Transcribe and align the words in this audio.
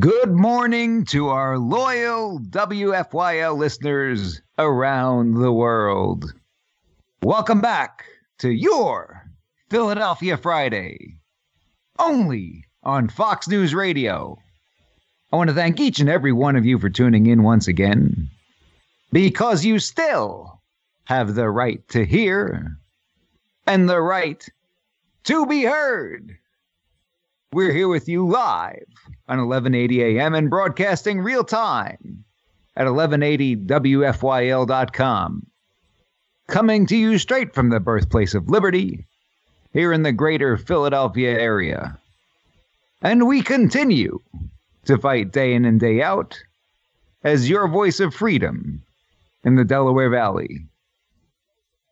Good 0.00 0.32
morning 0.32 1.04
to 1.06 1.28
our 1.28 1.58
loyal 1.58 2.40
WFYL 2.40 3.56
listeners 3.56 4.42
around 4.58 5.34
the 5.34 5.52
world. 5.52 6.34
Welcome 7.22 7.60
back 7.60 8.04
to 8.38 8.50
your 8.50 9.30
Philadelphia 9.70 10.36
Friday, 10.36 11.18
only 12.00 12.64
on 12.82 13.08
Fox 13.08 13.46
News 13.46 13.74
Radio. 13.76 14.36
I 15.32 15.36
want 15.36 15.48
to 15.50 15.54
thank 15.54 15.78
each 15.78 16.00
and 16.00 16.10
every 16.10 16.32
one 16.32 16.56
of 16.56 16.66
you 16.66 16.80
for 16.80 16.90
tuning 16.90 17.26
in 17.26 17.44
once 17.44 17.68
again, 17.68 18.28
because 19.12 19.64
you 19.64 19.78
still 19.78 20.60
have 21.04 21.36
the 21.36 21.48
right 21.48 21.86
to 21.90 22.04
hear 22.04 22.76
and 23.68 23.88
the 23.88 24.00
right 24.00 24.46
to 25.24 25.46
be 25.46 25.62
heard. 25.62 26.36
We're 27.52 27.72
here 27.72 27.86
with 27.86 28.08
you 28.08 28.28
live 28.28 28.88
on 29.28 29.38
1180 29.38 30.02
AM 30.02 30.34
and 30.34 30.50
broadcasting 30.50 31.20
real 31.20 31.44
time 31.44 32.24
at 32.74 32.88
1180WFYL.com. 32.88 35.46
Coming 36.48 36.86
to 36.86 36.96
you 36.96 37.18
straight 37.18 37.54
from 37.54 37.68
the 37.70 37.78
birthplace 37.78 38.34
of 38.34 38.50
liberty 38.50 39.06
here 39.72 39.92
in 39.92 40.02
the 40.02 40.10
greater 40.10 40.56
Philadelphia 40.56 41.38
area. 41.38 41.96
And 43.00 43.28
we 43.28 43.42
continue 43.42 44.20
to 44.86 44.98
fight 44.98 45.30
day 45.30 45.54
in 45.54 45.64
and 45.64 45.78
day 45.78 46.02
out 46.02 46.36
as 47.22 47.48
your 47.48 47.68
voice 47.68 48.00
of 48.00 48.12
freedom 48.12 48.82
in 49.44 49.54
the 49.54 49.64
Delaware 49.64 50.10
Valley. 50.10 50.66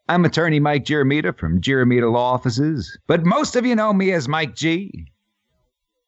I'm 0.09 0.25
attorney 0.25 0.59
Mike 0.59 0.84
Giramita 0.84 1.39
from 1.39 1.61
Giramita 1.61 2.12
Law 2.12 2.33
Offices, 2.33 2.98
but 3.06 3.25
most 3.25 3.55
of 3.55 3.64
you 3.64 3.77
know 3.77 3.92
me 3.92 4.11
as 4.11 4.27
Mike 4.27 4.56
G 4.56 5.12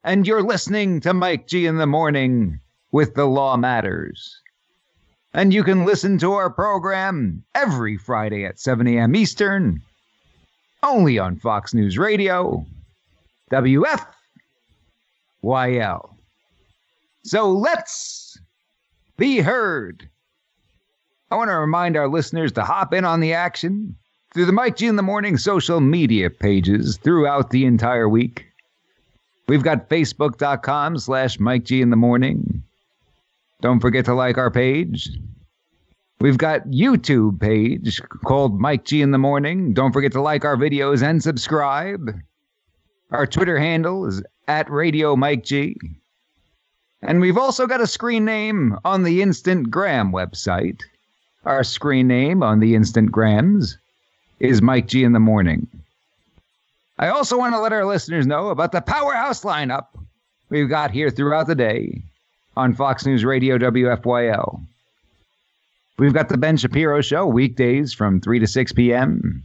and 0.06 0.24
you're 0.24 0.42
listening 0.42 1.00
to 1.00 1.12
Mike 1.12 1.48
G 1.48 1.66
in 1.66 1.78
the 1.78 1.86
morning 1.86 2.60
with 2.92 3.14
The 3.14 3.24
Law 3.24 3.56
Matters. 3.56 4.40
And 5.34 5.52
you 5.52 5.64
can 5.64 5.84
listen 5.84 6.16
to 6.18 6.32
our 6.34 6.48
program 6.48 7.42
every 7.56 7.96
Friday 7.96 8.44
at 8.44 8.60
7 8.60 8.86
a.m. 8.86 9.16
Eastern, 9.16 9.82
only 10.84 11.18
on 11.18 11.40
Fox 11.40 11.74
News 11.74 11.98
Radio, 11.98 12.64
WFYL. 13.50 14.04
So 17.24 17.50
let's 17.50 18.38
be 19.16 19.40
heard. 19.40 20.08
I 21.32 21.34
want 21.34 21.50
to 21.50 21.56
remind 21.56 21.96
our 21.96 22.06
listeners 22.06 22.52
to 22.52 22.62
hop 22.62 22.94
in 22.94 23.04
on 23.04 23.18
the 23.18 23.34
action 23.34 23.96
through 24.32 24.46
the 24.46 24.52
Mike 24.52 24.76
G 24.76 24.86
in 24.86 24.94
the 24.94 25.02
Morning 25.02 25.36
social 25.36 25.80
media 25.80 26.30
pages 26.30 26.96
throughout 26.96 27.50
the 27.50 27.64
entire 27.64 28.08
week. 28.08 28.45
We've 29.48 29.62
got 29.62 29.88
facebook.com 29.88 30.98
slash 30.98 31.38
Mike 31.38 31.64
G 31.64 31.80
in 31.80 31.90
the 31.90 31.96
morning. 31.96 32.64
Don't 33.60 33.80
forget 33.80 34.04
to 34.06 34.14
like 34.14 34.38
our 34.38 34.50
page. 34.50 35.08
We've 36.18 36.38
got 36.38 36.66
YouTube 36.66 37.40
page 37.40 38.00
called 38.24 38.58
Mike 38.58 38.84
G 38.84 39.02
in 39.02 39.12
the 39.12 39.18
morning. 39.18 39.72
Don't 39.72 39.92
forget 39.92 40.12
to 40.12 40.20
like 40.20 40.44
our 40.44 40.56
videos 40.56 41.02
and 41.02 41.22
subscribe. 41.22 42.18
Our 43.10 43.26
Twitter 43.26 43.58
handle 43.58 44.06
is 44.06 44.22
at 44.48 44.70
Radio 44.70 45.14
Mike 45.14 45.44
G. 45.44 45.76
And 47.02 47.20
we've 47.20 47.38
also 47.38 47.66
got 47.66 47.80
a 47.80 47.86
screen 47.86 48.24
name 48.24 48.76
on 48.84 49.04
the 49.04 49.22
Instant 49.22 49.70
Gram 49.70 50.10
website. 50.10 50.80
Our 51.44 51.62
screen 51.62 52.08
name 52.08 52.42
on 52.42 52.58
the 52.58 52.74
Instant 52.74 53.12
Grams 53.12 53.78
is 54.40 54.60
Mike 54.60 54.88
G 54.88 55.04
in 55.04 55.12
the 55.12 55.20
morning. 55.20 55.68
I 56.98 57.08
also 57.08 57.36
want 57.36 57.54
to 57.54 57.60
let 57.60 57.72
our 57.72 57.84
listeners 57.84 58.26
know 58.26 58.48
about 58.48 58.72
the 58.72 58.80
powerhouse 58.80 59.42
lineup 59.42 59.88
we've 60.48 60.68
got 60.68 60.90
here 60.90 61.10
throughout 61.10 61.46
the 61.46 61.54
day 61.54 62.02
on 62.56 62.74
Fox 62.74 63.04
News 63.04 63.24
Radio 63.24 63.58
WFYL. 63.58 64.60
We've 65.98 66.14
got 66.14 66.30
the 66.30 66.38
Ben 66.38 66.56
Shapiro 66.56 67.02
Show 67.02 67.26
weekdays 67.26 67.92
from 67.92 68.20
3 68.20 68.38
to 68.38 68.46
6 68.46 68.72
p.m. 68.72 69.44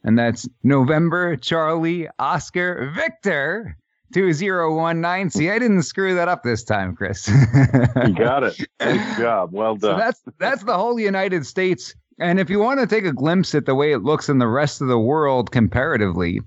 And 0.04 0.18
that's 0.18 0.50
November 0.64 1.36
Charlie 1.36 2.08
Oscar 2.18 2.92
Victor 2.96 3.78
2019. 4.16 5.30
See, 5.30 5.52
I 5.52 5.60
didn't 5.60 5.84
screw 5.84 6.16
that 6.16 6.28
up 6.28 6.42
this 6.42 6.64
time, 6.64 6.96
Chris. 6.96 7.28
you 7.28 7.36
got 8.16 8.44
it. 8.44 8.58
Good 8.80 9.18
job. 9.20 9.52
Well 9.54 9.76
done. 9.76 9.94
So 9.94 9.98
that's 9.98 10.24
that's 10.40 10.64
the 10.64 10.76
whole 10.76 11.00
United 11.00 11.46
States. 11.46 11.94
And 12.20 12.40
if 12.40 12.50
you 12.50 12.58
want 12.58 12.80
to 12.80 12.88
take 12.88 13.06
a 13.06 13.14
glimpse 13.14 13.54
at 13.54 13.68
the 13.68 13.76
way 13.76 13.92
it 13.92 14.00
looks 14.00 14.28
in 14.28 14.40
the 14.40 14.48
rest 14.48 14.82
of 14.82 14.88
the 14.88 14.98
world 14.98 15.52
comparatively, 15.52 16.42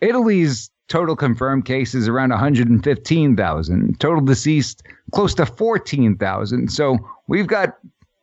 Italy's 0.00 0.70
Total 0.88 1.16
confirmed 1.16 1.64
cases 1.64 2.08
around 2.08 2.30
115,000. 2.30 4.00
Total 4.00 4.20
deceased 4.20 4.82
close 5.12 5.34
to 5.34 5.46
14,000. 5.46 6.70
So 6.70 6.98
we've 7.28 7.46
got, 7.46 7.78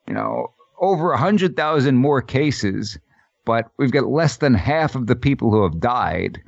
you 0.07 0.13
know, 0.13 0.53
over 0.79 1.09
100,000 1.09 1.95
more 1.95 2.21
cases, 2.21 2.97
but 3.45 3.69
we've 3.77 3.91
got 3.91 4.07
less 4.07 4.37
than 4.37 4.53
half 4.53 4.95
of 4.95 5.07
the 5.07 5.15
people 5.15 5.51
who 5.51 5.63
have 5.63 5.79
died. 5.79 6.41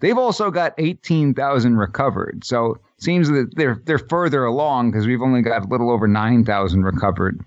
They've 0.00 0.18
also 0.18 0.50
got 0.50 0.74
18,000 0.78 1.76
recovered. 1.76 2.44
So 2.44 2.72
it 2.72 2.80
seems 2.98 3.28
that 3.28 3.54
they're 3.54 3.80
they're 3.84 3.98
further 3.98 4.44
along 4.44 4.90
because 4.90 5.06
we've 5.06 5.22
only 5.22 5.42
got 5.42 5.64
a 5.64 5.68
little 5.68 5.92
over 5.92 6.08
9,000 6.08 6.82
recovered. 6.82 7.40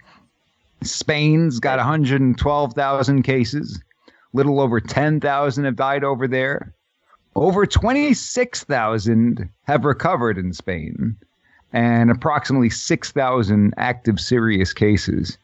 Spain's 0.81 1.59
got 1.59 1.79
112,000 1.79 3.23
cases. 3.23 3.81
Little 4.31 4.61
over 4.61 4.79
10,000 4.79 5.65
have 5.65 5.75
died 5.75 6.05
over 6.05 6.27
there. 6.29 6.73
Over 7.35 7.65
26,000 7.65 9.49
have 9.63 9.83
recovered 9.83 10.37
in 10.37 10.53
Spain 10.53 11.17
and 11.73 12.09
approximately 12.09 12.69
6,000 12.69 13.73
active 13.77 14.19
serious 14.19 14.71
cases. 14.71 15.37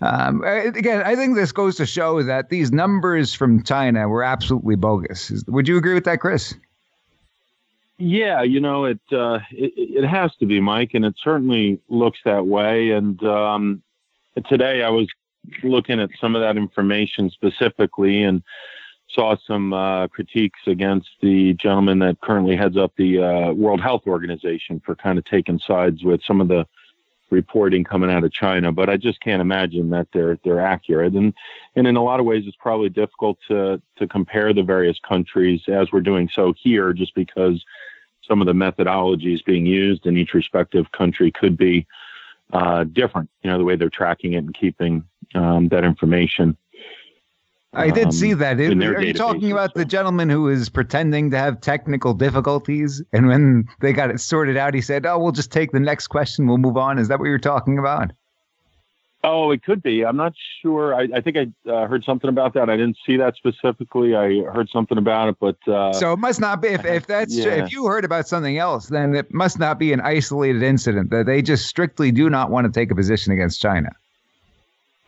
Um, 0.00 0.44
again, 0.44 1.02
I 1.02 1.16
think 1.16 1.34
this 1.34 1.50
goes 1.50 1.74
to 1.76 1.86
show 1.86 2.22
that 2.22 2.50
these 2.50 2.70
numbers 2.70 3.34
from 3.34 3.64
China 3.64 4.08
were 4.08 4.22
absolutely 4.22 4.76
bogus. 4.76 5.32
Would 5.48 5.66
you 5.66 5.76
agree 5.76 5.94
with 5.94 6.04
that, 6.04 6.20
Chris? 6.20 6.54
Yeah, 7.98 8.42
you 8.42 8.60
know 8.60 8.84
it, 8.84 9.00
uh, 9.10 9.40
it. 9.50 9.72
It 9.76 10.06
has 10.06 10.30
to 10.36 10.46
be, 10.46 10.60
Mike, 10.60 10.94
and 10.94 11.04
it 11.04 11.16
certainly 11.20 11.80
looks 11.88 12.20
that 12.24 12.46
way. 12.46 12.90
And 12.90 13.20
um, 13.24 13.82
today 14.48 14.84
I 14.84 14.90
was 14.90 15.08
looking 15.64 15.98
at 15.98 16.10
some 16.20 16.36
of 16.36 16.42
that 16.42 16.56
information 16.56 17.28
specifically, 17.30 18.22
and 18.22 18.40
saw 19.10 19.36
some 19.46 19.72
uh, 19.72 20.06
critiques 20.08 20.60
against 20.66 21.08
the 21.20 21.54
gentleman 21.54 21.98
that 22.00 22.20
currently 22.20 22.56
heads 22.56 22.76
up 22.76 22.92
the 22.96 23.22
uh, 23.22 23.52
World 23.52 23.80
Health 23.80 24.02
Organization 24.06 24.80
for 24.84 24.94
kind 24.94 25.18
of 25.18 25.24
taking 25.24 25.58
sides 25.58 26.04
with 26.04 26.20
some 26.26 26.40
of 26.40 26.48
the 26.48 26.66
reporting 27.30 27.84
coming 27.84 28.10
out 28.10 28.24
of 28.24 28.32
China, 28.32 28.72
but 28.72 28.88
I 28.88 28.96
just 28.96 29.20
can't 29.20 29.42
imagine 29.42 29.90
that 29.90 30.08
they're 30.12 30.38
they're 30.44 30.60
accurate. 30.60 31.14
And 31.14 31.34
and 31.76 31.86
in 31.86 31.96
a 31.96 32.02
lot 32.02 32.20
of 32.20 32.26
ways, 32.26 32.44
it's 32.46 32.56
probably 32.56 32.88
difficult 32.88 33.38
to 33.48 33.80
to 33.96 34.08
compare 34.08 34.52
the 34.52 34.62
various 34.62 34.98
countries 35.06 35.62
as 35.68 35.92
we're 35.92 36.00
doing 36.00 36.28
so 36.32 36.54
here, 36.56 36.92
just 36.92 37.14
because 37.14 37.64
some 38.26 38.40
of 38.40 38.46
the 38.46 38.52
methodologies 38.52 39.44
being 39.44 39.66
used 39.66 40.06
in 40.06 40.16
each 40.16 40.34
respective 40.34 40.90
country 40.92 41.30
could 41.30 41.56
be 41.56 41.86
uh, 42.52 42.84
different. 42.84 43.28
You 43.42 43.50
know, 43.50 43.58
the 43.58 43.64
way 43.64 43.76
they're 43.76 43.90
tracking 43.90 44.34
it 44.34 44.38
and 44.38 44.54
keeping 44.54 45.04
um, 45.34 45.68
that 45.68 45.84
information. 45.84 46.56
I 47.74 47.90
did 47.90 48.06
um, 48.06 48.12
see 48.12 48.32
that. 48.32 48.58
It, 48.58 48.82
are 48.82 49.02
you 49.02 49.12
talking 49.12 49.52
about 49.52 49.72
so. 49.74 49.80
the 49.80 49.84
gentleman 49.84 50.30
who 50.30 50.42
was 50.42 50.68
pretending 50.70 51.30
to 51.32 51.38
have 51.38 51.60
technical 51.60 52.14
difficulties, 52.14 53.02
and 53.12 53.28
when 53.28 53.68
they 53.80 53.92
got 53.92 54.10
it 54.10 54.20
sorted 54.20 54.56
out, 54.56 54.72
he 54.72 54.80
said, 54.80 55.04
"Oh, 55.04 55.18
we'll 55.18 55.32
just 55.32 55.52
take 55.52 55.72
the 55.72 55.80
next 55.80 56.06
question. 56.06 56.46
We'll 56.46 56.58
move 56.58 56.78
on." 56.78 56.98
Is 56.98 57.08
that 57.08 57.18
what 57.18 57.26
you're 57.26 57.38
talking 57.38 57.78
about? 57.78 58.12
Oh, 59.24 59.50
it 59.50 59.64
could 59.64 59.82
be. 59.82 60.04
I'm 60.04 60.16
not 60.16 60.32
sure. 60.62 60.94
I, 60.94 61.08
I 61.14 61.20
think 61.20 61.36
I 61.36 61.70
uh, 61.70 61.88
heard 61.88 62.04
something 62.04 62.30
about 62.30 62.54
that. 62.54 62.70
I 62.70 62.76
didn't 62.76 62.96
see 63.04 63.16
that 63.16 63.34
specifically. 63.34 64.14
I 64.14 64.44
heard 64.52 64.70
something 64.72 64.96
about 64.96 65.28
it, 65.28 65.36
but 65.40 65.56
uh, 65.68 65.92
so 65.92 66.12
it 66.12 66.18
must 66.18 66.40
not 66.40 66.62
be. 66.62 66.68
If, 66.68 66.84
if 66.84 67.06
that's 67.06 67.34
yeah. 67.36 67.64
if 67.64 67.72
you 67.72 67.86
heard 67.86 68.04
about 68.04 68.28
something 68.28 68.56
else, 68.58 68.86
then 68.86 69.14
it 69.14 69.34
must 69.34 69.58
not 69.58 69.78
be 69.78 69.92
an 69.92 70.00
isolated 70.00 70.62
incident. 70.62 71.10
That 71.10 71.26
they 71.26 71.42
just 71.42 71.66
strictly 71.66 72.12
do 72.12 72.30
not 72.30 72.50
want 72.50 72.66
to 72.66 72.72
take 72.72 72.90
a 72.90 72.94
position 72.94 73.32
against 73.32 73.60
China. 73.60 73.90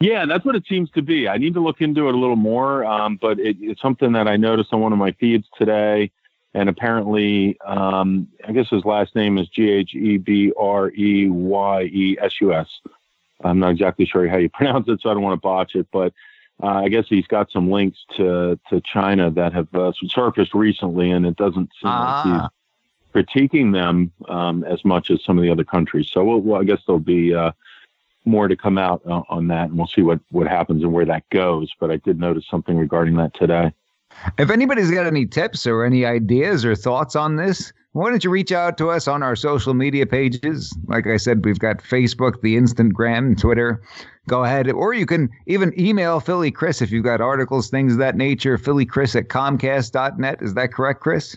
Yeah, 0.01 0.25
that's 0.25 0.47
what 0.47 0.57
it 0.57 0.65
seems 0.67 0.91
to 0.93 1.03
be. 1.03 1.29
I 1.29 1.37
need 1.37 1.55
to 1.55 1.61
look 1.61 1.83
into 1.83 2.09
it 2.09 2.15
a 2.15 2.19
little 2.19 2.37
more, 2.37 2.85
um, 2.87 3.19
but 3.21 3.39
it, 3.39 3.57
it's 3.61 3.83
something 3.83 4.13
that 4.13 4.27
I 4.27 4.37
noticed 4.39 4.73
on 4.73 4.81
one 4.81 4.93
of 4.93 4.99
my 4.99 5.13
feeds 5.13 5.47
today. 5.59 6.11
And 6.55 6.69
apparently, 6.69 7.61
um, 7.61 8.27
I 8.49 8.53
guess 8.53 8.69
his 8.71 8.85
last 8.85 9.15
name 9.15 9.39
is 9.39 9.47
G 9.49 9.71
H 9.71 9.95
E 9.95 10.17
B 10.17 10.53
R 10.59 10.91
E 10.91 11.29
Y 11.29 11.83
E 11.83 12.17
S 12.21 12.41
U 12.41 12.53
S. 12.53 12.67
I'm 13.45 13.59
not 13.61 13.71
exactly 13.71 14.07
sure 14.07 14.27
how 14.27 14.39
you 14.39 14.49
pronounce 14.55 14.89
it, 14.89 15.01
so 15.01 15.11
I 15.11 15.15
don't 15.15 15.23
want 15.23 15.41
to 15.41 15.47
botch 15.47 15.75
it. 15.75 15.87
But 15.93 16.13
uh, 16.63 16.67
I 16.67 16.89
guess 16.89 17.05
he's 17.09 17.27
got 17.27 17.51
some 17.51 17.71
links 17.71 17.99
to 18.17 18.59
to 18.71 18.81
China 18.81 19.31
that 19.31 19.53
have 19.53 19.73
uh, 19.75 19.93
surfaced 20.09 20.55
recently, 20.55 21.11
and 21.11 21.25
it 21.25 21.37
doesn't 21.37 21.71
seem 21.81 21.91
ah. 21.91 22.23
like 22.25 22.51
he's 23.15 23.25
critiquing 23.25 23.73
them 23.73 24.11
um, 24.29 24.65
as 24.65 24.85
much 24.85 25.11
as 25.11 25.23
some 25.23 25.39
of 25.39 25.43
the 25.43 25.51
other 25.51 25.65
countries. 25.65 26.11
So 26.11 26.25
we'll, 26.25 26.41
well 26.41 26.61
I 26.61 26.65
guess 26.65 26.81
there'll 26.87 26.99
be 26.99 27.35
uh, 27.35 27.53
more 28.25 28.49
to 28.49 28.57
come 28.57 28.79
out 28.79 29.03
uh, 29.07 29.23
on 29.29 29.49
that, 29.49 29.71
and 29.71 29.79
we'll 29.79 29.87
see 29.87 30.03
what 30.03 30.21
what 30.31 30.47
happens 30.47 30.83
and 30.83 30.93
where 30.93 31.07
that 31.07 31.29
goes. 31.31 31.71
But 31.79 31.91
I 31.91 31.97
did 31.97 32.19
notice 32.19 32.45
something 32.51 32.77
regarding 32.77 33.17
that 33.17 33.35
today. 33.35 33.73
If 34.39 34.51
anybody's 34.51 34.91
got 34.91 35.07
any 35.07 35.27
tips 35.27 35.67
or 35.67 35.85
any 35.85 36.05
ideas 36.05 36.65
or 36.65 36.75
thoughts 36.75 37.17
on 37.17 37.37
this, 37.37 37.73
why 37.93 38.11
don't 38.11 38.23
you 38.23 38.31
reach 38.31 38.53
out 38.53 38.79
to 38.79 38.91
us 38.91 39.09
on 39.09 39.23
our 39.23 39.35
social 39.35 39.75
media 39.75 40.07
pages? 40.07 40.77
Like 40.87 41.07
I 41.07 41.17
said, 41.17 41.45
we've 41.45 41.59
got 41.59 41.79
Facebook, 41.79 42.41
the 42.41 42.57
Instagram, 42.57 43.39
Twitter. 43.39 43.83
Go 44.29 44.45
ahead. 44.45 44.71
Or 44.71 44.95
you 44.95 45.07
can 45.07 45.29
even 45.47 45.79
email 45.79 46.21
Philly 46.21 46.51
Chris 46.51 46.83
if 46.83 46.93
you've 46.93 47.05
got 47.05 47.21
articles, 47.21 47.69
things 47.69 47.95
of 47.95 47.99
that 47.99 48.17
nature. 48.17 48.59
Philly 48.59 48.87
Chris 48.87 49.17
at 49.17 49.29
Comcast.net. 49.29 50.39
Is 50.41 50.55
that 50.55 50.73
correct, 50.73 51.01
Chris? 51.01 51.37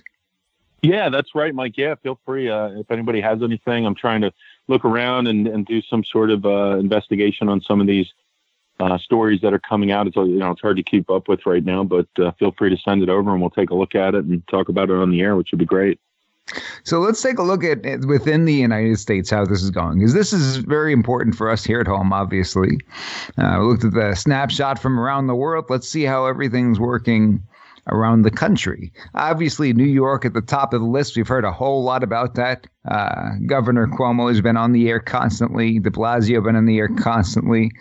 Yeah, 0.83 1.09
that's 1.09 1.33
right, 1.33 1.55
Mike. 1.55 1.77
Yeah, 1.77 1.95
feel 1.95 2.19
free. 2.25 2.49
Uh, 2.49 2.67
if 2.79 2.91
anybody 2.91 3.21
has 3.21 3.41
anything, 3.41 3.85
I'm 3.85 3.95
trying 3.95 4.21
to 4.21 4.31
look 4.67 4.85
around 4.85 5.27
and, 5.27 5.47
and 5.47 5.65
do 5.65 5.81
some 5.81 6.03
sort 6.03 6.29
of 6.29 6.45
uh, 6.45 6.77
investigation 6.77 7.49
on 7.49 7.61
some 7.61 7.81
of 7.81 7.87
these 7.87 8.07
uh, 8.79 8.97
stories 8.97 9.41
that 9.41 9.53
are 9.53 9.59
coming 9.59 9.91
out. 9.91 10.07
It's 10.07 10.15
you 10.15 10.39
know 10.39 10.51
it's 10.51 10.61
hard 10.61 10.77
to 10.77 10.83
keep 10.83 11.09
up 11.09 11.27
with 11.27 11.45
right 11.45 11.63
now, 11.63 11.83
but 11.83 12.07
uh, 12.19 12.31
feel 12.39 12.53
free 12.57 12.69
to 12.69 12.77
send 12.77 13.03
it 13.03 13.09
over 13.09 13.31
and 13.31 13.41
we'll 13.41 13.51
take 13.51 13.69
a 13.69 13.75
look 13.75 13.95
at 13.95 14.15
it 14.15 14.25
and 14.25 14.45
talk 14.47 14.69
about 14.69 14.89
it 14.89 14.95
on 14.95 15.11
the 15.11 15.21
air, 15.21 15.35
which 15.35 15.49
would 15.51 15.59
be 15.59 15.65
great. 15.65 15.99
So 16.83 16.99
let's 16.99 17.21
take 17.21 17.37
a 17.37 17.43
look 17.43 17.63
at 17.63 18.05
within 18.05 18.43
the 18.43 18.53
United 18.53 18.99
States 18.99 19.29
how 19.29 19.45
this 19.45 19.63
is 19.63 19.71
going, 19.71 19.99
because 19.99 20.13
this 20.13 20.33
is 20.33 20.57
very 20.57 20.91
important 20.91 21.35
for 21.35 21.49
us 21.49 21.63
here 21.63 21.79
at 21.79 21.87
home. 21.87 22.11
Obviously, 22.11 22.79
uh, 23.37 23.57
we 23.59 23.65
looked 23.65 23.85
at 23.85 23.93
the 23.93 24.13
snapshot 24.13 24.77
from 24.77 24.99
around 24.99 25.27
the 25.27 25.35
world. 25.35 25.65
Let's 25.69 25.87
see 25.87 26.03
how 26.03 26.25
everything's 26.25 26.79
working 26.79 27.41
around 27.87 28.21
the 28.21 28.31
country. 28.31 28.91
Obviously, 29.15 29.73
New 29.73 29.83
York 29.83 30.25
at 30.25 30.33
the 30.33 30.41
top 30.41 30.73
of 30.73 30.81
the 30.81 30.87
list. 30.87 31.15
We've 31.15 31.27
heard 31.27 31.45
a 31.45 31.51
whole 31.51 31.83
lot 31.83 32.03
about 32.03 32.35
that. 32.35 32.67
Uh, 32.89 33.31
Governor 33.45 33.87
Cuomo 33.87 34.29
has 34.29 34.41
been 34.41 34.57
on 34.57 34.71
the 34.71 34.89
air 34.89 34.99
constantly. 34.99 35.79
De 35.79 35.89
Blasio 35.89 36.43
been 36.43 36.55
on 36.55 36.65
the 36.65 36.77
air 36.77 36.89
constantly. 36.89 37.71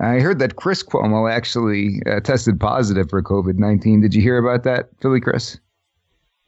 I 0.00 0.20
heard 0.20 0.38
that 0.38 0.56
Chris 0.56 0.82
Cuomo 0.82 1.30
actually 1.30 2.00
uh, 2.06 2.20
tested 2.20 2.58
positive 2.58 3.10
for 3.10 3.22
COVID 3.22 3.56
nineteen. 3.56 4.00
Did 4.00 4.14
you 4.14 4.22
hear 4.22 4.38
about 4.38 4.64
that, 4.64 4.88
Philly 5.00 5.20
Chris? 5.20 5.60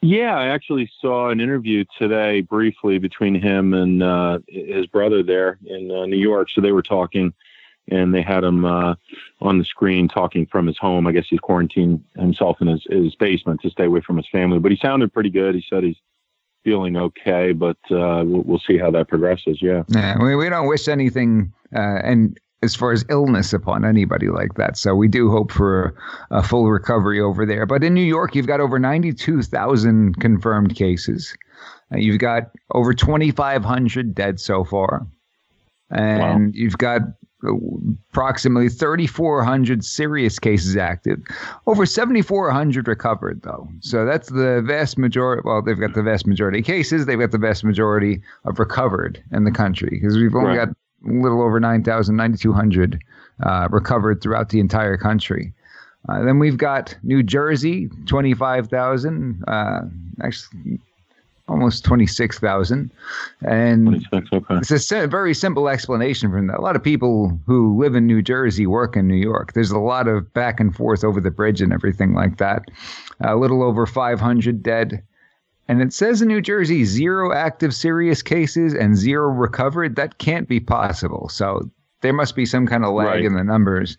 Yeah, 0.00 0.36
I 0.36 0.48
actually 0.48 0.90
saw 1.00 1.30
an 1.30 1.40
interview 1.40 1.84
today 1.98 2.42
briefly 2.42 2.98
between 2.98 3.34
him 3.34 3.72
and 3.72 4.02
uh, 4.02 4.38
his 4.48 4.86
brother 4.86 5.22
there 5.22 5.58
in 5.64 5.90
uh, 5.90 6.04
New 6.04 6.18
York. 6.18 6.48
So 6.54 6.60
they 6.60 6.72
were 6.72 6.82
talking 6.82 7.32
and 7.90 8.14
they 8.14 8.22
had 8.22 8.44
him 8.44 8.64
uh, 8.64 8.94
on 9.40 9.58
the 9.58 9.64
screen 9.64 10.08
talking 10.08 10.46
from 10.46 10.66
his 10.66 10.78
home. 10.78 11.06
I 11.06 11.12
guess 11.12 11.26
he's 11.28 11.40
quarantined 11.40 12.02
himself 12.16 12.58
in 12.60 12.68
his, 12.68 12.86
his 12.88 13.14
basement 13.14 13.60
to 13.62 13.70
stay 13.70 13.84
away 13.84 14.00
from 14.00 14.16
his 14.16 14.28
family, 14.30 14.58
but 14.58 14.70
he 14.70 14.78
sounded 14.78 15.12
pretty 15.12 15.30
good. 15.30 15.54
He 15.54 15.64
said 15.68 15.84
he's 15.84 16.00
feeling 16.64 16.96
okay, 16.96 17.52
but 17.52 17.76
uh, 17.90 18.24
we'll, 18.24 18.42
we'll, 18.42 18.62
see 18.66 18.78
how 18.78 18.90
that 18.90 19.08
progresses. 19.08 19.58
Yeah. 19.60 19.82
Yeah. 19.88 20.16
We, 20.22 20.34
we 20.34 20.48
don't 20.48 20.66
wish 20.66 20.88
anything, 20.88 21.52
uh, 21.76 21.98
and 22.02 22.40
as 22.62 22.74
far 22.74 22.92
as 22.92 23.04
illness 23.10 23.52
upon 23.52 23.84
anybody 23.84 24.28
like 24.28 24.54
that. 24.54 24.78
So 24.78 24.94
we 24.94 25.06
do 25.06 25.30
hope 25.30 25.52
for 25.52 25.94
a 26.30 26.42
full 26.42 26.70
recovery 26.70 27.20
over 27.20 27.44
there. 27.44 27.66
But 27.66 27.84
in 27.84 27.92
New 27.92 28.00
York, 28.00 28.34
you've 28.34 28.46
got 28.46 28.60
over 28.60 28.78
92,000 28.78 30.18
confirmed 30.18 30.74
cases. 30.74 31.36
Uh, 31.92 31.98
you've 31.98 32.18
got 32.18 32.50
over 32.72 32.94
2,500 32.94 34.14
dead 34.14 34.40
so 34.40 34.64
far. 34.64 35.06
And 35.90 36.46
wow. 36.46 36.50
you've 36.54 36.78
got 36.78 37.02
approximately 38.10 38.68
3,400 38.68 39.84
serious 39.84 40.38
cases 40.38 40.76
active. 40.76 41.20
Over 41.66 41.86
7,400 41.86 42.88
recovered, 42.88 43.42
though. 43.42 43.68
So 43.80 44.04
that's 44.04 44.28
the 44.30 44.62
vast 44.66 44.98
majority. 44.98 45.42
Well, 45.44 45.62
they've 45.62 45.78
got 45.78 45.94
the 45.94 46.02
vast 46.02 46.26
majority 46.26 46.60
of 46.60 46.64
cases. 46.64 47.06
They've 47.06 47.18
got 47.18 47.30
the 47.30 47.38
vast 47.38 47.64
majority 47.64 48.20
of 48.44 48.58
recovered 48.58 49.22
in 49.32 49.44
the 49.44 49.52
country 49.52 49.90
because 49.90 50.16
we've 50.16 50.34
only 50.34 50.56
right. 50.56 50.66
got 50.66 50.68
a 50.68 51.12
little 51.12 51.42
over 51.42 51.60
9,000, 51.60 52.16
9,200 52.16 53.02
uh, 53.42 53.68
recovered 53.70 54.22
throughout 54.22 54.48
the 54.50 54.60
entire 54.60 54.96
country. 54.96 55.52
Uh, 56.08 56.22
then 56.22 56.38
we've 56.38 56.58
got 56.58 56.96
New 57.02 57.22
Jersey, 57.22 57.88
25,000. 58.06 59.42
Uh, 59.46 59.80
actually, 60.22 60.80
almost 61.48 61.84
26,000. 61.84 62.90
And 63.42 64.06
26, 64.10 64.32
okay. 64.32 64.56
it's 64.56 64.92
a 64.92 65.06
very 65.06 65.34
simple 65.34 65.68
explanation 65.68 66.30
from 66.30 66.46
that. 66.46 66.58
A 66.58 66.62
lot 66.62 66.76
of 66.76 66.82
people 66.82 67.38
who 67.46 67.78
live 67.78 67.94
in 67.94 68.06
New 68.06 68.22
Jersey 68.22 68.66
work 68.66 68.96
in 68.96 69.06
New 69.06 69.16
York. 69.16 69.52
There's 69.52 69.70
a 69.70 69.78
lot 69.78 70.08
of 70.08 70.32
back 70.32 70.60
and 70.60 70.74
forth 70.74 71.04
over 71.04 71.20
the 71.20 71.30
bridge 71.30 71.60
and 71.60 71.72
everything 71.72 72.14
like 72.14 72.38
that. 72.38 72.62
A 73.20 73.36
little 73.36 73.62
over 73.62 73.86
500 73.86 74.62
dead. 74.62 75.02
And 75.68 75.80
it 75.80 75.92
says 75.92 76.20
in 76.20 76.28
New 76.28 76.42
Jersey, 76.42 76.84
zero 76.84 77.32
active 77.32 77.74
serious 77.74 78.22
cases 78.22 78.74
and 78.74 78.96
zero 78.96 79.28
recovered. 79.28 79.96
That 79.96 80.18
can't 80.18 80.48
be 80.48 80.60
possible. 80.60 81.28
So 81.30 81.70
there 82.02 82.12
must 82.12 82.36
be 82.36 82.44
some 82.44 82.66
kind 82.66 82.84
of 82.84 82.92
lag 82.92 83.06
right. 83.06 83.24
in 83.24 83.34
the 83.34 83.44
numbers. 83.44 83.96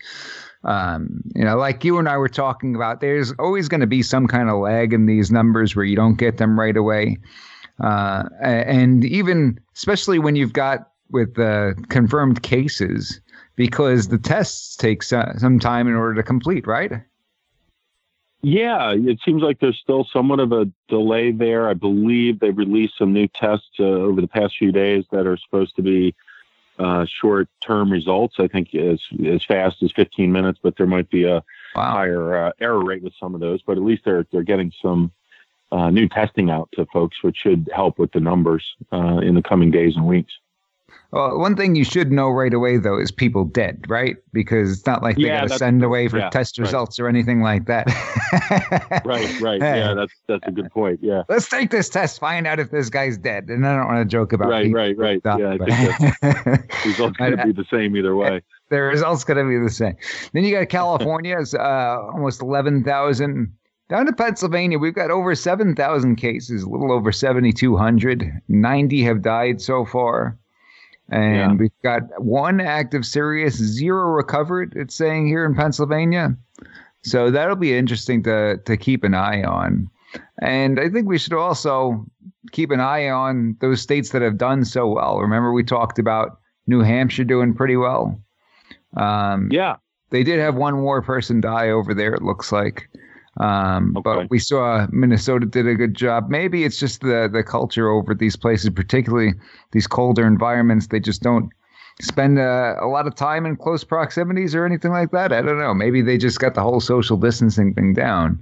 Um, 0.66 1.22
you 1.36 1.44
know, 1.44 1.58
like 1.58 1.84
you 1.84 1.98
and 2.00 2.10
I 2.10 2.18
were 2.18 2.30
talking 2.30 2.76
about, 2.76 3.00
there's 3.00 3.32
always 3.40 3.68
going 3.68 3.82
to 3.82 3.88
be 3.88 4.02
some 4.02 4.28
kind 4.28 4.50
of 4.50 4.58
lag 4.60 4.94
in 4.94 5.06
these 5.06 5.32
numbers 5.32 5.76
where 5.76 5.86
you 5.86 5.96
don't 5.96 6.16
get 6.16 6.38
them 6.38 6.60
right 6.60 6.76
away. 6.76 7.18
Uh, 7.80 8.24
and 8.42 9.06
even, 9.06 9.60
especially 9.76 10.18
when 10.18 10.36
you've 10.36 10.54
got 10.54 10.90
with 11.12 11.36
the 11.36 11.76
confirmed 11.90 12.42
cases, 12.42 13.22
because 13.56 14.08
the 14.08 14.18
tests 14.18 14.76
take 14.76 15.04
some 15.04 15.60
time 15.60 15.88
in 15.88 15.94
order 15.94 16.16
to 16.16 16.24
complete, 16.24 16.66
right? 16.66 16.94
Yeah, 18.42 18.94
it 18.96 19.20
seems 19.26 19.42
like 19.42 19.60
there's 19.60 19.80
still 19.80 20.08
somewhat 20.12 20.40
of 20.40 20.52
a 20.52 20.70
delay 20.88 21.32
there. 21.32 21.68
I 21.68 21.74
believe 21.74 22.40
they've 22.40 22.56
released 22.56 22.98
some 22.98 23.12
new 23.12 23.28
tests 23.28 23.72
uh, 23.80 23.84
over 23.84 24.22
the 24.22 24.28
past 24.28 24.56
few 24.58 24.72
days 24.72 25.06
that 25.12 25.26
are 25.26 25.38
supposed 25.38 25.76
to 25.78 25.82
be 25.82 26.16
uh, 26.80 27.06
short 27.06 27.48
term 27.62 27.92
results. 27.92 28.36
I 28.40 28.48
think 28.48 28.74
as 28.76 29.00
as 29.26 29.44
fast 29.44 29.82
as 29.84 29.92
15 29.94 30.32
minutes, 30.32 30.60
but 30.62 30.76
there 30.78 30.88
might 30.88 31.10
be 31.10 31.26
a 31.26 31.44
wow. 31.76 31.92
higher 31.92 32.48
uh, 32.48 32.52
error 32.60 32.84
rate 32.84 33.04
with 33.04 33.14
some 33.20 33.34
of 33.34 33.42
those. 33.42 33.62
But 33.62 33.78
at 33.78 33.84
least 33.84 34.04
they're 34.06 34.26
they're 34.32 34.44
getting 34.44 34.72
some 34.82 35.12
uh, 35.72 35.90
new 35.90 36.08
testing 36.08 36.50
out 36.50 36.70
to 36.74 36.86
folks, 36.94 37.24
which 37.24 37.38
should 37.38 37.70
help 37.74 38.00
with 38.00 38.12
the 38.12 38.20
numbers 38.20 38.64
uh, 38.92 39.18
in 39.18 39.36
the 39.36 39.42
coming 39.42 39.72
days 39.72 39.96
and 39.96 40.06
weeks. 40.08 40.34
Well, 41.12 41.38
one 41.40 41.56
thing 41.56 41.76
you 41.76 41.84
should 41.84 42.12
know 42.12 42.30
right 42.30 42.54
away, 42.54 42.78
though, 42.78 43.00
is 43.00 43.12
people 43.12 43.46
dead, 43.46 43.86
right? 43.88 44.18
Because 44.34 44.72
it's 44.72 44.86
not 44.86 45.02
like 45.02 45.16
they 45.16 45.24
yeah, 45.24 45.42
got 45.42 45.50
to 45.50 45.58
send 45.58 45.84
away 45.84 46.08
for 46.08 46.18
yeah, 46.18 46.30
test 46.30 46.58
results 46.58 47.00
right. 47.00 47.06
or 47.06 47.10
anything 47.10 47.42
like 47.42 47.66
that. 47.66 47.88
right, 49.06 49.42
right. 49.42 49.62
Yeah, 49.62 49.94
that's 49.94 50.14
that's 50.28 50.48
a 50.48 50.52
good 50.52 50.72
point. 50.72 51.00
Yeah. 51.02 51.24
Let's 51.30 51.48
take 51.48 51.72
this 51.72 51.90
test, 51.90 52.20
find 52.20 52.46
out 52.48 52.60
if 52.60 52.72
this 52.72 52.90
guy's 52.90 53.18
dead. 53.18 53.46
And 53.50 53.66
I 53.66 53.76
don't 53.76 53.88
want 53.88 54.00
to 54.00 54.12
joke 54.12 54.34
about 54.34 54.50
right, 54.50 54.72
right, 54.72 54.98
right. 54.98 55.20
Stuff, 55.20 55.40
yeah, 55.40 55.58
I 55.60 56.56
think 56.56 56.76
results 56.86 57.18
going 57.18 57.38
to 57.38 57.46
be 57.46 57.52
the 57.52 57.66
same 57.72 57.96
either 57.96 58.16
way. 58.16 58.42
The 58.70 58.82
results 58.82 59.24
going 59.24 59.38
to 59.38 59.48
be 59.48 59.64
the 59.64 59.72
same. 59.72 59.96
Then 60.34 60.44
you 60.44 60.52
got 60.52 60.70
California's 60.70 61.54
uh, 61.54 62.00
almost 62.12 62.42
eleven 62.42 62.84
thousand. 62.84 63.54
Down 63.90 64.08
to 64.08 64.14
Pennsylvania, 64.14 64.80
we've 64.80 64.96
got 64.96 65.12
over 65.12 65.36
7,000 65.36 66.16
cases, 66.16 66.64
a 66.64 66.70
little 66.70 66.92
over 66.92 67.12
7,200. 67.12 68.42
90 68.48 69.04
have 69.04 69.22
died 69.22 69.62
so 69.62 69.86
far. 69.86 70.40
And 71.10 71.36
Yeah. 71.36 71.54
we've 71.54 71.82
got 71.84 72.02
one 72.22 72.60
active 72.60 73.06
serious, 73.06 73.56
zero 73.56 74.10
recovered, 74.12 74.74
it's 74.76 74.96
saying 74.96 75.28
here 75.28 75.46
in 75.46 75.54
Pennsylvania. 75.54 76.36
So 77.04 77.30
that'll 77.30 77.56
be 77.56 77.78
interesting 77.78 78.24
to 78.24 78.58
to 78.66 78.76
keep 78.78 79.04
an 79.04 79.14
eye 79.14 79.44
on. 79.44 79.88
And 80.42 80.80
I 80.80 80.90
think 80.90 81.08
we 81.08 81.18
should 81.18 81.34
also 81.34 82.06
keep 82.52 82.72
an 82.72 82.80
eye 82.80 83.10
on 83.10 83.56
those 83.60 83.82
states 83.82 84.10
that 84.12 84.22
have 84.22 84.38
done 84.38 84.66
so 84.66 84.88
well. 84.88 85.20
Remember, 85.20 85.52
we 85.52 85.64
talked 85.64 86.00
about 86.00 86.40
New 86.68 86.80
Hampshire 86.82 87.24
doing 87.24 87.54
pretty 87.54 87.76
well. 87.78 88.20
Um, 88.98 89.50
Yeah. 89.52 89.76
they 90.10 90.24
did 90.24 90.40
have 90.40 90.56
one 90.56 90.74
more 90.76 91.02
person 91.02 91.42
die 91.42 91.70
over 91.70 91.94
there, 91.94 92.14
it 92.14 92.22
looks 92.24 92.52
like. 92.52 92.90
Um, 93.40 93.96
Okay. 93.98 94.02
But 94.04 94.30
we 94.30 94.40
saw 94.40 94.88
Minnesota 94.92 95.46
did 95.46 95.68
a 95.68 95.76
good 95.76 95.94
job. 95.94 96.30
Maybe 96.30 96.64
it's 96.64 96.80
just 96.80 97.02
the, 97.02 97.30
the 97.32 97.44
culture 97.44 97.90
over 97.90 98.14
these 98.14 98.36
places, 98.36 98.70
particularly 98.70 99.34
these 99.72 99.88
colder 99.88 100.26
environments. 100.26 100.88
They 100.88 101.00
just 101.00 101.22
don't 101.22 101.50
spend 102.02 102.40
uh, 102.40 102.76
a 102.82 102.88
lot 102.88 103.08
of 103.08 103.16
time 103.16 103.46
in 103.46 103.56
close 103.56 103.84
proximities 103.84 104.54
or 104.56 104.66
anything 104.66 104.92
like 104.92 105.12
that. 105.12 105.32
I 105.34 105.42
don't 105.42 105.60
know. 105.60 105.74
Maybe 105.74 106.02
they 106.02 106.18
just 106.18 106.40
got 106.40 106.54
the 106.54 106.62
whole 106.62 106.80
social 106.80 107.18
distancing 107.18 107.74
thing 107.74 107.94
down. 107.94 108.42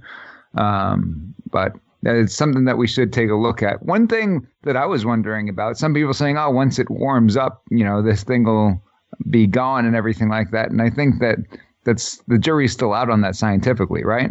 Um, 0.56 1.34
but 1.50 1.72
it's 2.04 2.34
something 2.34 2.64
that 2.64 2.78
we 2.78 2.86
should 2.86 3.12
take 3.12 3.30
a 3.30 3.34
look 3.34 3.62
at. 3.62 3.82
One 3.82 4.06
thing 4.06 4.46
that 4.62 4.76
I 4.76 4.86
was 4.86 5.04
wondering 5.04 5.48
about 5.48 5.78
some 5.78 5.94
people 5.94 6.14
saying, 6.14 6.36
oh, 6.36 6.50
once 6.50 6.78
it 6.78 6.90
warms 6.90 7.36
up, 7.36 7.62
you 7.70 7.84
know, 7.84 8.02
this 8.02 8.22
thing 8.24 8.44
will 8.44 8.82
be 9.30 9.46
gone 9.46 9.86
and 9.86 9.96
everything 9.96 10.28
like 10.28 10.50
that. 10.50 10.70
And 10.70 10.82
I 10.82 10.90
think 10.90 11.20
that 11.20 11.38
that's 11.84 12.18
the 12.28 12.38
jury's 12.38 12.72
still 12.72 12.92
out 12.92 13.10
on 13.10 13.20
that 13.22 13.36
scientifically, 13.36 14.04
right? 14.04 14.30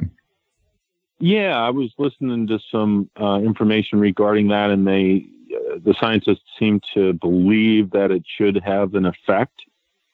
Yeah, 1.25 1.57
I 1.57 1.69
was 1.69 1.89
listening 1.97 2.47
to 2.47 2.59
some 2.69 3.09
uh, 3.17 3.39
information 3.39 3.97
regarding 3.97 4.49
that, 4.49 4.71
and 4.71 4.85
they, 4.85 5.25
uh, 5.55 5.79
the 5.81 5.95
scientists 5.97 6.43
seem 6.59 6.81
to 6.95 7.13
believe 7.13 7.91
that 7.91 8.11
it 8.11 8.25
should 8.27 8.61
have 8.61 8.93
an 8.93 9.05
effect 9.05 9.61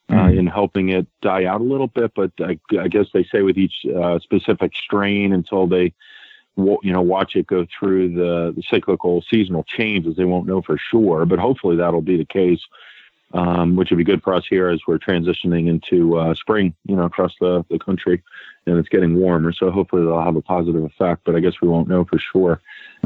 uh, 0.09 0.13
Mhm. 0.13 0.37
in 0.37 0.45
helping 0.45 0.89
it 0.89 1.07
die 1.21 1.45
out 1.45 1.61
a 1.61 1.63
little 1.63 1.87
bit. 1.87 2.11
But 2.13 2.31
I, 2.39 2.59
I 2.79 2.87
guess 2.87 3.07
they 3.11 3.23
say 3.23 3.41
with 3.41 3.57
each 3.57 3.87
uh, 3.87 4.19
specific 4.19 4.75
strain 4.75 5.33
until 5.33 5.65
they, 5.65 5.93
you 6.57 6.79
know, 6.83 7.01
watch 7.01 7.35
it 7.35 7.47
go 7.47 7.65
through 7.65 8.13
the, 8.13 8.53
the 8.55 8.61
cyclical 8.69 9.23
seasonal 9.27 9.63
changes, 9.63 10.15
they 10.15 10.25
won't 10.25 10.45
know 10.45 10.61
for 10.61 10.77
sure. 10.77 11.25
But 11.25 11.39
hopefully 11.39 11.75
that'll 11.75 12.03
be 12.03 12.17
the 12.17 12.25
case, 12.25 12.61
um, 13.33 13.75
which 13.75 13.89
would 13.89 13.97
be 13.97 14.03
good 14.03 14.21
for 14.21 14.35
us 14.35 14.45
here 14.47 14.69
as 14.69 14.81
we're 14.87 14.99
transitioning 14.99 15.69
into 15.69 16.19
uh, 16.19 16.35
spring, 16.35 16.75
you 16.85 16.95
know, 16.95 17.05
across 17.05 17.33
the, 17.41 17.65
the 17.71 17.79
country 17.79 18.21
and 18.65 18.77
it's 18.77 18.89
getting 18.89 19.15
warmer. 19.15 19.51
So 19.53 19.71
hopefully 19.71 20.03
they'll 20.03 20.21
have 20.21 20.35
a 20.35 20.41
positive 20.41 20.83
effect, 20.83 21.21
but 21.25 21.35
I 21.35 21.39
guess 21.39 21.53
we 21.61 21.67
won't 21.67 21.87
know 21.87 22.05
for 22.05 22.19
sure 22.19 22.61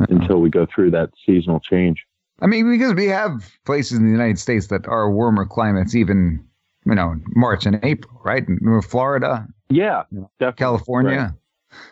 until 0.09 0.39
we 0.41 0.49
go 0.49 0.65
through 0.73 0.91
that 0.91 1.11
seasonal 1.25 1.59
change. 1.59 2.03
I 2.41 2.47
mean, 2.47 2.69
because 2.69 2.93
we 2.95 3.05
have 3.07 3.49
places 3.65 3.97
in 3.99 4.05
the 4.05 4.11
United 4.11 4.39
States 4.39 4.67
that 4.67 4.87
are 4.87 5.11
warmer 5.11 5.45
climates, 5.45 5.95
even 5.95 6.43
you 6.85 6.95
know 6.95 7.15
March 7.35 7.65
and 7.65 7.79
April, 7.83 8.19
right? 8.25 8.43
Florida, 8.83 9.47
Yeah, 9.69 10.03
definitely. 10.39 10.57
California. 10.57 11.17
Right. 11.19 11.31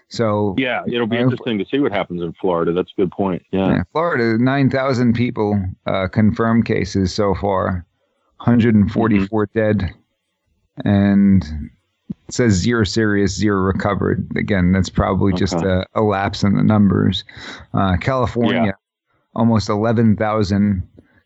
So 0.09 0.55
Yeah, 0.59 0.83
it'll 0.87 1.07
be 1.07 1.17
interesting 1.17 1.57
to 1.57 1.65
see 1.65 1.79
what 1.79 1.91
happens 1.91 2.21
in 2.21 2.33
Florida. 2.33 2.71
That's 2.73 2.91
a 2.97 3.01
good 3.01 3.11
point. 3.11 3.43
Yeah. 3.51 3.69
yeah, 3.69 3.83
Florida, 3.91 4.37
nine 4.43 4.69
thousand 4.69 5.13
people 5.13 5.59
uh, 5.87 6.07
confirmed 6.07 6.65
cases 6.65 7.13
so 7.13 7.33
far, 7.35 7.85
144 8.37 9.47
Mm-hmm. 9.47 9.59
dead, 9.59 9.93
and 10.85 11.43
it 12.31 12.35
says 12.35 12.53
zero 12.53 12.85
serious, 12.85 13.35
zero 13.35 13.59
recovered. 13.59 14.25
Again, 14.37 14.71
that's 14.71 14.87
probably 14.87 15.33
just 15.33 15.55
a, 15.55 15.85
a 15.95 16.01
lapse 16.01 16.43
in 16.43 16.55
the 16.55 16.63
numbers. 16.63 17.25
Uh, 17.73 17.97
California, 17.97 18.63
Yeah. 18.67 18.71
almost 19.35 19.67
11,000 19.67 20.81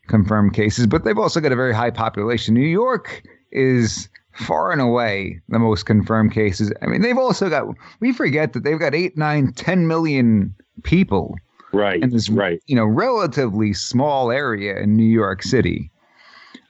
confirmed 0.08 0.56
cases, 0.56 0.88
but 0.88 1.04
they've 1.04 1.20
also 1.20 1.40
got 1.40 1.52
a 1.52 1.56
very 1.56 1.76
high 1.76 1.92
population. 1.92 2.56
New 2.56 2.66
York 2.66 3.22
is 3.52 4.10
far 4.34 4.72
and 4.72 4.82
away 4.82 5.40
the 5.50 5.60
most 5.60 5.84
confirmed 5.86 6.32
cases. 6.34 6.74
I 6.82 6.88
mean, 6.88 7.04
they've 7.04 7.20
also 7.20 7.52
got, 7.52 7.68
we 8.00 8.12
forget 8.12 8.54
that 8.54 8.64
they've 8.64 8.80
got 8.80 8.96
eight, 8.96 9.16
nine, 9.16 9.54
10 9.54 9.88
million 9.88 10.56
people 10.82 11.36
Right. 11.72 12.02
in 12.02 12.10
this 12.10 12.30
right. 12.30 12.60
you 12.66 12.76
know 12.76 12.86
relatively 12.86 13.74
small 13.74 14.32
area 14.32 14.80
in 14.80 14.96
New 14.96 15.04
York 15.06 15.44
City. 15.44 15.92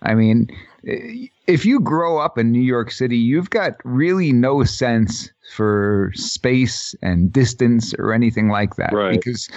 I 0.02 0.14
mean, 0.14 0.48
if 0.86 1.66
you 1.66 1.80
grow 1.80 2.18
up 2.20 2.38
in 2.38 2.52
New 2.52 2.62
York 2.62 2.92
City, 2.92 3.18
you've 3.18 3.50
got 3.50 3.74
really 3.84 4.32
no 4.32 4.64
sense 4.64 5.30
for 5.54 6.12
space 6.16 6.96
and 7.04 7.32
distance 7.32 7.94
or 8.00 8.12
anything 8.14 8.50
like 8.50 8.76
that. 8.78 8.92
Right. 8.92 9.14
Because 9.16 9.48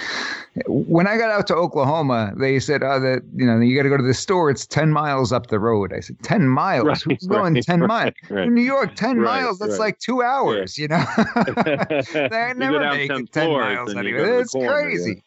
when 0.67 1.07
I 1.07 1.17
got 1.17 1.31
out 1.31 1.47
to 1.47 1.55
Oklahoma, 1.55 2.31
they 2.37 2.59
said, 2.59 2.83
"Oh, 2.83 2.99
that 2.99 3.23
you 3.35 3.45
know, 3.45 3.59
you 3.59 3.75
got 3.75 3.83
to 3.83 3.89
go 3.89 3.97
to 3.97 4.03
the 4.03 4.13
store. 4.13 4.51
It's 4.51 4.67
ten 4.67 4.91
miles 4.91 5.31
up 5.33 5.47
the 5.47 5.59
road." 5.59 5.91
I 5.91 5.99
said, 6.01 6.17
10 6.21 6.47
miles? 6.47 6.85
Right, 6.85 7.01
Who's 7.01 7.25
going 7.27 7.55
ten 7.63 7.81
right, 7.81 7.87
miles? 7.87 8.13
right. 8.29 8.47
In 8.47 8.53
New 8.53 8.61
York, 8.61 8.93
ten 8.95 9.17
Right, 9.17 9.41
miles. 9.41 9.57
That's 9.59 9.73
right. 9.73 9.79
like 9.79 9.99
two 9.99 10.21
hours. 10.21 10.77
You 10.77 10.89
know." 10.89 11.03
They're 11.65 12.49
You 12.49 12.53
never 12.55 12.79
making 12.79 13.27
10 13.27 13.27
10 13.27 13.51
miles 13.51 13.89
and 13.89 13.99
anyway. 13.99 14.17
go 14.19 14.25
to 14.25 14.31
the 14.33 14.39
It's 14.39 14.53
crazy. 14.53 15.23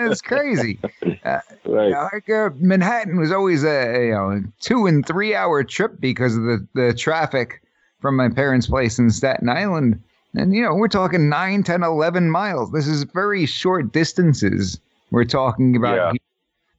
It's 0.00 0.20
crazy. 0.22 0.78
right. 1.64 1.90
Yeah, 1.90 2.08
like 2.12 2.28
uh, 2.28 2.50
Manhattan 2.58 3.18
was 3.18 3.30
always 3.32 3.62
a 3.64 4.06
you 4.06 4.12
know 4.12 4.42
two 4.60 4.86
and 4.86 5.06
three 5.06 5.34
hour 5.40 5.64
trip 5.64 6.00
because 6.00 6.36
of 6.36 6.42
the 6.44 6.66
the 6.74 6.94
traffic 6.94 7.62
from 8.00 8.16
my 8.16 8.28
parents' 8.28 8.66
place 8.66 8.98
in 8.98 9.10
Staten 9.10 9.48
Island, 9.48 10.02
and 10.34 10.54
you 10.54 10.62
know 10.62 10.74
we're 10.74 10.88
talking 10.88 11.28
9, 11.28 11.62
10, 11.62 11.82
11 11.82 12.30
miles. 12.30 12.72
This 12.72 12.86
is 12.86 13.04
very 13.04 13.46
short 13.46 13.92
distances 13.92 14.80
we're 15.10 15.24
talking 15.24 15.76
about. 15.76 15.96
Yeah. 16.14 16.18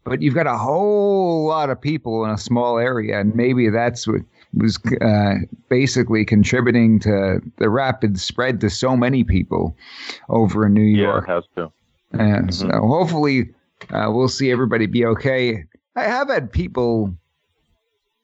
But 0.04 0.22
you've 0.24 0.34
got 0.34 0.48
a 0.48 0.58
whole 0.58 1.46
lot 1.46 1.70
of 1.70 1.80
people 1.80 2.26
in 2.26 2.32
a 2.32 2.38
small 2.38 2.80
area, 2.80 3.20
and 3.20 3.36
maybe 3.36 3.70
that's 3.70 4.08
what 4.08 4.22
was 4.56 4.80
uh, 5.00 5.36
basically 5.70 6.26
contributing 6.26 7.00
to 7.02 7.40
the 7.58 7.70
rapid 7.70 8.20
spread 8.20 8.60
to 8.62 8.70
so 8.70 8.98
many 8.98 9.24
people 9.24 9.76
over 10.30 10.66
in 10.66 10.74
New 10.74 10.82
Yeah, 10.82 11.04
York. 11.04 11.30
it 11.30 11.32
has 11.32 11.44
to. 11.56 11.72
And 12.14 12.54
so 12.54 12.68
hopefully 12.68 13.54
uh, 13.92 14.08
we'll 14.12 14.28
see 14.28 14.52
everybody 14.52 14.88
be 14.88 15.06
okay. 15.06 15.64
I 15.96 16.04
have 16.04 16.28
had 16.30 16.52
people 16.52 17.16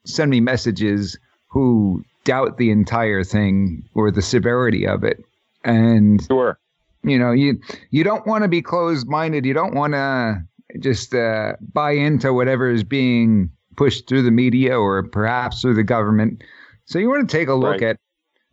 send 0.08 0.32
me 0.32 0.40
messages 0.40 1.18
who 1.48 2.04
doubt 2.24 2.58
the 2.58 2.72
entire 2.72 3.24
thing 3.24 3.84
or 3.94 4.12
the 4.12 4.22
severity 4.22 4.86
of 4.88 5.04
it. 5.04 5.24
And 5.64 6.26
Sure. 6.26 6.58
you 7.04 7.18
know, 7.20 7.32
you 7.32 7.60
you 7.92 8.04
don't 8.04 8.26
want 8.28 8.44
to 8.44 8.48
be 8.48 8.62
closed 8.62 9.08
minded. 9.08 9.46
You 9.46 9.54
don't 9.54 9.76
want 9.76 9.94
to 9.94 10.44
just 10.80 11.14
uh, 11.14 11.54
buy 11.74 11.92
into 11.92 12.34
whatever 12.34 12.70
is 12.70 12.84
being 12.84 13.50
pushed 13.76 14.08
through 14.08 14.24
the 14.24 14.32
media 14.32 14.78
or 14.78 15.04
perhaps 15.04 15.62
through 15.62 15.76
the 15.76 15.84
government. 15.84 16.44
So 16.86 17.00
you 17.00 17.10
want 17.10 17.30
to 17.30 17.38
take 17.38 17.48
a 17.48 17.54
look 17.54 17.82
Right. 17.82 17.84
at 17.84 17.98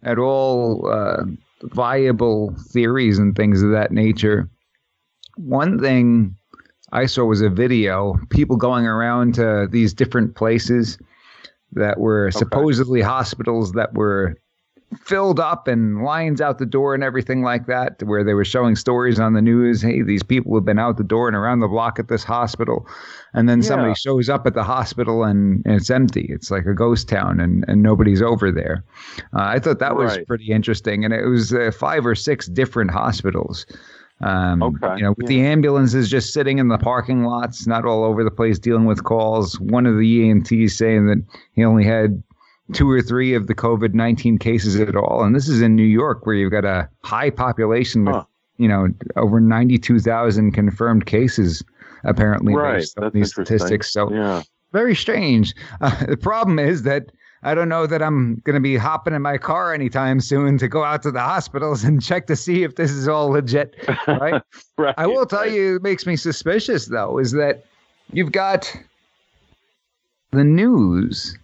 at 0.02 0.18
all 0.18 0.87
uh, 0.88 1.25
viable 1.62 2.54
theories 2.73 3.18
and 3.18 3.34
things 3.34 3.62
of 3.62 3.70
that 3.70 3.90
nature. 3.90 4.49
One 5.37 5.80
thing 5.80 6.37
I 6.92 7.06
saw 7.06 7.25
was 7.25 7.40
a 7.40 7.49
video 7.50 8.14
people 8.30 8.56
going 8.56 8.87
around 8.87 9.34
to 9.34 9.66
these 9.70 9.92
different 9.94 10.37
places 10.37 10.99
that 11.75 11.99
were 11.99 12.31
supposedly 12.31 13.00
hospitals 13.00 13.73
that 13.73 13.95
were 13.95 14.37
filled 15.00 15.40
up 15.40 15.66
and 15.66 16.04
lines 16.04 16.40
out 16.40 16.59
the 16.59 16.66
door 16.66 16.95
and 16.95 17.02
everything 17.02 17.43
like 17.43 17.66
that, 17.66 18.00
where 18.04 18.23
they 18.23 18.35
were 18.35 18.45
showing 18.45 18.76
stories 18.76 19.19
on 19.19 19.33
the 19.33 19.43
news. 19.43 19.83
Hey, 19.83 20.02
these 20.02 20.23
people 20.23 20.54
have 20.54 20.64
been 20.64 20.78
out 20.78 20.99
the 20.99 21.02
door 21.02 21.26
and 21.26 21.37
around 21.37 21.59
the 21.61 21.66
block 21.69 21.99
at 21.99 22.07
this 22.07 22.23
hospital. 22.23 22.87
And 23.33 23.49
then 23.49 23.61
somebody 23.61 23.95
shows 23.97 24.28
up 24.28 24.47
at 24.47 24.54
the 24.54 24.62
hospital 24.62 25.25
and, 25.25 25.62
and 25.64 25.75
it's 25.75 25.90
empty. 25.90 26.26
It's 26.28 26.50
like 26.50 26.66
a 26.66 26.75
ghost 26.75 27.09
town 27.09 27.40
and, 27.40 27.64
and 27.66 27.83
nobody's 27.83 28.23
over 28.23 28.52
there. 28.52 28.85
Uh, 29.35 29.43
I 29.43 29.59
thought 29.59 29.81
that 29.81 29.97
was 29.97 30.16
Right. 30.16 30.26
pretty 30.28 30.52
interesting. 30.52 31.04
And 31.04 31.12
it 31.12 31.26
was 31.26 31.52
uh, 31.52 31.73
five 31.76 32.07
or 32.07 32.14
six 32.14 32.47
different 32.47 32.93
hospitals. 32.93 33.66
Um, 34.21 34.62
Okay, 34.62 34.97
You 34.99 35.04
know, 35.04 35.14
with 35.16 35.26
the 35.26 35.40
ambulances 35.40 36.09
just 36.09 36.33
sitting 36.33 36.59
in 36.59 36.68
the 36.68 36.78
parking 36.78 37.25
lots, 37.25 37.66
not 37.66 37.85
all 37.85 38.04
over 38.04 38.23
the 38.25 38.30
place 38.30 38.59
dealing 38.59 38.85
with 38.85 39.04
calls. 39.04 39.59
One 39.61 39.87
of 39.87 39.97
the 39.99 40.21
EMTs 40.21 40.71
saying 40.71 41.06
that 41.06 41.23
he 41.52 41.64
only 41.64 41.85
had 41.85 42.23
two 42.73 42.88
or 42.90 43.02
three 43.02 43.35
of 43.35 43.47
the 43.47 43.54
COVID 43.54 43.92
19 43.92 44.38
cases 44.38 44.78
at 44.80 44.97
all. 44.97 45.23
And 45.25 45.35
this 45.35 45.49
is 45.49 45.61
in 45.61 45.75
New 45.76 45.83
York, 45.83 46.25
where 46.26 46.35
you've 46.35 46.52
got 46.52 46.64
a 46.64 46.88
high 47.02 47.30
population 47.30 48.04
with, 48.04 48.14
Huh. 48.14 48.25
you 48.56 48.68
know, 48.68 48.88
over 49.16 49.40
92,000 49.40 50.52
confirmed 50.52 51.06
cases, 51.06 51.62
apparently, 52.04 52.54
Right. 52.54 52.76
based 52.78 52.97
on 52.99 53.04
That's 53.04 53.14
these 53.14 53.30
statistics. 53.33 53.92
So 53.92 54.11
Yeah. 54.12 54.42
very 54.73 54.94
strange. 54.94 55.54
Uh, 55.80 56.06
the 56.06 56.16
problem 56.16 56.59
is 56.59 56.85
that 56.85 57.11
I 57.44 57.54
don't 57.54 57.68
know 57.68 57.86
that 57.86 58.02
I'm 58.02 58.40
going 58.44 58.54
to 58.54 58.60
be 58.60 58.76
hopping 58.76 59.14
in 59.14 59.20
my 59.20 59.36
car 59.36 59.74
anytime 59.74 60.20
soon 60.20 60.56
to 60.58 60.66
go 60.66 60.82
out 60.82 61.02
to 61.02 61.10
the 61.10 61.20
hospitals 61.20 61.84
and 61.84 62.02
check 62.02 62.26
to 62.28 62.36
see 62.36 62.62
if 62.62 62.76
this 62.76 62.90
is 62.90 63.06
all 63.06 63.28
legit, 63.28 63.76
right? 64.08 64.42
right. 64.78 64.94
I 64.96 65.06
will 65.06 65.26
tell 65.26 65.40
right. 65.40 65.52
you, 65.52 65.76
it 65.76 65.82
makes 65.82 66.06
me 66.06 66.16
suspicious 66.16 66.86
though, 66.86 67.18
is 67.18 67.32
that 67.32 67.64
you've 68.12 68.32
got 68.32 68.74
the 70.32 70.42
news 70.42 71.38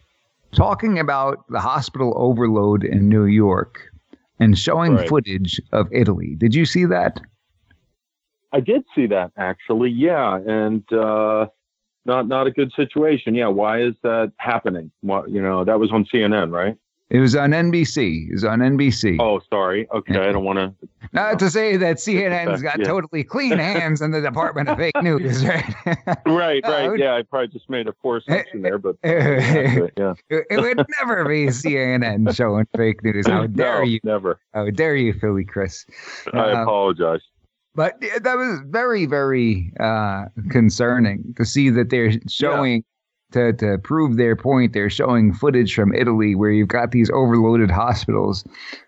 talking 0.52 0.98
about 0.98 1.46
the 1.48 1.60
hospital 1.60 2.14
overload 2.16 2.82
in 2.82 3.08
New 3.08 3.26
York 3.26 3.80
and 4.40 4.58
showing 4.58 4.94
Right. 4.94 5.08
footage 5.08 5.60
of 5.72 5.86
Italy. 5.92 6.34
Did 6.38 6.54
you 6.54 6.64
see 6.64 6.86
that? 6.86 7.20
I 8.52 8.60
did 8.60 8.84
see 8.94 9.06
that 9.06 9.32
actually. 9.36 9.90
Yeah, 9.90 10.38
and 10.44 10.82
uh, 10.92 11.46
not 12.10 12.26
not 12.28 12.46
a 12.46 12.50
good 12.50 12.72
situation. 12.74 13.34
Yeah, 13.34 13.46
why 13.46 13.80
is 13.80 13.94
that 14.02 14.32
happening? 14.38 14.90
What 15.00 15.30
you 15.30 15.40
know, 15.40 15.64
that 15.64 15.78
was 15.78 15.90
on 15.92 16.04
CNN, 16.12 16.50
right? 16.52 16.76
It 17.10 17.18
was 17.18 17.34
on 17.34 17.50
NBC. 17.50 18.28
It 18.28 18.34
was 18.34 18.44
on 18.44 18.60
NBC. 18.60 19.16
Oh, 19.18 19.40
sorry. 19.50 19.88
Okay, 19.92 20.16
I 20.16 20.30
don't 20.30 20.44
want 20.44 20.58
to. 20.60 20.72
Not 21.12 21.40
to 21.40 21.50
say 21.50 21.76
that 21.76 21.96
CNN's 21.96 22.62
got 22.62 22.78
Yeah. 22.78 22.84
totally 22.84 23.24
clean 23.24 23.58
hands 23.70 24.00
in 24.00 24.12
the 24.12 24.20
Department 24.20 24.68
of 24.68 24.78
Fake 24.78 25.02
News, 25.02 25.44
right? 25.52 25.74
Right, 26.24 26.62
right. 26.62 26.96
Yeah, 26.96 27.16
I 27.16 27.22
probably 27.22 27.48
just 27.48 27.68
made 27.68 27.88
a 27.88 27.92
poor 27.92 28.18
assumption 28.18 28.62
there, 28.62 28.78
but 28.78 28.94
it 29.02 29.92
yeah. 29.98 30.14
It 30.28 30.60
would 30.60 30.86
never 31.00 31.24
be 31.24 31.46
CNN 31.46 32.32
showing 32.36 32.66
fake 32.76 33.02
news. 33.02 33.26
How 33.26 33.48
dare 33.48 33.78
No, 33.80 33.84
you? 33.86 33.98
Never. 34.04 34.38
How 34.54 34.70
dare 34.70 34.94
you, 34.94 35.12
Philly 35.12 35.44
Chris? 35.44 35.84
I 36.32 36.38
Uh, 36.38 36.62
apologize. 36.62 37.22
But 37.74 38.00
that 38.00 38.36
was 38.36 38.60
very, 38.66 39.06
very 39.06 39.72
uh, 39.78 40.24
concerning 40.50 41.34
to 41.36 41.44
see 41.44 41.70
that 41.70 41.90
they're 41.90 42.12
showing 42.28 42.84
to 43.32 43.52
to 43.54 43.78
prove 43.78 44.16
their 44.16 44.34
point. 44.36 44.72
They're 44.72 44.90
showing 44.90 45.32
footage 45.32 45.74
from 45.74 45.94
Italy 45.94 46.34
where 46.34 46.50
you've 46.50 46.68
got 46.68 46.90
these 46.90 47.10
overloaded 47.10 47.70
hospitals. 47.70 48.44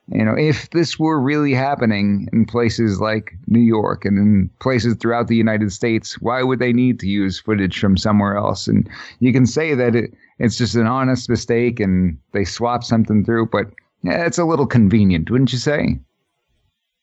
You 0.08 0.24
know, 0.24 0.34
if 0.36 0.70
this 0.70 0.98
were 0.98 1.20
really 1.20 1.54
happening 1.54 2.28
in 2.32 2.44
places 2.44 3.00
like 3.00 3.32
New 3.46 3.60
York 3.60 4.04
and 4.04 4.18
in 4.18 4.50
places 4.60 4.96
throughout 4.96 5.28
the 5.28 5.36
United 5.36 5.72
States, 5.72 6.20
why 6.20 6.42
would 6.42 6.58
they 6.58 6.72
need 6.72 6.98
to 7.00 7.06
use 7.06 7.40
footage 7.40 7.78
from 7.78 7.96
somewhere 7.96 8.36
else? 8.36 8.66
And 8.66 8.88
you 9.20 9.32
can 9.32 9.46
say 9.46 9.74
that 9.74 9.94
it, 9.94 10.12
it's 10.38 10.58
just 10.58 10.74
an 10.74 10.86
honest 10.86 11.28
mistake 11.28 11.78
and 11.78 12.18
they 12.32 12.44
swap 12.44 12.82
something 12.84 13.24
through, 13.24 13.46
but 13.46 13.66
yeah, 14.02 14.26
it's 14.26 14.38
a 14.38 14.44
little 14.44 14.66
convenient, 14.66 15.30
wouldn't 15.30 15.52
you 15.52 15.58
say? 15.58 16.00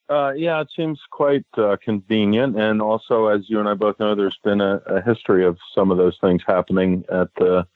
Uh, 0.09 0.31
yeah, 0.31 0.59
it 0.59 0.67
seems 0.75 0.99
quite 1.11 1.45
uh, 1.55 1.77
convenient, 1.83 2.59
and 2.59 2.81
also, 2.81 3.27
as 3.27 3.41
you 3.47 3.59
and 3.59 3.69
I 3.69 3.75
both 3.75 3.99
know, 3.99 4.15
there's 4.15 4.39
been 4.43 4.59
a, 4.59 4.77
a 4.87 5.01
history 5.01 5.45
of 5.45 5.57
some 5.75 5.91
of 5.91 5.97
those 5.97 6.17
things 6.19 6.41
happening 6.47 7.05
at 7.11 7.27
the 7.37 7.67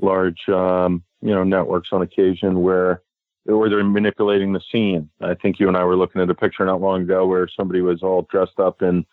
large, 0.00 0.48
um, 0.48 1.04
you 1.20 1.32
know, 1.32 1.44
networks 1.44 1.90
on 1.92 2.02
occasion 2.02 2.62
where 2.62 3.02
where 3.44 3.68
they're 3.68 3.84
manipulating 3.84 4.52
the 4.52 4.60
scene. 4.70 5.08
I 5.20 5.34
think 5.34 5.58
you 5.58 5.68
and 5.68 5.76
I 5.76 5.84
were 5.84 5.96
looking 5.96 6.20
at 6.20 6.30
a 6.30 6.34
picture 6.34 6.64
not 6.64 6.80
long 6.80 7.02
ago 7.02 7.26
where 7.26 7.48
somebody 7.56 7.80
was 7.80 8.02
all 8.02 8.26
dressed 8.30 8.58
up 8.58 8.82
in 8.82 9.04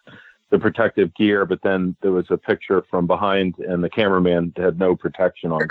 the 0.52 0.58
protective 0.60 1.14
gear, 1.14 1.46
but 1.46 1.60
then 1.64 1.96
there 2.02 2.12
was 2.12 2.26
a 2.32 2.38
picture 2.38 2.84
from 2.90 3.06
behind, 3.06 3.56
and 3.60 3.84
the 3.84 3.90
cameraman 3.90 4.52
had 4.58 4.80
no 4.80 4.96
protection 4.96 5.52
on. 5.52 5.62
So 5.62 5.68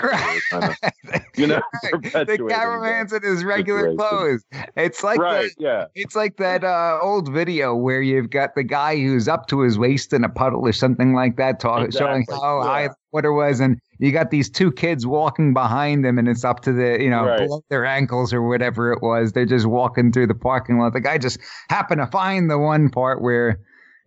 kind 0.51 0.63
of, 0.63 1.21
you 1.35 1.47
know, 1.47 1.61
the 2.13 2.45
cameraman's 2.49 3.11
in 3.11 3.21
his 3.23 3.43
regular 3.43 3.91
situation. 3.91 3.97
clothes. 3.97 4.45
It's 4.77 5.03
like 5.03 5.19
right? 5.19 5.51
the, 5.57 5.63
Yeah. 5.63 5.85
it's 5.95 6.15
like 6.15 6.37
that 6.37 6.63
uh, 6.63 6.97
old 7.01 7.31
video 7.31 7.75
where 7.75 8.01
you've 8.01 8.29
got 8.29 8.55
the 8.55 8.63
guy 8.63 8.95
who's 8.95 9.27
up 9.27 9.47
to 9.47 9.59
his 9.61 9.77
waist 9.77 10.13
in 10.13 10.23
a 10.23 10.29
puddle 10.29 10.65
or 10.65 10.71
something 10.73 11.13
like 11.13 11.35
that, 11.35 11.59
talk, 11.59 11.91
showing 11.91 12.21
Exactly, 12.21 12.35
how 12.41 12.61
high 12.63 12.81
yeah. 12.83 12.87
the 12.89 12.95
water 13.11 13.33
was, 13.33 13.59
and 13.59 13.79
you 13.97 14.13
got 14.13 14.31
these 14.31 14.49
two 14.49 14.71
kids 14.71 15.05
walking 15.05 15.53
behind 15.53 16.05
them, 16.05 16.17
and 16.17 16.29
it's 16.29 16.45
up 16.45 16.61
to 16.61 16.71
the 16.71 16.97
you 17.03 17.09
know 17.09 17.25
Right. 17.25 17.39
below 17.39 17.61
their 17.69 17.85
ankles 17.85 18.31
or 18.33 18.47
whatever 18.47 18.93
it 18.93 19.01
was. 19.01 19.33
They're 19.33 19.45
just 19.45 19.65
walking 19.65 20.13
through 20.13 20.27
the 20.27 20.35
parking 20.35 20.79
lot. 20.79 20.93
The 20.93 21.01
guy 21.01 21.17
just 21.17 21.37
happened 21.69 21.99
to 21.99 22.07
find 22.07 22.49
the 22.49 22.57
one 22.57 22.89
part 22.89 23.21
where 23.21 23.59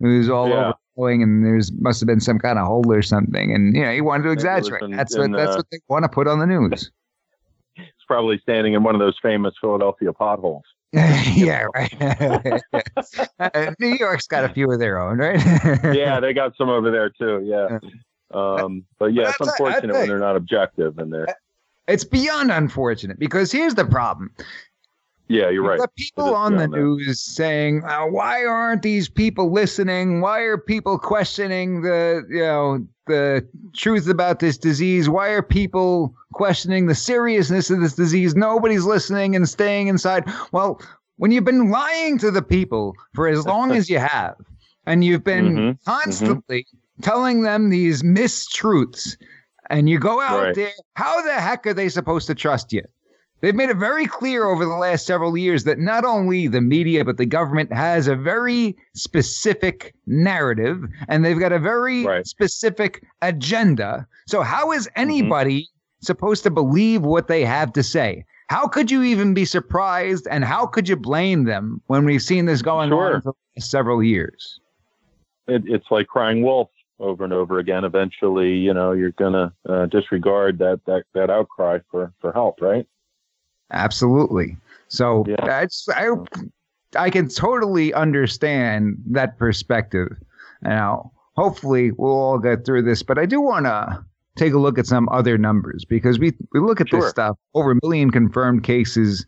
it 0.02 0.18
was 0.18 0.28
all 0.28 0.49
Yeah. 0.49 0.73
overflowing, 0.97 1.23
and 1.23 1.44
there's 1.44 1.73
must 1.73 2.00
have 2.00 2.06
been 2.06 2.21
some 2.21 2.38
kind 2.38 2.59
of 2.59 2.66
hole 2.66 2.90
or 2.92 3.02
something, 3.02 3.52
and 3.54 3.75
you 3.76 3.82
know 3.82 3.92
he 3.92 4.00
wanted 4.00 4.25
to 4.25 4.28
Maybe 4.30 4.42
it 4.42 4.54
was 4.54 4.66
exaggerate. 4.68 4.97
that's 4.97 5.14
in, 5.14 5.32
what 5.32 5.38
that's 5.38 5.52
uh, 5.52 5.56
what 5.56 5.66
they 5.71 5.78
want 5.88 6.04
to 6.04 6.09
put 6.09 6.26
on 6.28 6.38
the 6.38 6.47
news. 6.47 6.90
He's 7.75 7.87
probably 8.06 8.38
standing 8.38 8.75
in 8.75 8.82
one 8.82 8.94
of 8.94 8.99
those 8.99 9.18
famous 9.23 9.54
Philadelphia 9.61 10.12
potholes. 10.12 10.64
yeah, 10.92 11.66
right. 11.75 11.90
New 13.80 13.97
York's 13.99 14.26
got 14.26 14.44
a 14.44 14.50
few 14.50 14.71
of 14.71 14.78
their 14.78 15.00
own, 15.00 15.16
right? 15.16 15.40
yeah, 15.94 16.21
they 16.21 16.35
got 16.35 16.54
some 16.59 16.68
over 16.68 16.90
there 16.90 17.09
too. 17.09 17.42
Yeah. 17.47 17.78
Um, 18.35 18.85
but 18.99 19.14
yeah, 19.14 19.30
it's 19.30 19.40
unfortunate 19.40 19.94
when 19.94 20.09
they're 20.09 20.18
not 20.18 20.37
objective 20.37 20.99
and 20.99 21.11
they're. 21.11 21.28
it's 21.88 22.04
beyond 22.04 22.50
unfortunate 22.52 23.18
because 23.18 23.50
here's 23.50 23.75
the 23.75 23.87
problem. 23.87 24.30
Yeah, 25.32 25.48
you're 25.48 25.62
right. 25.62 25.80
The 25.80 25.88
people 25.96 26.34
on 26.34 26.57
the 26.57 26.68
news 26.68 27.22
saying, 27.22 27.85
uh, 27.85 28.02
"Why 28.02 28.44
aren't 28.44 28.83
these 28.83 29.09
people 29.09 29.50
listening? 29.50 30.20
Why 30.20 30.40
are 30.40 30.59
people 30.59 30.98
questioning 30.98 31.80
the, 31.80 32.22
you 32.28 32.40
know, 32.40 32.87
the 33.07 33.48
truth 33.74 34.07
about 34.09 34.40
this 34.40 34.59
disease? 34.59 35.09
Why 35.09 35.28
are 35.30 35.40
people 35.42 36.14
questioning 36.35 36.85
the 36.87 36.94
seriousness 36.94 37.70
of 37.70 37.80
this 37.80 37.94
disease? 37.94 38.35
Nobody's 38.35 38.85
listening 38.85 39.35
and 39.35 39.48
staying 39.48 39.87
inside." 39.87 40.30
Well, 40.52 40.78
when 41.16 41.30
you've 41.30 41.46
been 41.46 41.70
lying 41.70 42.18
to 42.18 42.30
the 42.30 42.42
people 42.42 42.94
for 43.14 43.26
as 43.26 43.46
long 43.46 43.72
as 43.78 43.88
you 43.88 44.00
have, 44.00 44.37
and 44.85 45.02
you've 45.02 45.24
been 45.24 45.57
Mhm, 45.57 45.78
constantly 45.87 46.66
telling 47.00 47.40
them 47.40 47.70
these 47.70 48.02
mistruths, 48.02 49.16
and 49.70 49.88
you 49.88 49.98
go 49.98 50.20
out 50.20 50.42
Right. 50.42 50.54
there, 50.54 50.72
how 50.96 51.22
the 51.22 51.40
heck 51.40 51.66
are 51.66 51.72
they 51.72 51.88
supposed 51.88 52.26
to 52.26 52.35
trust 52.35 52.70
you? 52.74 52.83
They've 53.42 53.55
made 53.57 53.70
it 53.70 53.76
very 53.76 54.07
clear 54.07 54.44
over 54.46 54.64
the 54.64 54.76
last 54.76 55.05
several 55.05 55.37
years 55.37 55.64
that 55.64 55.81
not 55.81 56.05
only 56.05 56.46
the 56.46 56.61
media, 56.61 57.05
but 57.05 57.16
the 57.16 57.26
government 57.26 57.72
has 57.72 58.07
a 58.07 58.14
very 58.14 58.76
specific 58.94 59.94
narrative 60.07 60.85
and 61.09 61.24
they've 61.24 61.38
got 61.38 61.50
a 61.50 61.59
very 61.59 62.07
Right. 62.07 62.24
specific 62.26 63.05
agenda. 63.20 64.07
So, 64.28 64.42
how 64.42 64.70
is 64.70 64.88
anybody 64.94 65.66
supposed 66.00 66.44
to 66.44 66.50
believe 66.50 67.02
what 67.02 67.26
they 67.26 67.44
have 67.44 67.72
to 67.72 67.83
say? 67.83 68.24
How 68.48 68.68
could 68.68 68.92
you 68.92 69.02
even 69.02 69.35
be 69.35 69.44
surprised 69.44 70.28
and 70.31 70.44
how 70.44 70.64
could 70.66 70.88
you 70.88 70.94
blame 70.96 71.42
them 71.44 71.81
when 71.88 72.05
we've 72.05 72.22
seen 72.22 72.46
this 72.46 72.62
going 72.62 72.90
Sure. 72.90 73.16
on 73.16 73.22
for 73.22 73.35
several 73.59 74.05
years? 74.05 74.61
It, 75.48 75.62
it's 75.66 75.90
like 75.90 76.07
crying 76.07 76.42
wolf 76.42 76.68
over 77.00 77.24
and 77.24 77.33
over 77.33 77.59
again. 77.59 77.83
Eventually, 77.85 78.52
you 78.55 78.72
know, 78.72 78.92
you're 78.92 79.11
gonna 79.12 79.52
uh, 79.68 79.87
disregard 79.87 80.59
that 80.59 80.81
that 80.87 81.02
that 81.14 81.28
outcry 81.28 81.81
for 81.90 82.12
for 82.20 82.31
help, 82.33 82.61
right? 82.61 82.87
Absolutely. 83.70 84.57
So 84.88 85.25
Yeah. 85.27 85.66
I 85.94 86.14
I 86.94 87.09
can 87.11 87.29
totally 87.29 87.94
understand 87.94 88.98
that 89.11 89.38
perspective. 89.38 90.09
Now, 90.62 91.11
hopefully 91.37 91.90
we'll 91.92 92.12
all 92.12 92.38
get 92.38 92.66
through 92.66 92.83
this, 92.83 93.03
but 93.03 93.18
I 93.18 93.25
do 93.25 93.40
want 93.40 93.64
to 93.64 94.05
take 94.37 94.53
a 94.53 94.59
look 94.59 94.79
at 94.79 94.87
some 94.87 95.09
other 95.11 95.38
numbers 95.38 95.85
because 95.87 96.18
we 96.18 96.33
we 96.53 96.61
look 96.61 96.81
at 96.81 96.88
Sure. 96.90 97.01
this 97.01 97.11
stuff 97.11 97.38
over 97.55 97.72
a 97.72 97.77
million 97.83 98.11
confirmed 98.11 98.62
cases 98.64 99.25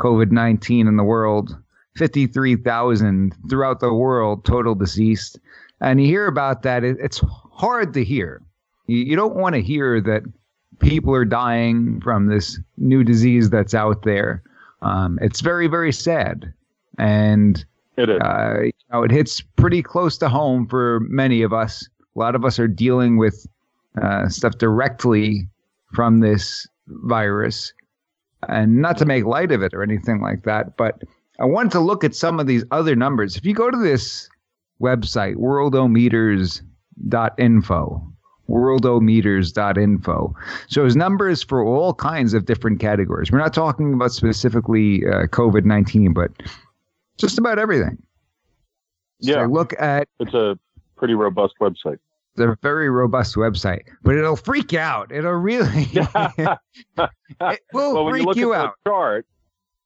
COVID-19 0.00 0.86
in 0.88 0.96
the 0.96 1.04
world, 1.04 1.56
53,000 1.96 3.34
throughout 3.48 3.80
the 3.80 3.92
world 3.92 4.44
total 4.44 4.74
deceased. 4.74 5.38
And 5.80 6.00
you 6.00 6.06
hear 6.06 6.26
about 6.26 6.62
that 6.62 6.84
it, 6.84 6.96
it's 7.00 7.20
hard 7.52 7.92
to 7.94 8.04
hear. 8.04 8.42
You, 8.86 8.98
you 8.98 9.16
don't 9.16 9.34
want 9.36 9.54
to 9.54 9.62
hear 9.62 10.00
that 10.00 10.22
people 10.82 11.14
are 11.14 11.24
dying 11.24 12.00
from 12.02 12.26
this 12.26 12.58
new 12.76 13.02
disease 13.04 13.48
that's 13.50 13.74
out 13.74 14.02
there. 14.02 14.42
Um, 14.82 15.18
it's 15.22 15.40
very, 15.40 15.68
very 15.68 15.92
sad. 15.92 16.52
And 16.98 17.64
It 17.96 18.10
is. 18.10 18.20
uh, 18.20 18.62
you 18.64 18.72
know, 18.92 19.02
it 19.04 19.10
hits 19.10 19.40
pretty 19.40 19.82
close 19.82 20.18
to 20.18 20.28
home 20.28 20.66
for 20.66 21.00
many 21.08 21.42
of 21.42 21.52
us. 21.52 21.88
A 22.14 22.18
lot 22.18 22.34
of 22.34 22.44
us 22.44 22.58
are 22.58 22.68
dealing 22.68 23.16
with 23.16 23.46
uh, 24.02 24.28
stuff 24.28 24.58
directly 24.58 25.48
from 25.94 26.20
this 26.20 26.66
virus, 26.88 27.72
and 28.48 28.82
not 28.82 28.98
to 28.98 29.06
make 29.06 29.24
light 29.24 29.52
of 29.52 29.62
it 29.62 29.72
or 29.72 29.82
anything 29.82 30.20
like 30.20 30.42
that. 30.44 30.76
But 30.76 31.02
I 31.38 31.44
wanted 31.44 31.72
to 31.72 31.80
look 31.80 32.02
at 32.04 32.14
some 32.14 32.38
of 32.40 32.46
these 32.46 32.64
other 32.70 32.94
numbers. 32.96 33.36
If 33.36 33.44
you 33.46 33.54
go 33.54 33.70
to 33.70 33.78
this 33.78 34.28
website, 34.80 35.36
worldometers.info, 35.36 38.11
worldometers.info, 38.48 40.34
So 40.68 40.82
shows 40.82 40.96
numbers 40.96 41.42
for 41.42 41.64
all 41.64 41.94
kinds 41.94 42.34
of 42.34 42.44
different 42.44 42.80
categories. 42.80 43.30
We're 43.30 43.38
not 43.38 43.54
talking 43.54 43.94
about 43.94 44.12
specifically 44.12 45.06
uh, 45.06 45.26
COVID 45.26 45.64
19, 45.64 46.12
but 46.12 46.30
just 47.18 47.38
about 47.38 47.58
everything. 47.58 47.96
So 49.20 49.30
Yeah. 49.32 49.46
look 49.46 49.74
at 49.80 50.08
It's 50.20 50.34
a 50.34 50.58
pretty 50.96 51.14
robust 51.14 51.54
website. 51.60 51.98
the 52.36 52.56
very 52.62 52.88
robust 52.90 53.36
website, 53.36 53.82
but 54.02 54.16
it'll 54.16 54.36
freak 54.36 54.72
you 54.72 54.78
out. 54.78 55.12
It'll 55.12 55.32
really, 55.32 55.68
it 55.94 57.60
will 57.72 57.94
well, 57.94 58.04
when 58.04 58.14
you 58.14 58.22
freak 58.22 58.26
look 58.26 58.36
you 58.36 58.54
at 58.54 58.60
out. 58.64 58.74
the 58.84 58.90
chart, 58.90 59.26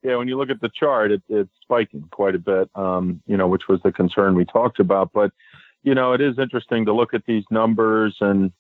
yeah, 0.03 0.16
when 0.16 0.29
you 0.29 0.38
look 0.38 0.51
at 0.51 0.61
the 0.61 0.69
chart, 0.69 1.11
it, 1.11 1.23
it's 1.29 1.51
spiking 1.62 2.07
quite 2.12 2.35
a 2.37 2.38
bit. 2.38 2.71
Um, 2.77 3.21
you 3.27 3.37
know, 3.37 3.49
which 3.49 3.62
was 3.69 3.81
the 3.83 3.90
concern 3.92 4.35
we 4.37 4.45
talked 4.45 4.79
about. 4.79 5.11
But 5.12 5.33
you 5.87 5.94
know, 5.94 6.12
it 6.12 6.20
is 6.20 6.37
interesting 6.37 6.85
to 6.85 6.92
look 6.92 7.14
at 7.14 7.25
these 7.27 7.44
numbers 7.49 8.16
and 8.20 8.53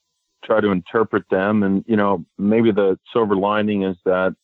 try 0.44 0.60
to 0.60 0.70
interpret 0.70 1.28
them. 1.28 1.64
And 1.64 1.84
you 1.88 1.96
know, 1.96 2.24
maybe 2.38 2.70
the 2.70 2.98
silver 3.12 3.34
lining 3.34 3.82
is 3.82 3.96
that 4.04 4.34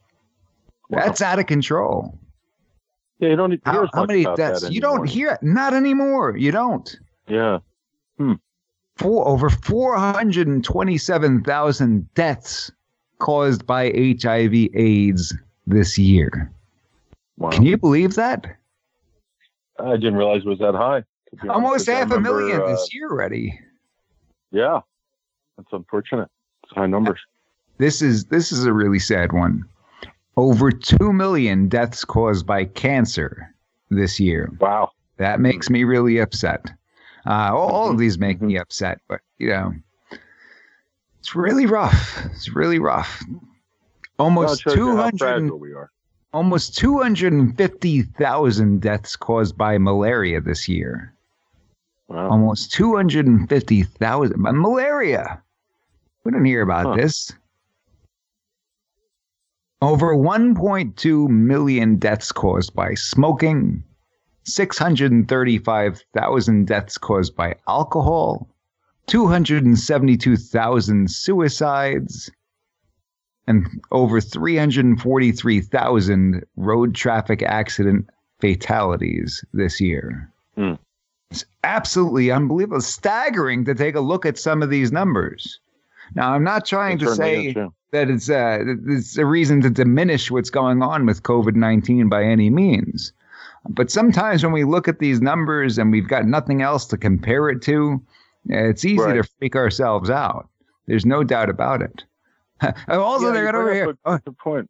Wow. 0.90 1.06
That's 1.06 1.22
out 1.22 1.38
of 1.40 1.46
control. 1.48 2.18
Yeah, 3.20 3.30
you 3.30 3.38
don't 3.38 3.52
hear 3.52 3.60
how, 3.64 3.88
how 3.94 4.06
many 4.06 4.26
deaths? 4.36 4.70
You 4.70 4.82
don't 4.82 5.08
hear 5.08 5.32
it. 5.32 5.42
Not 5.42 5.74
anymore. 5.74 6.36
You 6.36 6.52
don't. 6.52 7.00
Yeah. 7.28 7.60
Hmm. 8.18 8.34
For 8.98 9.26
over 9.28 9.50
427,000 9.50 12.14
deaths 12.14 12.72
caused 13.20 13.66
by 13.66 14.16
HIV 14.22 14.54
AIDS 14.74 15.34
this 15.66 15.98
year. 15.98 16.52
Wow. 17.38 17.50
Can 17.50 17.64
you 17.64 17.78
believe 17.78 18.16
that? 18.16 18.58
I 19.80 19.92
didn't 19.92 20.16
realize 20.16 20.42
it 20.42 20.48
was 20.48 20.60
that 20.60 20.76
high. 20.76 21.04
Almost 21.50 21.88
half 21.88 22.12
a 22.12 22.20
million 22.20 22.62
uh, 22.62 22.68
this 22.68 22.94
year 22.94 23.10
already. 23.10 23.60
Yeah. 24.52 24.80
That's 25.58 25.70
unfortunate. 25.72 26.30
It's 26.64 26.74
high 26.74 26.88
numbers. 26.88 27.20
This 27.78 28.02
is 28.02 28.26
this 28.26 28.52
is 28.52 28.66
a 28.66 28.74
really 28.74 29.00
sad 29.00 29.34
one. 29.34 29.66
Over 30.38 30.72
2 30.72 31.14
million 31.14 31.68
deaths 31.68 32.04
caused 32.06 32.46
by 32.46 32.66
cancer 32.66 33.54
this 33.90 34.20
year. 34.20 34.52
Wow. 34.60 34.92
That 35.18 35.40
makes 35.40 35.70
me 35.70 35.84
really 35.84 36.20
upset. 36.20 36.72
Uh, 37.26 37.56
all 37.56 37.86
of 37.86 37.92
mm-hmm. 37.92 38.00
these 38.00 38.18
make 38.18 38.42
me 38.42 38.54
mm-hmm. 38.54 38.62
upset, 38.62 39.00
but 39.08 39.22
you 39.40 39.50
know, 39.50 39.74
it's 41.20 41.36
really 41.36 41.66
rough. 41.66 42.20
It's 42.32 42.50
really 42.54 42.80
rough. 42.80 43.24
Almost 44.20 44.64
200 44.64 45.52
almost 46.36 46.78
250,000 46.78 48.82
deaths 48.82 49.16
caused 49.16 49.58
by 49.58 49.78
malaria 49.78 50.42
this 50.42 50.68
year. 50.68 51.14
Wow. 52.10 52.30
Almost 52.30 52.74
250,000 52.74 54.34
malaria. 54.38 55.42
We 56.26 56.34
don't 56.34 56.44
hear 56.44 56.62
about 56.62 56.88
huh. 56.88 56.96
this. 56.98 57.32
Over 59.82 60.14
1.2 60.14 61.30
million 61.30 61.96
deaths 61.96 62.34
caused 62.34 62.76
by 62.76 62.96
smoking, 62.96 63.86
635,000 64.44 66.68
deaths 66.68 66.98
caused 66.98 67.34
by 67.38 67.56
alcohol, 67.68 68.50
272,000 69.08 71.10
suicides, 71.10 72.30
and 73.48 73.82
over 73.92 74.22
343,000 74.22 76.44
road 76.58 76.96
traffic 76.96 77.44
accident 77.44 78.10
fatalities 78.40 79.46
this 79.54 79.80
year. 79.80 80.32
Mm. 80.58 80.80
It's 81.32 81.46
absolutely 81.64 82.32
unbelievable, 82.32 82.82
staggering 82.82 83.64
to 83.66 83.76
take 83.76 83.96
a 83.96 84.00
look 84.00 84.26
at 84.26 84.38
some 84.38 84.64
of 84.64 84.70
these 84.70 84.92
numbers. 84.92 85.60
Now, 86.14 86.34
I'm 86.34 86.44
not 86.44 86.66
trying 86.66 87.00
to 87.00 87.16
say 87.16 87.54
that 87.92 88.10
it's, 88.10 88.30
uh, 88.30 88.60
it's 88.88 89.18
a 89.18 89.26
reason 89.26 89.62
to 89.62 89.70
diminish 89.70 90.30
what's 90.30 90.52
going 90.52 90.84
on 90.84 91.06
with 91.06 91.24
COVID 91.24 91.56
19 91.56 92.10
by 92.10 92.24
any 92.24 92.50
means. 92.50 93.12
But 93.68 93.90
sometimes 93.90 94.44
when 94.44 94.54
we 94.54 94.64
look 94.64 94.88
at 94.88 95.00
these 95.00 95.22
numbers 95.22 95.80
and 95.80 95.92
we've 95.92 96.08
got 96.08 96.26
nothing 96.26 96.62
else 96.62 96.86
to 96.88 96.98
compare 96.98 97.50
it 97.50 97.64
to, 97.64 98.00
it's 98.48 98.86
easy 98.86 99.00
right. 99.00 99.16
to 99.16 99.24
freak 99.40 99.56
ourselves 99.56 100.12
out. 100.12 100.48
There's 100.86 101.06
no 101.06 101.24
doubt 101.24 101.50
about 101.50 101.82
it. 101.82 102.04
also, 102.90 103.28
yeah, 103.28 103.34
they 103.34 103.44
got 103.44 103.56
over 103.56 103.74
here. 103.74 103.98
Oh, 104.06 104.20
the 104.24 104.32
point. 104.32 104.70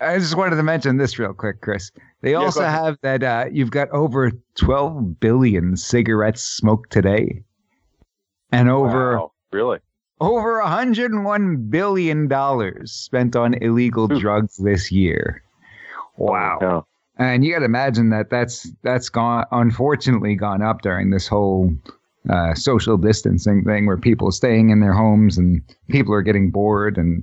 I 0.00 0.18
just 0.18 0.36
wanted 0.36 0.56
to 0.56 0.62
mention 0.62 0.98
this 0.98 1.18
real 1.18 1.32
quick, 1.32 1.62
Chris. 1.62 1.90
They 2.20 2.32
yeah, 2.32 2.38
also 2.38 2.62
have 2.62 2.98
that 3.02 3.22
uh, 3.22 3.46
you've 3.50 3.70
got 3.70 3.88
over 3.90 4.30
12 4.56 5.18
billion 5.20 5.76
cigarettes 5.76 6.42
smoked 6.42 6.92
today, 6.92 7.42
and 8.52 8.68
over 8.68 9.18
wow, 9.18 9.32
really 9.52 9.78
over 10.20 10.60
101 10.60 11.68
billion 11.68 12.28
dollars 12.28 12.92
spent 12.92 13.36
on 13.36 13.54
illegal 13.54 14.12
Ooh. 14.12 14.20
drugs 14.20 14.56
this 14.56 14.90
year. 14.92 15.42
Wow. 16.16 16.58
Yeah. 16.60 16.80
And 17.18 17.44
you 17.44 17.52
got 17.52 17.60
to 17.60 17.64
imagine 17.64 18.10
that 18.10 18.28
that's 18.28 18.70
that's 18.82 19.08
gone 19.08 19.46
unfortunately 19.50 20.34
gone 20.34 20.62
up 20.62 20.82
during 20.82 21.10
this 21.10 21.26
whole 21.26 21.74
uh, 22.30 22.54
social 22.54 22.96
distancing 22.96 23.62
thing 23.64 23.86
where 23.86 23.96
people 23.96 24.28
are 24.28 24.32
staying 24.32 24.70
in 24.70 24.80
their 24.80 24.92
homes 24.92 25.38
and 25.38 25.62
people 25.88 26.12
are 26.12 26.22
getting 26.22 26.50
bored 26.50 26.98
and 26.98 27.22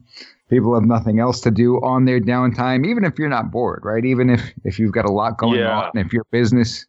people 0.50 0.74
have 0.74 0.86
nothing 0.86 1.20
else 1.20 1.42
to 1.42 1.52
do 1.52 1.76
on 1.78 2.06
their 2.06 2.20
downtime 2.20 2.86
even 2.86 3.04
if 3.04 3.18
you're 3.18 3.30
not 3.30 3.52
bored 3.52 3.82
right 3.84 4.06
even 4.06 4.30
if 4.30 4.54
if 4.64 4.80
you've 4.80 4.92
got 4.92 5.06
a 5.06 5.12
lot 5.12 5.38
going 5.38 5.60
yeah. 5.60 5.82
on 5.82 5.92
if 5.96 6.14
your 6.14 6.26
business 6.32 6.86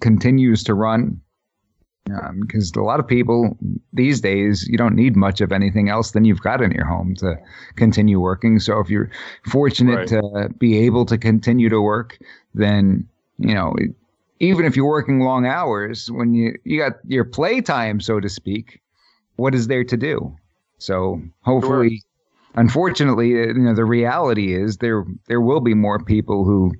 continues 0.00 0.62
to 0.62 0.74
run 0.74 1.20
because 2.40 2.72
um, 2.76 2.82
a 2.82 2.86
lot 2.86 3.00
of 3.00 3.06
people 3.06 3.56
these 3.92 4.20
days 4.20 4.68
you 4.68 4.78
don't 4.78 4.94
need 4.94 5.16
much 5.16 5.40
of 5.40 5.50
anything 5.50 5.88
else 5.88 6.12
than 6.12 6.24
you've 6.24 6.42
got 6.42 6.62
in 6.62 6.70
your 6.70 6.86
home 6.86 7.14
to 7.16 7.36
continue 7.74 8.20
working 8.20 8.60
so 8.60 8.78
if 8.78 8.88
you're 8.88 9.10
fortunate 9.44 9.96
right. 9.96 10.08
to 10.08 10.48
be 10.58 10.78
able 10.78 11.04
to 11.04 11.18
continue 11.18 11.68
to 11.68 11.80
work 11.80 12.18
then 12.54 13.06
you 13.38 13.54
know 13.54 13.74
even 14.38 14.64
if 14.64 14.76
you're 14.76 14.86
working 14.86 15.20
long 15.20 15.46
hours 15.46 16.10
when 16.10 16.34
you 16.34 16.54
you 16.64 16.78
got 16.78 16.92
your 17.06 17.24
playtime 17.24 18.00
so 18.00 18.20
to 18.20 18.28
speak 18.28 18.80
what 19.36 19.54
is 19.54 19.68
there 19.68 19.84
to 19.84 19.96
do? 19.96 20.36
So 20.78 21.22
hopefully 21.42 21.88
sure. 21.90 22.60
unfortunately 22.60 23.34
uh, 23.34 23.46
you 23.46 23.54
know 23.54 23.74
the 23.74 23.84
reality 23.84 24.54
is 24.54 24.78
there 24.78 25.04
there 25.28 25.40
will 25.40 25.60
be 25.60 25.74
more 25.74 25.98
people 25.98 26.44
who 26.44 26.74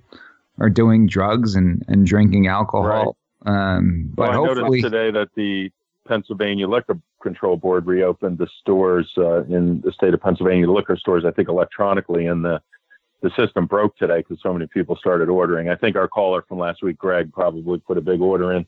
are 0.58 0.70
doing 0.70 1.06
drugs 1.06 1.54
and 1.54 1.84
and 1.88 2.06
drinking 2.06 2.46
alcohol. 2.48 3.16
Right. 3.44 3.76
Um, 3.76 4.10
but 4.14 4.30
well, 4.30 4.50
I 4.50 4.54
noticed 4.54 4.84
today 4.84 5.10
that 5.12 5.28
the 5.36 5.70
Pennsylvania 6.08 6.68
Liquor 6.68 6.98
Control 7.22 7.56
Board 7.56 7.86
reopened 7.86 8.38
the 8.38 8.48
stores 8.60 9.10
uh, 9.16 9.44
in 9.44 9.80
the 9.82 9.92
state 9.92 10.14
of 10.14 10.20
Pennsylvania, 10.20 10.70
liquor 10.70 10.96
stores, 10.96 11.24
I 11.24 11.30
think 11.30 11.48
electronically, 11.48 12.26
and 12.26 12.44
the 12.44 12.60
the 13.26 13.44
system 13.44 13.66
broke 13.66 13.96
today 13.96 14.18
because 14.18 14.38
so 14.40 14.52
many 14.52 14.66
people 14.68 14.96
started 14.96 15.28
ordering. 15.28 15.68
I 15.68 15.74
think 15.74 15.96
our 15.96 16.06
caller 16.06 16.42
from 16.42 16.58
last 16.58 16.82
week, 16.82 16.96
Greg, 16.96 17.32
probably 17.32 17.78
put 17.80 17.98
a 17.98 18.00
big 18.00 18.20
order 18.20 18.52
in 18.52 18.64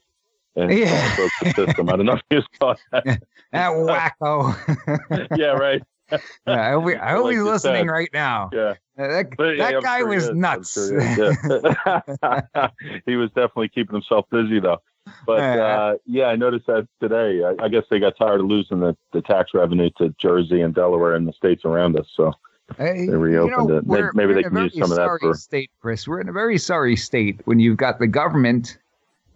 and 0.57 0.73
yeah. 0.73 1.15
broke 1.15 1.31
the 1.43 1.53
system. 1.67 1.89
I 1.89 1.97
don't 1.97 2.07
know 2.07 2.15
if 2.15 2.23
you 2.31 2.43
saw 2.61 2.75
that. 2.91 3.05
that 3.53 3.71
wacko. 3.71 5.29
yeah, 5.39 5.47
right. 5.47 5.81
yeah, 6.11 6.19
I 6.47 6.71
hope, 6.73 6.87
I 7.01 7.11
hope 7.11 7.25
like 7.25 7.35
he's 7.35 7.43
listening 7.43 7.83
said. 7.83 7.93
right 7.93 8.11
now. 8.13 8.51
Yeah. 8.53 8.75
That, 8.97 9.31
that 9.39 9.57
yeah, 9.57 9.81
guy 9.81 9.99
sure 9.99 10.09
was 10.09 10.31
nuts. 10.31 10.75
Sure 10.75 11.01
yeah. 11.01 12.71
he 13.07 13.15
was 13.15 13.29
definitely 13.29 13.69
keeping 13.69 13.95
himself 13.95 14.27
busy 14.31 14.59
though. 14.59 14.79
But 15.25 15.41
uh, 15.41 15.95
yeah, 16.05 16.27
I 16.27 16.37
noticed 16.37 16.67
that 16.67 16.89
today. 17.01 17.45
I, 17.45 17.65
I, 17.65 17.69
guess 17.69 17.85
they 17.91 17.99
got 17.99 18.17
tired 18.19 18.41
of 18.41 18.47
losing 18.47 18.81
the, 18.81 18.95
the 19.13 19.23
tax 19.23 19.53
revenue 19.55 19.89
to 19.99 20.15
Jersey 20.19 20.61
and 20.61 20.75
Delaware 20.75 21.15
and 21.15 21.27
the 21.27 21.33
states 21.33 21.65
around 21.65 21.99
us. 21.99 22.07
So 22.15 22.35
they 22.77 23.09
reopened 23.09 23.71
you 23.71 23.83
know, 23.87 23.95
it. 23.95 24.15
Maybe 24.15 24.35
they 24.35 24.43
can 24.43 24.57
use 24.57 24.75
some 24.75 24.91
of 24.91 24.97
that 24.97 25.19
for 25.21 25.35
state, 25.35 25.71
Chris. 25.81 26.07
We're 26.07 26.21
in 26.21 26.29
a 26.29 26.33
very 26.33 26.59
sorry 26.59 26.97
state 26.97 27.41
when 27.45 27.59
you've 27.59 27.79
got 27.79 27.99
the 27.99 28.07
government 28.07 28.79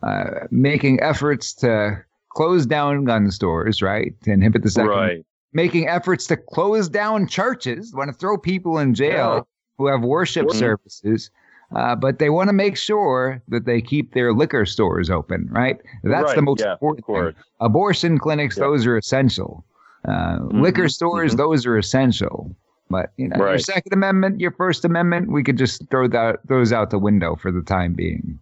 uh, 0.03 0.47
making 0.51 1.01
efforts 1.01 1.55
to 1.55 2.05
close 2.31 2.67
down 2.67 3.05
gun 3.05 3.31
stores, 3.31 3.81
right, 3.83 4.15
to 4.23 4.33
inhibit 4.33 4.63
the 4.63 4.71
second. 4.71 4.91
Right. 4.91 5.27
Making 5.55 5.89
efforts 5.89 6.27
to 6.29 6.37
close 6.37 6.89
down 6.89 7.27
churches, 7.27 7.95
want 7.95 8.09
to 8.09 8.15
throw 8.15 8.39
people 8.39 8.79
in 8.79 8.95
jail 8.95 9.35
yeah. 9.35 9.41
who 9.77 9.87
have 9.87 10.03
worship 10.03 10.47
mm-hmm. 10.47 10.59
services. 10.59 11.31
Uh, 11.75 11.95
but 11.95 12.19
they 12.19 12.29
want 12.29 12.49
to 12.49 12.53
make 12.53 12.77
sure 12.77 13.43
that 13.49 13.65
they 13.65 13.81
keep 13.81 14.13
their 14.13 14.35
liquor 14.35 14.67
stores 14.67 15.09
open, 15.09 15.49
right? 15.51 15.79
That's 16.05 16.25
right. 16.25 16.37
the 16.37 16.43
most 16.43 16.61
yeah, 16.61 16.73
important 16.73 17.07
thing. 17.07 17.35
Abortion 17.61 18.19
clinics, 18.19 18.59
yeah. 18.59 18.65
those 18.65 18.87
are 18.87 18.99
essential. 18.99 19.65
Uh, 20.07 20.39
mm-hmm. 20.39 20.61
Liquor 20.61 20.89
stores, 20.89 21.33
mm-hmm. 21.33 21.39
those 21.39 21.65
are 21.65 21.79
essential. 21.79 22.55
But 22.93 23.13
you 23.17 23.29
know, 23.29 23.37
right. 23.37 23.51
your 23.53 23.59
Second 23.59 23.93
Amendment, 23.93 24.39
your 24.39 24.53
First 24.53 24.85
Amendment, 24.85 25.33
we 25.33 25.43
could 25.43 25.59
just 25.59 25.83
throw 25.91 26.07
that 26.09 26.47
those 26.47 26.73
out 26.73 26.91
the 26.91 26.99
window 26.99 27.35
for 27.35 27.51
the 27.51 27.63
time 27.63 27.95
being. 27.95 28.39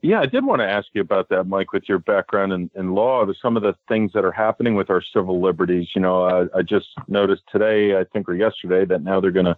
Yeah, 0.00 0.20
I 0.20 0.26
did 0.26 0.44
want 0.44 0.60
to 0.60 0.68
ask 0.68 0.88
you 0.92 1.00
about 1.00 1.30
that, 1.30 1.44
Mike, 1.44 1.72
with 1.72 1.88
your 1.88 1.98
background 1.98 2.52
in, 2.52 2.70
in 2.74 2.94
law, 2.94 3.24
some 3.40 3.56
of 3.56 3.62
the 3.62 3.74
things 3.88 4.12
that 4.12 4.22
are 4.22 4.32
happening 4.32 4.74
with 4.74 4.90
our 4.90 5.02
civil 5.02 5.40
liberties. 5.40 5.88
You 5.94 6.02
know, 6.02 6.24
I, 6.24 6.58
I 6.58 6.62
just 6.62 6.88
noticed 7.08 7.42
today, 7.50 7.96
I 7.96 8.04
think, 8.12 8.28
or 8.28 8.34
yesterday, 8.34 8.84
that 8.84 9.02
now 9.02 9.18
they're 9.18 9.30
going 9.30 9.46
to 9.46 9.56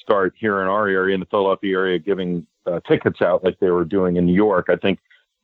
start 0.00 0.32
here 0.38 0.62
in 0.62 0.68
our 0.68 0.88
area, 0.88 1.14
in 1.14 1.20
the 1.20 1.26
Philadelphia 1.26 1.76
area, 1.76 1.98
giving 1.98 2.46
uh, 2.66 2.80
tickets 2.88 3.20
out 3.20 3.44
like 3.44 3.60
they 3.60 3.70
were 3.70 3.84
doing 3.84 4.16
in 4.16 4.24
New 4.24 4.34
York. 4.34 4.66
I 4.70 4.76
think 4.76 5.00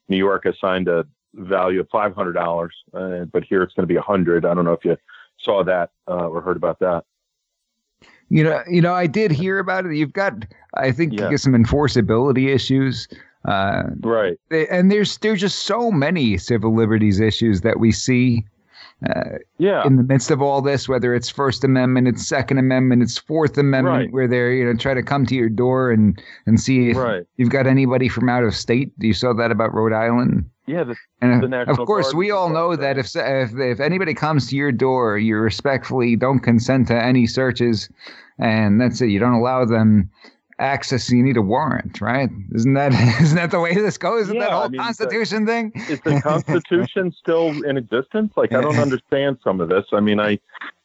New 0.09 0.17
York 0.17 0.47
assigned 0.47 0.89
a 0.89 1.05
value 1.35 1.81
of 1.81 1.89
five 1.91 2.15
hundred 2.15 2.33
dollars, 2.33 2.75
uh, 2.95 3.27
but 3.33 3.45
here 3.45 3.63
it's 3.63 3.75
going 3.75 3.87
to 3.87 3.93
be 3.93 3.97
a 3.97 4.03
hundred. 4.03 4.45
I 4.45 4.55
don't 4.55 4.65
know 4.65 4.73
if 4.73 4.85
you 4.85 4.97
saw 5.39 5.63
that 5.65 5.91
uh, 6.09 6.29
or 6.29 6.41
heard 6.41 6.57
about 6.57 6.79
that. 6.81 7.05
You 8.31 8.45
know, 8.45 8.63
you 8.71 8.81
know, 8.81 8.95
I 8.95 9.07
did 9.07 9.33
hear 9.33 9.59
about 9.59 9.87
it. 9.87 9.95
You've 9.95 10.13
got, 10.13 10.45
I 10.75 10.93
think, 10.93 11.13
yeah. 11.13 11.25
you 11.25 11.31
get 11.31 11.41
some 11.41 11.53
enforceability 11.53 12.49
issues. 12.49 13.09
Uh, 13.45 13.83
right. 14.01 14.39
And 14.51 14.91
there's 14.91 15.19
there's 15.19 15.41
just 15.41 15.61
so 15.61 15.91
many 15.91 16.39
civil 16.39 16.75
liberties 16.75 17.21
issues 17.21 17.63
that 17.63 17.81
we 17.81 17.91
see. 17.91 18.45
Uh, 19.09 19.39
yeah. 19.59 19.87
In 19.87 19.97
the 19.97 20.03
midst 20.03 20.31
of 20.31 20.43
all 20.43 20.61
this, 20.61 20.89
whether 20.89 21.15
it's 21.15 21.31
First 21.31 21.65
Amendment, 21.65 22.07
it's 22.07 22.27
Second 22.27 22.59
Amendment, 22.59 23.03
it's 23.03 23.17
Fourth 23.17 23.57
Amendment, 23.57 23.97
right. 23.97 24.13
where 24.13 24.29
they're 24.29 24.53
you 24.53 24.65
know 24.65 24.75
try 24.75 24.93
to 24.93 25.03
come 25.03 25.25
to 25.27 25.35
your 25.35 25.49
door 25.49 25.91
and 25.91 26.23
and 26.47 26.61
see 26.61 26.91
if 26.91 26.97
right. 26.97 27.25
you've 27.37 27.51
got 27.51 27.67
anybody 27.67 28.09
from 28.09 28.29
out 28.29 28.45
of 28.45 28.55
state. 28.55 28.93
You 28.99 29.15
saw 29.15 29.33
that 29.35 29.51
about 29.51 29.73
Rhode 29.73 29.95
Island. 29.95 30.51
Yeah, 30.67 30.85
the, 30.85 30.97
and 31.21 31.43
the 31.43 31.65
of 31.69 31.79
course, 31.79 32.15
we 32.15 32.31
all 32.31 32.51
know 32.51 32.77
that 32.77 32.99
if, 32.99 33.17
if 33.17 33.59
if 33.59 33.81
anybody 33.81 34.15
comes 34.15 34.49
to 34.49 34.57
your 34.57 34.71
door, 34.71 35.19
you 35.19 35.37
respectfully 35.37 36.15
don't 36.15 36.41
consent 36.41 36.89
to 36.89 36.95
any 36.95 37.27
searches, 37.27 37.89
and 38.39 38.81
that's 38.81 39.01
it. 39.01 39.07
You 39.07 39.19
don't 39.19 39.33
allow 39.33 39.65
them 39.65 40.11
access, 40.61 41.11
you 41.11 41.23
need 41.23 41.37
a 41.37 41.43
warrant, 41.43 42.01
right? 42.01 42.31
Isn't 42.55 42.75
that 42.75 42.93
isn't 43.21 43.37
that 43.37 43.51
the 43.51 43.61
way 43.61 43.75
this 43.75 43.99
goes? 43.99 44.23
Isn't 44.23 44.37
yeah, 44.37 44.43
that 44.43 44.51
whole 44.51 44.63
I 44.63 44.69
mean, 44.69 44.81
Constitution 44.81 45.45
the, 45.45 45.53
thing? 45.53 45.73
Is 45.89 46.01
the 46.01 46.21
Constitution 46.21 47.13
still 47.19 47.65
in 47.65 47.77
existence? 47.77 48.33
Like, 48.37 48.53
I 48.53 48.61
don't 48.61 48.79
understand 48.79 49.39
some 49.43 49.61
of 49.61 49.69
this. 49.69 49.85
I 49.93 50.01
mean, 50.01 50.21
I 50.21 50.39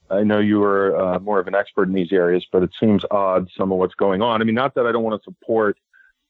I 0.09 0.23
know 0.23 0.39
you 0.39 0.63
are 0.63 0.97
uh, 0.97 1.19
more 1.19 1.39
of 1.39 1.47
an 1.47 1.55
expert 1.55 1.87
in 1.87 1.93
these 1.93 2.11
areas, 2.11 2.45
but 2.51 2.63
it 2.63 2.71
seems 2.79 3.03
odd 3.11 3.49
some 3.57 3.71
of 3.71 3.77
what's 3.77 3.95
going 3.95 4.21
on. 4.21 4.41
I 4.41 4.45
mean, 4.45 4.55
not 4.55 4.75
that 4.75 4.85
I 4.85 4.91
don't 4.91 5.03
want 5.03 5.21
to 5.21 5.23
support 5.23 5.77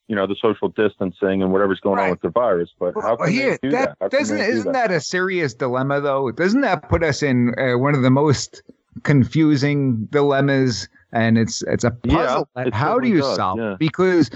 you 0.07 0.15
know 0.15 0.27
the 0.27 0.35
social 0.39 0.69
distancing 0.69 1.41
and 1.41 1.51
whatever's 1.51 1.79
going 1.79 1.97
right. 1.97 2.05
on 2.05 2.11
with 2.11 2.21
the 2.21 2.29
virus. 2.29 2.69
But 2.79 2.93
how 2.95 3.15
can 3.15 3.35
well, 3.35 3.57
do 3.61 3.71
that? 3.71 3.97
that? 3.99 4.11
Doesn't 4.11 4.39
isn't 4.39 4.71
that? 4.71 4.89
that? 4.89 4.95
a 4.95 5.01
serious 5.01 5.53
dilemma 5.53 6.01
though? 6.01 6.31
Doesn't 6.31 6.61
that 6.61 6.89
put 6.89 7.03
us 7.03 7.23
in 7.23 7.53
uh, 7.57 7.77
one 7.77 7.95
of 7.95 8.01
the 8.01 8.11
most 8.11 8.61
confusing 9.03 10.07
dilemmas 10.11 10.87
and 11.15 11.37
it's 11.37 11.63
it's 11.63 11.83
a 11.83 11.91
puzzle. 11.91 12.47
Yeah, 12.55 12.67
it 12.67 12.73
how 12.73 12.99
do 12.99 13.07
you 13.07 13.21
does, 13.21 13.35
solve 13.35 13.59
yeah. 13.59 13.75
Because 13.79 14.29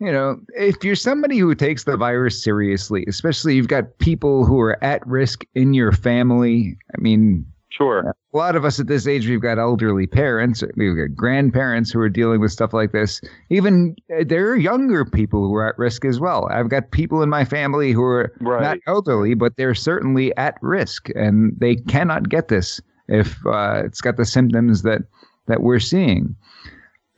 you 0.00 0.10
know, 0.10 0.40
if 0.56 0.82
you're 0.82 0.96
somebody 0.96 1.38
who 1.38 1.54
takes 1.54 1.84
the 1.84 1.96
virus 1.96 2.42
seriously, 2.42 3.04
especially 3.06 3.54
you've 3.54 3.68
got 3.68 3.98
people 3.98 4.46
who 4.46 4.58
are 4.58 4.82
at 4.82 5.06
risk 5.06 5.44
in 5.54 5.74
your 5.74 5.92
family. 5.92 6.74
I 6.96 7.00
mean, 7.00 7.44
sure. 7.68 8.16
A 8.32 8.36
lot 8.36 8.56
of 8.56 8.64
us 8.64 8.80
at 8.80 8.86
this 8.86 9.06
age, 9.06 9.28
we've 9.28 9.42
got 9.42 9.58
elderly 9.58 10.06
parents, 10.06 10.64
we've 10.74 10.96
got 10.96 11.14
grandparents 11.14 11.90
who 11.90 12.00
are 12.00 12.08
dealing 12.08 12.40
with 12.40 12.50
stuff 12.50 12.72
like 12.72 12.92
this. 12.92 13.20
Even 13.50 13.94
uh, 14.18 14.24
there 14.26 14.48
are 14.48 14.56
younger 14.56 15.04
people 15.04 15.46
who 15.46 15.54
are 15.56 15.68
at 15.68 15.78
risk 15.78 16.06
as 16.06 16.18
well. 16.18 16.48
I've 16.50 16.70
got 16.70 16.92
people 16.92 17.22
in 17.22 17.28
my 17.28 17.44
family 17.44 17.92
who 17.92 18.02
are 18.02 18.32
right. 18.40 18.62
not 18.62 18.78
elderly, 18.86 19.34
but 19.34 19.58
they're 19.58 19.74
certainly 19.74 20.34
at 20.38 20.56
risk, 20.62 21.10
and 21.14 21.52
they 21.58 21.76
cannot 21.76 22.30
get 22.30 22.48
this 22.48 22.80
if 23.10 23.44
uh, 23.46 23.82
it's 23.84 24.00
got 24.00 24.16
the 24.16 24.24
symptoms 24.24 24.82
that 24.82 25.02
that 25.46 25.62
we're 25.62 25.80
seeing. 25.80 26.34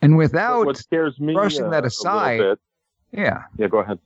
And 0.00 0.16
without 0.16 0.66
what 0.66 0.76
scares 0.76 1.20
me, 1.20 1.33
brushing 1.33 1.66
uh, 1.66 1.70
that 1.70 1.85
aside, 1.85 2.40
yeah, 3.12 3.44
yeah, 3.59 3.68
go 3.68 3.78
ahead. 3.78 3.98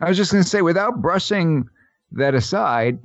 I 0.00 0.08
was 0.08 0.16
just 0.16 0.32
going 0.32 0.42
to 0.42 0.48
say, 0.48 0.62
without 0.62 1.00
brushing 1.02 1.68
that 2.12 2.34
aside, 2.34 2.98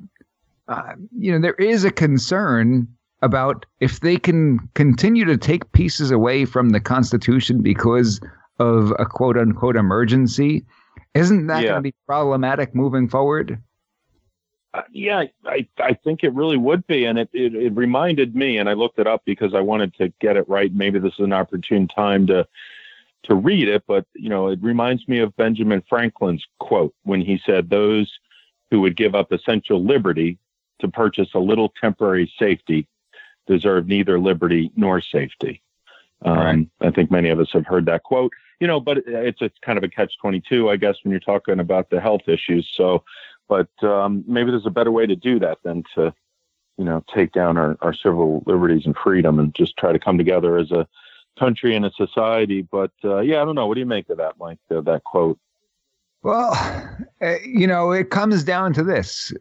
uh, 0.67 0.93
you 1.17 1.31
know, 1.31 1.39
there 1.39 1.55
is 1.55 1.83
a 1.83 1.91
concern 1.91 2.87
about 3.21 3.65
if 3.79 3.99
they 3.99 4.17
can 4.17 4.59
continue 4.73 5.25
to 5.25 5.37
take 5.37 5.71
pieces 5.71 6.11
away 6.11 6.45
from 6.45 6.69
the 6.69 6.79
Constitution 6.79 7.61
because 7.61 8.19
of 8.59 8.91
a 8.99 9.05
quote 9.05 9.37
unquote 9.37 9.75
emergency. 9.75 10.65
Isn't 11.13 11.47
that 11.47 11.63
yeah. 11.63 11.69
going 11.69 11.79
to 11.79 11.81
be 11.81 11.95
problematic 12.07 12.73
moving 12.73 13.07
forward? 13.07 13.61
Uh, 14.73 14.81
yeah, 14.91 15.25
I, 15.45 15.67
I 15.77 15.93
think 15.93 16.23
it 16.23 16.33
really 16.33 16.57
would 16.57 16.85
be. 16.87 17.05
And 17.05 17.19
it, 17.19 17.29
it, 17.31 17.53
it, 17.53 17.75
reminded 17.75 18.35
me, 18.35 18.57
and 18.57 18.67
I 18.67 18.73
looked 18.73 18.97
it 18.97 19.05
up 19.05 19.21
because 19.23 19.53
I 19.53 19.59
wanted 19.59 19.93
to 19.95 20.11
get 20.19 20.35
it 20.35 20.49
right. 20.49 20.73
Maybe 20.73 20.97
this 20.97 21.13
is 21.13 21.19
an 21.19 21.33
opportune 21.33 21.87
time 21.87 22.25
to, 22.27 22.47
to 23.23 23.35
read 23.35 23.67
it, 23.67 23.83
but 23.87 24.05
you 24.15 24.29
know, 24.29 24.47
it 24.47 24.59
reminds 24.61 25.07
me 25.07 25.19
of 25.19 25.35
Benjamin 25.37 25.83
Franklin's 25.87 26.45
quote 26.59 26.93
when 27.03 27.21
he 27.21 27.39
said, 27.45 27.69
those 27.69 28.11
who 28.71 28.81
would 28.81 28.97
give 28.97 29.13
up 29.13 29.31
essential 29.31 29.83
liberty 29.83 30.39
to 30.79 30.87
purchase 30.87 31.29
a 31.35 31.39
little 31.39 31.71
temporary 31.79 32.31
safety 32.39 32.87
deserve 33.45 33.87
neither 33.87 34.19
liberty 34.19 34.71
nor 34.75 35.01
safety. 35.01 35.61
Um, 36.25 36.37
right. 36.37 36.67
I 36.81 36.91
think 36.91 37.11
many 37.11 37.29
of 37.29 37.39
us 37.39 37.51
have 37.51 37.65
heard 37.65 37.85
that 37.85 38.03
quote, 38.03 38.31
you 38.59 38.67
know, 38.67 38.79
but 38.79 38.99
it's 39.05 39.41
a 39.41 39.51
kind 39.61 39.77
of 39.77 39.83
a 39.83 39.89
catch 39.89 40.17
22, 40.19 40.69
I 40.69 40.77
guess, 40.77 40.95
when 41.03 41.11
you're 41.11 41.19
talking 41.19 41.59
about 41.59 41.89
the 41.89 41.99
health 41.99 42.27
issues. 42.27 42.69
So 42.73 43.03
but 43.47 43.69
um, 43.83 44.23
maybe 44.27 44.51
there's 44.51 44.65
a 44.65 44.71
better 44.71 44.91
way 44.91 45.05
to 45.05 45.15
do 45.15 45.39
that 45.39 45.57
than 45.63 45.83
to, 45.95 46.13
you 46.77 46.85
know, 46.85 47.03
take 47.13 47.31
down 47.31 47.57
our, 47.57 47.77
our 47.81 47.93
civil 47.93 48.43
liberties 48.45 48.83
and 48.85 48.95
freedom 49.03 49.39
and 49.39 49.53
just 49.55 49.77
try 49.77 49.91
to 49.91 49.99
come 49.99 50.17
together 50.17 50.57
as 50.57 50.71
a 50.71 50.87
country 51.37 51.75
and 51.75 51.85
a 51.85 51.91
society. 51.91 52.61
But 52.61 52.91
uh, 53.03 53.19
yeah, 53.19 53.41
I 53.41 53.45
don't 53.45 53.55
know. 53.55 53.67
What 53.67 53.75
do 53.75 53.79
you 53.79 53.85
make 53.85 54.09
of 54.09 54.17
that, 54.17 54.37
Mike? 54.39 54.59
Uh, 54.69 54.81
that 54.81 55.03
quote? 55.03 55.39
Well, 56.23 56.53
uh, 57.21 57.35
you 57.45 57.67
know, 57.67 57.91
it 57.91 58.09
comes 58.09 58.43
down 58.43 58.73
to 58.73 58.83
this. 58.83 59.33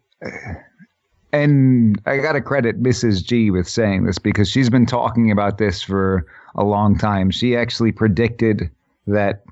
And 1.33 2.01
I 2.05 2.19
got 2.19 2.33
to 2.33 2.41
credit 2.41 2.83
Mrs. 2.83 3.25
G 3.25 3.51
with 3.51 3.67
saying 3.67 4.05
this 4.05 4.19
because 4.19 4.51
she's 4.51 4.69
been 4.69 4.85
talking 4.85 5.31
about 5.31 5.59
this 5.59 5.81
for 5.81 6.27
a 6.57 6.65
long 6.65 6.99
time. 6.99 7.31
She 7.31 7.57
actually 7.57 7.93
predicted 7.93 8.71
that 9.07 9.43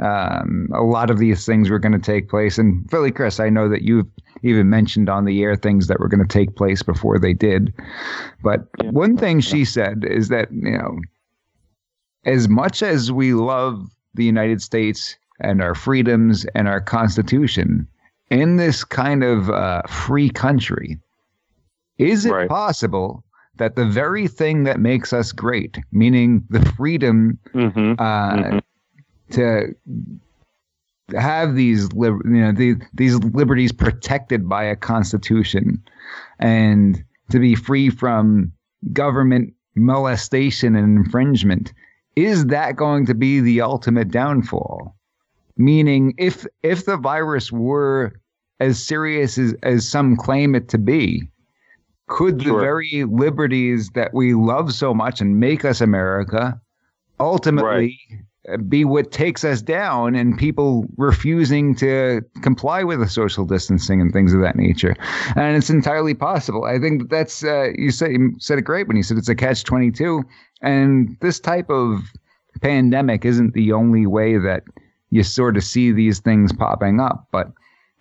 um, 0.00 0.68
a 0.74 0.82
lot 0.82 1.10
of 1.10 1.18
these 1.18 1.44
things 1.44 1.68
were 1.68 1.78
going 1.78 1.92
to 1.92 1.98
take 1.98 2.28
place. 2.28 2.58
And 2.58 2.88
Philly 2.90 3.10
Chris, 3.10 3.38
I 3.38 3.50
know 3.50 3.68
that 3.68 3.82
you've 3.82 4.06
even 4.42 4.70
mentioned 4.70 5.08
on 5.08 5.24
the 5.24 5.42
air 5.42 5.56
things 5.56 5.86
that 5.88 6.00
were 6.00 6.08
going 6.08 6.26
to 6.26 6.38
take 6.38 6.56
place 6.56 6.82
before 6.82 7.18
they 7.18 7.34
did. 7.34 7.74
But 8.42 8.66
yeah. 8.82 8.90
one 8.90 9.16
thing 9.16 9.40
she 9.40 9.64
said 9.64 10.04
is 10.04 10.28
that, 10.28 10.50
you 10.52 10.78
know, 10.78 10.98
as 12.24 12.48
much 12.48 12.82
as 12.82 13.12
we 13.12 13.34
love 13.34 13.86
the 14.14 14.24
United 14.24 14.62
States 14.62 15.16
and 15.40 15.62
our 15.62 15.74
freedoms 15.74 16.46
and 16.54 16.66
our 16.66 16.80
Constitution, 16.80 17.86
in 18.30 18.56
this 18.56 18.84
kind 18.84 19.22
of 19.22 19.50
uh, 19.50 19.82
free 19.82 20.30
country, 20.30 20.98
is 21.98 22.24
it 22.24 22.32
right. 22.32 22.48
possible 22.48 23.22
that 23.56 23.76
the 23.76 23.86
very 23.86 24.26
thing 24.26 24.64
that 24.64 24.80
makes 24.80 25.12
us 25.12 25.32
great, 25.32 25.78
meaning 25.92 26.42
the 26.48 26.64
freedom 26.76 27.38
mm-hmm. 27.54 27.92
Uh, 27.98 28.36
mm-hmm 28.36 28.58
to 29.30 29.74
have 31.16 31.54
these 31.54 31.88
you 31.94 32.20
know 32.24 32.52
the, 32.52 32.76
these 32.94 33.16
liberties 33.16 33.72
protected 33.72 34.48
by 34.48 34.64
a 34.64 34.76
constitution 34.76 35.82
and 36.38 37.04
to 37.30 37.38
be 37.38 37.54
free 37.54 37.90
from 37.90 38.52
government 38.92 39.52
molestation 39.74 40.76
and 40.76 40.96
infringement 40.98 41.72
is 42.16 42.46
that 42.46 42.76
going 42.76 43.06
to 43.06 43.14
be 43.14 43.40
the 43.40 43.60
ultimate 43.60 44.10
downfall 44.10 44.94
meaning 45.56 46.14
if 46.18 46.46
if 46.62 46.84
the 46.84 46.96
virus 46.96 47.50
were 47.52 48.12
as 48.58 48.84
serious 48.84 49.38
as, 49.38 49.54
as 49.62 49.88
some 49.88 50.16
claim 50.16 50.54
it 50.54 50.68
to 50.68 50.78
be 50.78 51.22
could 52.08 52.42
sure. 52.42 52.54
the 52.54 52.60
very 52.60 53.04
liberties 53.08 53.90
that 53.94 54.12
we 54.12 54.34
love 54.34 54.72
so 54.72 54.92
much 54.92 55.20
and 55.20 55.38
make 55.40 55.64
us 55.64 55.80
america 55.80 56.60
ultimately 57.18 57.98
right 58.10 58.20
be 58.68 58.84
what 58.84 59.12
takes 59.12 59.44
us 59.44 59.60
down 59.60 60.14
and 60.14 60.38
people 60.38 60.86
refusing 60.96 61.74
to 61.76 62.22
comply 62.42 62.82
with 62.82 63.00
the 63.00 63.08
social 63.08 63.44
distancing 63.44 64.00
and 64.00 64.12
things 64.12 64.32
of 64.32 64.40
that 64.40 64.56
nature. 64.56 64.96
And 65.36 65.56
it's 65.56 65.70
entirely 65.70 66.14
possible. 66.14 66.64
I 66.64 66.78
think 66.78 67.02
that 67.02 67.10
that's, 67.10 67.44
uh, 67.44 67.68
you, 67.76 67.90
said, 67.90 68.12
you 68.12 68.34
said 68.38 68.58
it 68.58 68.62
great 68.62 68.88
when 68.88 68.96
you 68.96 69.02
said 69.02 69.18
it's 69.18 69.28
a 69.28 69.34
catch 69.34 69.64
22. 69.64 70.22
And 70.62 71.16
this 71.20 71.38
type 71.38 71.68
of 71.68 72.00
pandemic 72.62 73.24
isn't 73.24 73.52
the 73.52 73.72
only 73.72 74.06
way 74.06 74.38
that 74.38 74.64
you 75.10 75.22
sort 75.22 75.56
of 75.56 75.64
see 75.64 75.92
these 75.92 76.20
things 76.20 76.52
popping 76.52 76.98
up. 76.98 77.28
But 77.30 77.48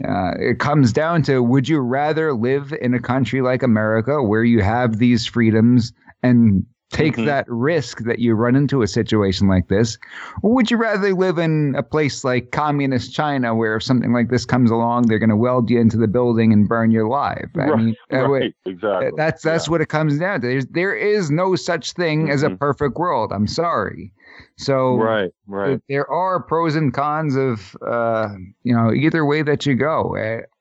uh, 0.07 0.31
it 0.39 0.59
comes 0.59 0.93
down 0.93 1.21
to 1.23 1.43
would 1.43 1.67
you 1.67 1.79
rather 1.79 2.33
live 2.33 2.73
in 2.81 2.93
a 2.93 3.01
country 3.01 3.41
like 3.41 3.61
America 3.61 4.23
where 4.23 4.45
you 4.45 4.61
have 4.61 4.97
these 4.97 5.25
freedoms 5.25 5.91
and 6.23 6.65
take 6.91 7.13
mm-hmm. 7.13 7.25
that 7.25 7.45
risk 7.47 7.99
that 8.05 8.19
you 8.19 8.33
run 8.33 8.55
into 8.55 8.81
a 8.81 8.87
situation 8.87 9.47
like 9.47 9.67
this? 9.67 9.97
Or 10.41 10.53
would 10.53 10.71
you 10.71 10.77
rather 10.77 11.13
live 11.13 11.37
in 11.37 11.75
a 11.75 11.83
place 11.83 12.23
like 12.23 12.51
communist 12.51 13.13
China 13.13 13.55
where 13.55 13.75
if 13.75 13.83
something 13.83 14.11
like 14.11 14.29
this 14.29 14.45
comes 14.45 14.71
along, 14.71 15.03
they're 15.03 15.19
going 15.19 15.29
to 15.29 15.35
weld 15.35 15.69
you 15.69 15.79
into 15.79 15.97
the 15.97 16.07
building 16.07 16.51
and 16.51 16.67
burn 16.67 16.91
you 16.91 17.07
alive? 17.07 17.49
I 17.55 17.59
right, 17.59 17.77
mean, 17.77 17.95
right, 18.11 18.55
exactly. 18.65 19.11
That's 19.15 19.43
that's 19.43 19.67
yeah. 19.67 19.71
what 19.71 19.81
it 19.81 19.89
comes 19.89 20.17
down 20.17 20.41
to. 20.41 20.47
There's, 20.47 20.65
there 20.67 20.95
is 20.95 21.29
no 21.29 21.55
such 21.55 21.93
thing 21.93 22.23
mm-hmm. 22.23 22.31
as 22.31 22.43
a 22.43 22.47
mm-hmm. 22.47 22.55
perfect 22.55 22.97
world. 22.97 23.31
I'm 23.31 23.47
sorry. 23.47 24.11
So 24.57 24.95
right, 24.95 25.31
right. 25.47 25.81
There 25.89 26.09
are 26.09 26.41
pros 26.41 26.75
and 26.75 26.93
cons 26.93 27.35
of 27.35 27.75
uh, 27.85 28.29
you 28.63 28.73
know 28.75 28.93
either 28.93 29.25
way 29.25 29.41
that 29.41 29.65
you 29.65 29.75
go. 29.75 30.15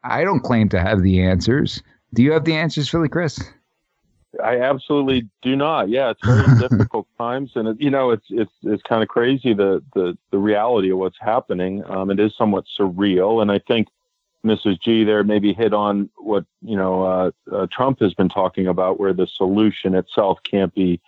I 0.04 0.24
don't 0.24 0.40
claim 0.40 0.68
to 0.70 0.80
have 0.80 1.02
the 1.02 1.20
answers. 1.20 1.82
Do 2.14 2.22
you 2.22 2.32
have 2.32 2.44
the 2.44 2.54
answers, 2.54 2.88
Philly 2.88 3.08
Chris? 3.08 3.38
I 4.42 4.60
absolutely 4.60 5.28
do 5.42 5.56
not. 5.56 5.88
Yeah, 5.88 6.10
it's 6.10 6.24
very 6.24 6.58
difficult 6.68 7.06
times, 7.18 7.52
and 7.54 7.68
it, 7.68 7.80
you 7.80 7.90
know, 7.90 8.10
it's 8.10 8.26
it's 8.30 8.52
it's 8.62 8.82
kind 8.82 9.02
of 9.02 9.08
crazy 9.08 9.54
the 9.54 9.82
the 9.94 10.16
the 10.30 10.38
reality 10.38 10.90
of 10.90 10.98
what's 10.98 11.18
happening. 11.20 11.84
Um, 11.88 12.10
it 12.10 12.20
is 12.20 12.36
somewhat 12.36 12.64
surreal, 12.78 13.42
and 13.42 13.50
I 13.50 13.58
think 13.58 13.88
Mrs. 14.44 14.80
G 14.80 15.04
there 15.04 15.24
maybe 15.24 15.52
hit 15.52 15.74
on 15.74 16.08
what 16.16 16.44
you 16.62 16.76
know 16.76 17.02
uh, 17.02 17.30
uh, 17.52 17.66
Trump 17.70 18.00
has 18.00 18.14
been 18.14 18.28
talking 18.28 18.66
about, 18.66 19.00
where 19.00 19.12
the 19.12 19.26
solution 19.26 19.94
itself 19.94 20.38
can't 20.44 20.74
be 20.74 21.00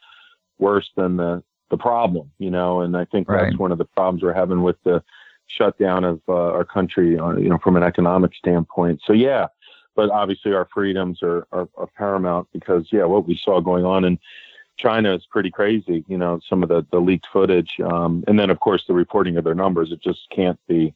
worse 0.59 0.90
than 0.97 1.16
the 1.16 1.43
the 1.71 1.79
problem. 1.79 2.31
You 2.38 2.51
know, 2.51 2.81
and 2.81 2.97
I 2.97 3.05
think 3.05 3.29
right. 3.29 3.45
that's 3.45 3.59
one 3.59 3.73
of 3.73 3.79
the 3.79 3.85
problems 3.85 4.23
we're 4.23 4.33
having 4.33 4.62
with 4.62 4.77
the 4.85 5.03
shutdown 5.47 6.05
of 6.05 6.21
uh, 6.29 6.33
our 6.33 6.64
country, 6.64 7.19
uh, 7.19 7.33
you 7.33 7.49
know, 7.49 7.59
from 7.59 7.77
an 7.77 7.83
economic 7.83 8.35
standpoint. 8.35 9.01
So 9.05 9.12
yeah, 9.12 9.49
but 9.94 10.11
obviously 10.11 10.53
our 10.53 10.68
freedoms 10.72 11.22
are, 11.22 11.46
are, 11.53 11.68
are 11.76 11.87
paramount 11.96 12.48
because 12.53 12.88
yeah, 12.90 13.05
what 13.05 13.26
we 13.26 13.38
saw 13.42 13.61
going 13.61 13.85
on 13.85 14.05
in 14.05 14.18
China 14.76 15.14
is 15.14 15.26
pretty 15.31 15.50
crazy. 15.50 16.05
You 16.09 16.18
know, 16.18 16.40
some 16.48 16.62
of 16.62 16.68
the, 16.68 16.87
the 16.90 17.00
leaked 17.00 17.26
footage, 17.33 17.79
um, 17.85 18.24
and 18.26 18.38
then 18.38 18.50
of 18.50 18.61
course 18.61 18.85
the 18.87 18.94
reporting 18.94 19.37
of 19.37 19.44
their 19.44 19.55
numbers. 19.55 19.92
It 19.92 20.03
just 20.03 20.20
can't 20.31 20.59
be 20.68 20.94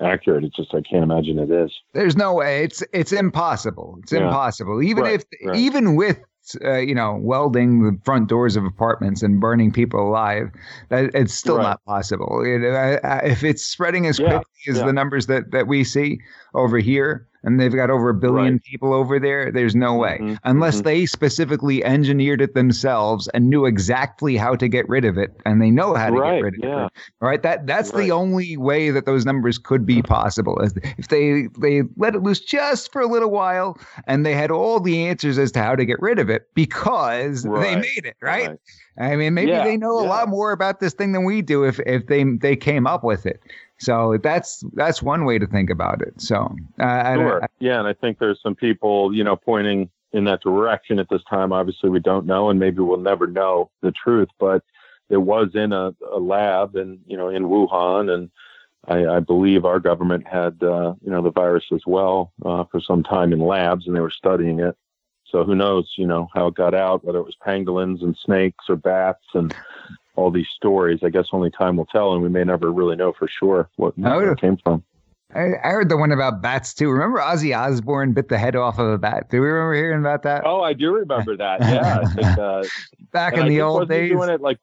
accurate. 0.00 0.44
It's 0.44 0.56
just 0.56 0.74
I 0.74 0.82
can't 0.82 1.02
imagine 1.02 1.38
it 1.38 1.50
is. 1.50 1.72
There's 1.92 2.16
no 2.16 2.34
way. 2.34 2.64
It's 2.64 2.82
it's 2.92 3.12
impossible. 3.12 3.98
It's 4.02 4.12
yeah. 4.12 4.26
impossible. 4.26 4.82
Even 4.82 5.04
right, 5.04 5.14
if 5.14 5.24
right. 5.44 5.56
even 5.56 5.96
with 5.96 6.18
uh, 6.62 6.76
you 6.76 6.94
know, 6.94 7.18
welding 7.22 7.82
the 7.82 7.98
front 8.04 8.28
doors 8.28 8.56
of 8.56 8.64
apartments 8.64 9.22
and 9.22 9.40
burning 9.40 9.72
people 9.72 10.08
alive, 10.08 10.50
that, 10.90 11.10
it's 11.14 11.34
still 11.34 11.56
right. 11.56 11.62
not 11.62 11.84
possible. 11.84 12.42
It, 12.44 12.64
uh, 12.64 13.20
if 13.24 13.42
it's 13.42 13.64
spreading 13.64 14.06
as 14.06 14.18
yeah, 14.18 14.28
quickly 14.28 14.52
as 14.68 14.78
yeah. 14.78 14.86
the 14.86 14.92
numbers 14.92 15.26
that, 15.26 15.50
that 15.52 15.66
we 15.66 15.84
see 15.84 16.20
over 16.54 16.78
here, 16.78 17.26
and 17.44 17.60
they've 17.60 17.74
got 17.74 17.90
over 17.90 18.08
a 18.08 18.14
billion 18.14 18.54
right. 18.54 18.62
people 18.62 18.92
over 18.92 19.20
there. 19.20 19.52
There's 19.52 19.74
no 19.74 19.94
way, 19.94 20.18
mm-hmm. 20.20 20.34
unless 20.44 20.76
mm-hmm. 20.76 20.84
they 20.84 21.06
specifically 21.06 21.84
engineered 21.84 22.40
it 22.40 22.54
themselves 22.54 23.28
and 23.28 23.48
knew 23.48 23.66
exactly 23.66 24.36
how 24.36 24.56
to 24.56 24.66
get 24.66 24.88
rid 24.88 25.04
of 25.04 25.18
it, 25.18 25.30
and 25.44 25.60
they 25.62 25.70
know 25.70 25.94
how 25.94 26.10
to 26.10 26.16
right. 26.16 26.36
get 26.36 26.42
rid 26.42 26.54
of 26.54 26.60
yeah. 26.62 26.86
it. 26.86 26.92
Right? 27.20 27.42
That 27.42 27.66
that's 27.66 27.92
right. 27.92 28.04
the 28.04 28.10
only 28.10 28.56
way 28.56 28.90
that 28.90 29.06
those 29.06 29.24
numbers 29.24 29.58
could 29.58 29.86
be 29.86 30.02
possible. 30.02 30.58
If 30.98 31.08
they 31.08 31.48
they 31.60 31.82
let 31.96 32.14
it 32.14 32.22
loose 32.22 32.40
just 32.40 32.92
for 32.92 33.02
a 33.02 33.06
little 33.06 33.30
while, 33.30 33.78
and 34.06 34.24
they 34.24 34.34
had 34.34 34.50
all 34.50 34.80
the 34.80 35.06
answers 35.06 35.38
as 35.38 35.52
to 35.52 35.62
how 35.62 35.76
to 35.76 35.84
get 35.84 36.00
rid 36.00 36.18
of 36.18 36.30
it 36.30 36.48
because 36.54 37.42
they 37.42 37.76
made 37.76 38.04
it. 38.04 38.16
Right? 38.20 38.58
I 38.98 39.16
mean, 39.16 39.34
maybe 39.34 39.50
yeah. 39.50 39.64
they 39.64 39.76
know 39.76 40.00
yeah. 40.00 40.06
a 40.06 40.08
lot 40.08 40.28
more 40.28 40.52
about 40.52 40.80
this 40.80 40.94
thing 40.94 41.12
than 41.12 41.24
we 41.24 41.42
do 41.42 41.64
if 41.64 41.80
if 41.80 42.06
they 42.06 42.24
they 42.24 42.56
came 42.56 42.86
up 42.86 43.02
with 43.02 43.26
it. 43.26 43.40
So 43.78 44.18
that's 44.22 44.62
that's 44.74 45.02
one 45.02 45.24
way 45.24 45.38
to 45.38 45.46
think 45.46 45.70
about 45.70 46.00
it. 46.00 46.20
So 46.20 46.54
uh, 46.80 47.14
sure. 47.14 47.42
I, 47.42 47.44
I, 47.44 47.48
yeah, 47.58 47.78
and 47.78 47.88
I 47.88 47.92
think 47.92 48.18
there's 48.18 48.40
some 48.42 48.54
people 48.54 49.14
you 49.14 49.24
know 49.24 49.36
pointing 49.36 49.90
in 50.12 50.24
that 50.24 50.42
direction 50.42 50.98
at 50.98 51.08
this 51.08 51.22
time. 51.28 51.52
Obviously, 51.52 51.90
we 51.90 52.00
don't 52.00 52.26
know, 52.26 52.50
and 52.50 52.58
maybe 52.60 52.80
we'll 52.80 52.98
never 52.98 53.26
know 53.26 53.70
the 53.82 53.92
truth. 53.92 54.28
But 54.38 54.62
it 55.10 55.18
was 55.18 55.50
in 55.54 55.72
a, 55.72 55.94
a 56.12 56.18
lab, 56.18 56.76
and 56.76 57.00
you 57.06 57.16
know, 57.16 57.28
in 57.28 57.44
Wuhan, 57.44 58.12
and 58.12 58.30
I, 58.86 59.16
I 59.16 59.20
believe 59.20 59.64
our 59.64 59.80
government 59.80 60.26
had 60.26 60.62
uh, 60.62 60.94
you 61.04 61.10
know 61.10 61.22
the 61.22 61.32
virus 61.32 61.64
as 61.72 61.82
well 61.86 62.32
uh, 62.44 62.64
for 62.64 62.80
some 62.80 63.02
time 63.02 63.32
in 63.32 63.40
labs, 63.40 63.86
and 63.86 63.94
they 63.94 64.00
were 64.00 64.10
studying 64.10 64.60
it. 64.60 64.76
So 65.26 65.42
who 65.42 65.56
knows, 65.56 65.92
you 65.96 66.06
know, 66.06 66.28
how 66.32 66.46
it 66.46 66.54
got 66.54 66.74
out, 66.74 67.04
whether 67.04 67.18
it 67.18 67.24
was 67.24 67.36
pangolins 67.44 68.02
and 68.02 68.16
snakes 68.16 68.66
or 68.68 68.76
bats 68.76 69.24
and 69.34 69.52
all 70.16 70.30
these 70.30 70.48
stories. 70.54 71.00
I 71.02 71.10
guess 71.10 71.26
only 71.32 71.50
time 71.50 71.76
will 71.76 71.86
tell, 71.86 72.12
and 72.12 72.22
we 72.22 72.28
may 72.28 72.44
never 72.44 72.72
really 72.72 72.96
know 72.96 73.12
for 73.12 73.28
sure 73.28 73.68
what 73.76 73.98
where 73.98 74.32
it 74.32 74.40
came 74.40 74.56
from. 74.58 74.84
I, 75.34 75.54
I, 75.64 75.70
heard 75.70 75.88
the 75.88 75.96
one 75.96 76.12
about 76.12 76.42
bats 76.42 76.74
too. 76.74 76.90
Remember 76.90 77.18
Ozzy 77.18 77.56
Osbourne 77.56 78.12
bit 78.12 78.28
the 78.28 78.38
head 78.38 78.54
off 78.54 78.78
of 78.78 78.86
a 78.86 78.98
bat? 78.98 79.30
Do 79.30 79.40
we 79.40 79.48
remember 79.48 79.74
hearing 79.74 80.00
about 80.00 80.22
that? 80.22 80.42
Oh, 80.44 80.60
I 80.60 80.74
do 80.74 80.94
remember 80.94 81.36
that. 81.36 81.60
Yeah, 81.60 82.04
think, 82.04 82.38
uh, 82.38 82.64
back 83.12 83.36
in 83.36 83.48
the 83.48 83.60
old 83.60 83.88
days. 83.88 84.12
Doing 84.12 84.30
it 84.30 84.40
like 84.40 84.58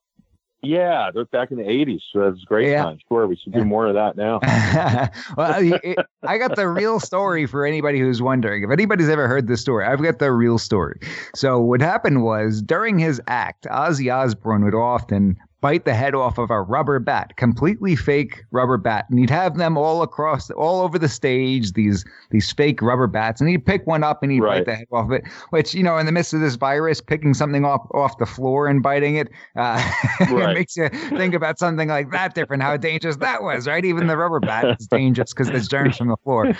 yeah, 0.61 1.09
back 1.31 1.51
in 1.51 1.57
the 1.57 1.63
'80s. 1.63 2.01
So 2.13 2.19
that's 2.19 2.43
great 2.43 2.69
yeah. 2.69 2.83
time. 2.83 2.99
Sure, 3.07 3.27
we 3.27 3.35
should 3.35 3.53
do 3.53 3.65
more 3.65 3.87
of 3.87 3.95
that 3.95 4.15
now. 4.15 4.39
well, 5.37 5.79
I 6.23 6.37
got 6.37 6.55
the 6.55 6.67
real 6.67 6.99
story 6.99 7.47
for 7.47 7.65
anybody 7.65 7.99
who's 7.99 8.21
wondering. 8.21 8.63
If 8.63 8.69
anybody's 8.69 9.09
ever 9.09 9.27
heard 9.27 9.47
this 9.47 9.61
story, 9.61 9.85
I've 9.85 10.01
got 10.01 10.19
the 10.19 10.31
real 10.31 10.57
story. 10.57 10.99
So 11.35 11.59
what 11.59 11.81
happened 11.81 12.23
was 12.23 12.61
during 12.61 12.99
his 12.99 13.19
act, 13.27 13.65
Ozzy 13.71 14.13
Osbourne 14.13 14.63
would 14.63 14.75
often 14.75 15.37
bite 15.61 15.85
the 15.85 15.93
head 15.93 16.15
off 16.15 16.37
of 16.39 16.49
a 16.49 16.61
rubber 16.61 16.99
bat, 16.99 17.37
completely 17.37 17.95
fake 17.95 18.43
rubber 18.51 18.77
bat, 18.77 19.05
and 19.09 19.19
he'd 19.19 19.29
have 19.29 19.57
them 19.57 19.77
all 19.77 20.01
across, 20.01 20.49
all 20.51 20.81
over 20.81 20.97
the 20.97 21.07
stage. 21.07 21.73
These 21.73 22.03
these 22.31 22.51
fake 22.51 22.81
rubber 22.81 23.07
bats, 23.07 23.39
and 23.39 23.49
he'd 23.49 23.65
pick 23.65 23.85
one 23.87 24.03
up 24.03 24.23
and 24.23 24.31
he'd 24.31 24.41
right. 24.41 24.59
bite 24.59 24.65
the 24.65 24.75
head 24.75 24.87
off 24.91 25.05
of 25.05 25.11
it. 25.11 25.23
Which 25.51 25.73
you 25.73 25.83
know, 25.83 25.97
in 25.97 26.05
the 26.05 26.11
midst 26.11 26.33
of 26.33 26.41
this 26.41 26.55
virus, 26.55 26.99
picking 26.99 27.33
something 27.33 27.63
off 27.63 27.87
off 27.93 28.17
the 28.17 28.25
floor 28.25 28.67
and 28.67 28.81
biting 28.81 29.15
it, 29.15 29.29
uh, 29.55 29.81
right. 30.31 30.49
it 30.49 30.53
makes 30.53 30.75
you 30.75 30.89
think 30.89 31.33
about 31.33 31.59
something 31.59 31.87
like 31.87 32.11
that 32.11 32.33
different. 32.33 32.63
How 32.63 32.75
dangerous 32.75 33.17
that 33.17 33.43
was, 33.43 33.67
right? 33.67 33.85
Even 33.85 34.07
the 34.07 34.17
rubber 34.17 34.39
bat 34.39 34.77
is 34.79 34.87
dangerous 34.87 35.31
because 35.31 35.47
there's 35.47 35.67
germs 35.67 35.97
from 35.97 36.09
the 36.09 36.17
floor. 36.17 36.53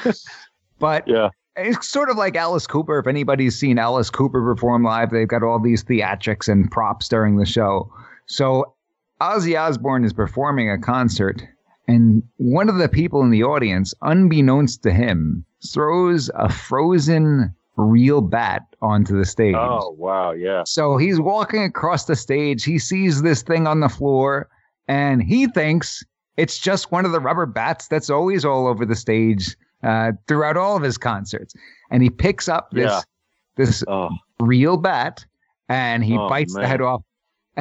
But 0.79 1.07
yeah. 1.07 1.29
It's 1.57 1.89
sort 1.89 2.09
of 2.09 2.15
like 2.15 2.37
Alice 2.37 2.65
Cooper. 2.65 2.97
If 2.97 3.07
anybody's 3.07 3.59
seen 3.59 3.77
Alice 3.77 4.09
Cooper 4.09 4.41
perform 4.41 4.83
live, 4.83 5.11
they've 5.11 5.27
got 5.27 5.43
all 5.43 5.59
these 5.59 5.83
theatrics 5.83 6.47
and 6.47 6.71
props 6.71 7.09
during 7.09 7.35
the 7.35 7.45
show. 7.45 7.91
So 8.25 8.73
Ozzy 9.21 9.60
Osbourne 9.60 10.03
is 10.03 10.13
performing 10.13 10.69
a 10.71 10.79
concert, 10.79 11.43
and 11.88 12.23
one 12.38 12.69
of 12.69 12.77
the 12.77 12.89
people 12.89 13.21
in 13.21 13.29
the 13.29 13.43
audience, 13.43 13.93
unbeknownst 14.01 14.81
to 14.81 14.91
him, 14.91 15.45
throws 15.71 16.31
a 16.34 16.49
frozen 16.49 17.53
real 17.77 18.21
bat 18.21 18.63
onto 18.81 19.15
the 19.15 19.25
stage. 19.25 19.55
Oh, 19.55 19.95
wow. 19.97 20.31
Yeah. 20.31 20.63
So 20.65 20.97
he's 20.97 21.19
walking 21.19 21.63
across 21.63 22.05
the 22.05 22.15
stage. 22.15 22.63
He 22.63 22.79
sees 22.79 23.21
this 23.21 23.43
thing 23.43 23.67
on 23.67 23.79
the 23.79 23.89
floor, 23.89 24.49
and 24.88 25.21
he 25.21 25.45
thinks 25.45 26.03
it's 26.38 26.57
just 26.57 26.91
one 26.91 27.05
of 27.05 27.12
the 27.12 27.19
rubber 27.19 27.45
bats 27.45 27.88
that's 27.88 28.10
always 28.10 28.43
all 28.43 28.65
over 28.65 28.86
the 28.86 28.95
stage 28.95 29.55
uh, 29.84 30.13
throughout 30.27 30.57
all 30.57 30.75
of 30.75 30.81
his 30.81 30.97
concerts. 30.97 31.53
And 31.91 32.01
he 32.01 32.10
picks 32.10 32.49
up 32.49 32.71
this, 32.71 32.89
yeah. 32.89 33.01
this 33.55 33.84
oh. 33.88 34.10
real 34.39 34.77
bat 34.77 35.23
and 35.69 36.03
he 36.03 36.17
oh, 36.17 36.27
bites 36.27 36.55
man. 36.55 36.63
the 36.63 36.67
head 36.67 36.81
off 36.81 37.03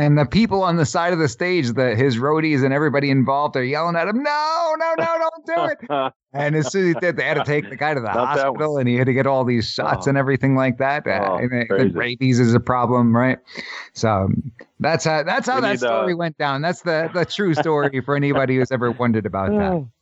and 0.01 0.17
the 0.17 0.25
people 0.25 0.63
on 0.63 0.77
the 0.77 0.87
side 0.87 1.13
of 1.13 1.19
the 1.19 1.29
stage, 1.29 1.75
the 1.75 1.95
his 1.95 2.17
roadies 2.17 2.65
and 2.65 2.73
everybody 2.73 3.11
involved, 3.11 3.55
are 3.55 3.63
yelling 3.63 3.97
at 3.97 4.09
him, 4.09 4.23
"No, 4.23 4.75
no, 4.79 4.95
no, 4.97 5.05
don't 5.19 5.47
do 5.47 5.65
it!" 5.65 6.13
and 6.33 6.57
as 6.57 6.73
soon 6.73 6.89
as 6.89 6.95
he 6.95 7.01
did, 7.01 7.17
they 7.19 7.25
had 7.25 7.35
to 7.35 7.45
take 7.45 7.69
the 7.69 7.77
guy 7.77 7.93
to 7.93 8.01
the 8.01 8.07
Not 8.07 8.39
hospital, 8.39 8.79
and 8.79 8.89
he 8.89 8.97
had 8.97 9.07
to 9.07 9.13
get 9.13 9.27
all 9.27 9.45
these 9.45 9.71
shots 9.71 10.07
oh. 10.07 10.11
and 10.11 10.17
everything 10.17 10.57
like 10.57 10.79
that. 10.79 11.07
Oh, 11.07 11.37
and 11.37 11.51
the 11.69 11.91
rabies 11.95 12.41
is 12.41 12.55
a 12.55 12.61
problem, 12.61 13.15
right? 13.15 13.39
So 13.93 14.31
that's 14.79 15.05
how 15.05 15.23
that's 15.23 15.47
how 15.47 15.57
we 15.57 15.63
that 15.63 15.81
story 15.81 16.15
uh, 16.15 16.17
went 16.17 16.39
down. 16.39 16.63
That's 16.63 16.81
the 16.81 17.11
the 17.13 17.27
true 17.27 17.53
story 17.53 18.01
for 18.01 18.17
anybody 18.17 18.57
who's 18.57 18.73
ever 18.73 18.93
wondered 18.93 19.27
about 19.27 19.51
that. 19.51 19.87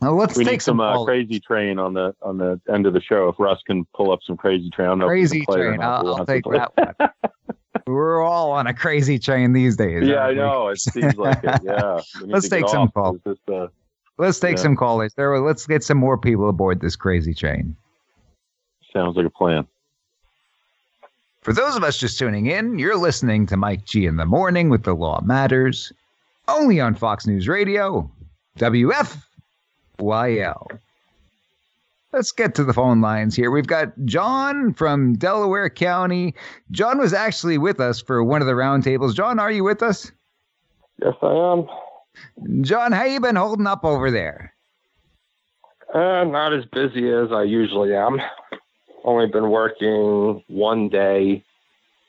Now 0.00 0.12
let's 0.12 0.36
we 0.36 0.44
take 0.44 0.54
need 0.54 0.62
some, 0.62 0.80
uh, 0.80 1.04
crazy 1.04 1.40
train 1.40 1.78
on 1.78 1.92
the 1.92 2.14
on 2.22 2.38
the 2.38 2.60
end 2.72 2.86
of 2.86 2.94
the 2.94 3.00
show. 3.00 3.28
If 3.28 3.36
Russ 3.38 3.60
can 3.66 3.84
pull 3.94 4.12
up 4.12 4.20
some 4.24 4.36
crazy 4.36 4.70
train, 4.70 5.00
crazy 5.00 5.44
train. 5.50 5.80
I'll, 5.80 6.14
I'll 6.14 6.26
take 6.26 6.44
that 6.44 6.72
one. 6.76 7.10
We're 7.88 8.22
all 8.22 8.52
on 8.52 8.66
a 8.66 8.74
crazy 8.74 9.18
train 9.18 9.54
these 9.54 9.76
days. 9.76 10.06
Yeah, 10.06 10.18
I 10.18 10.34
know. 10.34 10.68
It 10.68 10.78
seems 10.78 11.16
like 11.16 11.42
it. 11.42 11.60
Yeah. 11.64 12.00
Let's 12.20 12.48
take 12.48 12.68
some 12.68 12.90
calls. 12.90 13.18
Uh, 13.26 13.68
let's 14.18 14.38
take 14.38 14.56
yeah. 14.56 14.62
some 14.62 14.76
callers. 14.76 15.14
There. 15.14 15.40
Let's 15.40 15.66
get 15.66 15.82
some 15.82 15.96
more 15.96 16.18
people 16.18 16.48
aboard 16.48 16.80
this 16.80 16.96
crazy 16.96 17.32
train. 17.32 17.74
Sounds 18.92 19.16
like 19.16 19.24
a 19.26 19.30
plan. 19.30 19.66
For 21.40 21.54
those 21.54 21.76
of 21.76 21.84
us 21.84 21.96
just 21.96 22.18
tuning 22.18 22.46
in, 22.46 22.78
you're 22.78 22.98
listening 22.98 23.46
to 23.46 23.56
Mike 23.56 23.86
G 23.86 24.04
in 24.04 24.16
the 24.16 24.26
morning 24.26 24.68
with 24.68 24.82
The 24.82 24.94
Law 24.94 25.20
Matters. 25.22 25.92
only 26.46 26.80
on 26.80 26.94
Fox 26.94 27.26
News 27.26 27.48
Radio, 27.48 28.10
WFYL. 28.58 29.18
Let's 32.12 32.32
get 32.32 32.54
to 32.54 32.64
the 32.64 32.72
phone 32.72 33.02
lines 33.02 33.36
here. 33.36 33.50
We've 33.50 33.66
got 33.66 33.92
John 34.06 34.72
from 34.72 35.14
Delaware 35.16 35.68
County. 35.68 36.34
John 36.70 36.98
was 36.98 37.12
actually 37.12 37.58
with 37.58 37.80
us 37.80 38.00
for 38.00 38.24
one 38.24 38.40
of 38.40 38.46
the 38.46 38.54
roundtables. 38.54 39.14
John, 39.14 39.38
are 39.38 39.52
you 39.52 39.62
with 39.62 39.82
us? 39.82 40.10
Yes, 41.02 41.14
I 41.20 41.32
am. 41.32 41.68
John, 42.62 42.92
how 42.92 43.04
you 43.04 43.20
been 43.20 43.36
holding 43.36 43.66
up 43.66 43.84
over 43.84 44.10
there? 44.10 44.54
Uh, 45.92 46.24
not 46.24 46.54
as 46.54 46.64
busy 46.66 47.12
as 47.12 47.30
I 47.30 47.42
usually 47.42 47.94
am. 47.94 48.20
Only 49.04 49.26
been 49.26 49.50
working 49.50 50.42
one 50.48 50.88
day 50.88 51.44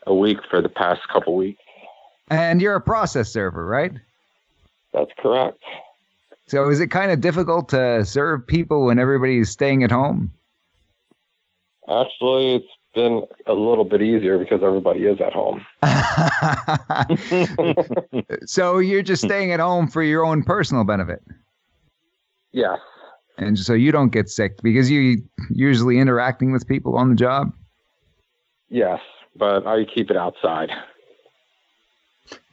a 0.08 0.14
week 0.14 0.40
for 0.50 0.62
the 0.62 0.70
past 0.70 1.02
couple 1.12 1.36
weeks. 1.36 1.62
And 2.30 2.62
you're 2.62 2.76
a 2.76 2.82
process 2.82 3.32
server, 3.32 3.66
right? 3.66 3.92
That's 4.94 5.12
correct. 5.20 5.60
So 6.50 6.68
is 6.70 6.80
it 6.80 6.88
kind 6.88 7.12
of 7.12 7.22
difficult 7.22 7.70
to 7.70 8.04
serve 8.04 8.48
people 8.48 8.86
when 8.86 8.98
everybody's 8.98 9.52
staying 9.52 9.84
at 9.84 9.92
home? 9.92 10.32
Actually, 11.88 12.56
it's 12.56 12.66
been 12.96 13.24
a 13.46 13.54
little 13.54 13.86
bit 13.86 14.02
easier 14.02 14.40
because 14.40 14.62
everybody 14.64 15.02
is 15.02 15.20
at 15.22 15.32
home. 15.32 15.64
so 18.48 18.80
you're 18.80 19.04
just 19.04 19.22
staying 19.22 19.52
at 19.52 19.60
home 19.60 19.88
for 19.88 20.02
your 20.02 20.26
own 20.26 20.42
personal 20.42 20.84
benefit. 20.84 21.22
yes. 22.52 22.80
And 23.38 23.58
so 23.58 23.74
you 23.74 23.92
don't 23.92 24.10
get 24.10 24.28
sick 24.28 24.60
because 24.64 24.90
you 24.90 25.22
usually 25.52 26.00
interacting 26.00 26.52
with 26.52 26.68
people 26.68 26.98
on 26.98 27.12
the 27.12 27.16
job. 27.16 27.54
Yes, 28.70 29.00
but 29.36 29.68
I 29.68 29.86
keep 29.86 30.10
it 30.10 30.18
outside. 30.18 30.72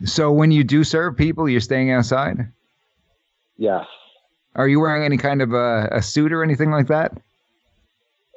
So 0.04 0.30
when 0.30 0.50
you 0.50 0.64
do 0.64 0.84
serve 0.84 1.16
people, 1.16 1.48
you're 1.48 1.60
staying 1.60 1.90
outside. 1.90 2.52
Yes. 3.56 3.86
Are 4.54 4.68
you 4.68 4.80
wearing 4.80 5.04
any 5.04 5.16
kind 5.16 5.42
of 5.42 5.52
a, 5.52 5.88
a 5.92 6.02
suit 6.02 6.32
or 6.32 6.42
anything 6.42 6.70
like 6.70 6.86
that? 6.88 7.12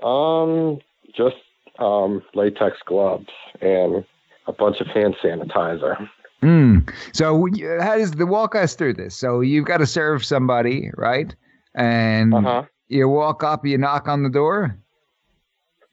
Um, 0.04 0.80
just 1.16 1.36
um, 1.80 2.22
latex 2.34 2.78
gloves 2.86 3.28
and 3.62 4.04
a 4.48 4.54
bunch 4.54 4.80
of 4.82 4.88
hand 4.88 5.16
sanitizer. 5.24 6.10
Mm. 6.42 6.90
So 7.14 7.48
how 7.82 7.98
does 7.98 8.12
the 8.12 8.26
walk 8.26 8.56
us 8.56 8.76
through 8.76 8.94
this? 8.94 9.16
So 9.16 9.42
you've 9.42 9.66
got 9.66 9.78
to 9.78 9.86
serve 9.86 10.24
somebody, 10.26 10.90
right? 10.96 11.34
And 11.76 12.34
Uh 12.34 12.42
huh. 12.42 12.64
you 12.88 13.08
walk 13.10 13.44
up, 13.44 13.66
you 13.66 13.78
knock 13.78 14.08
on 14.08 14.24
the 14.24 14.30
door. 14.30 14.78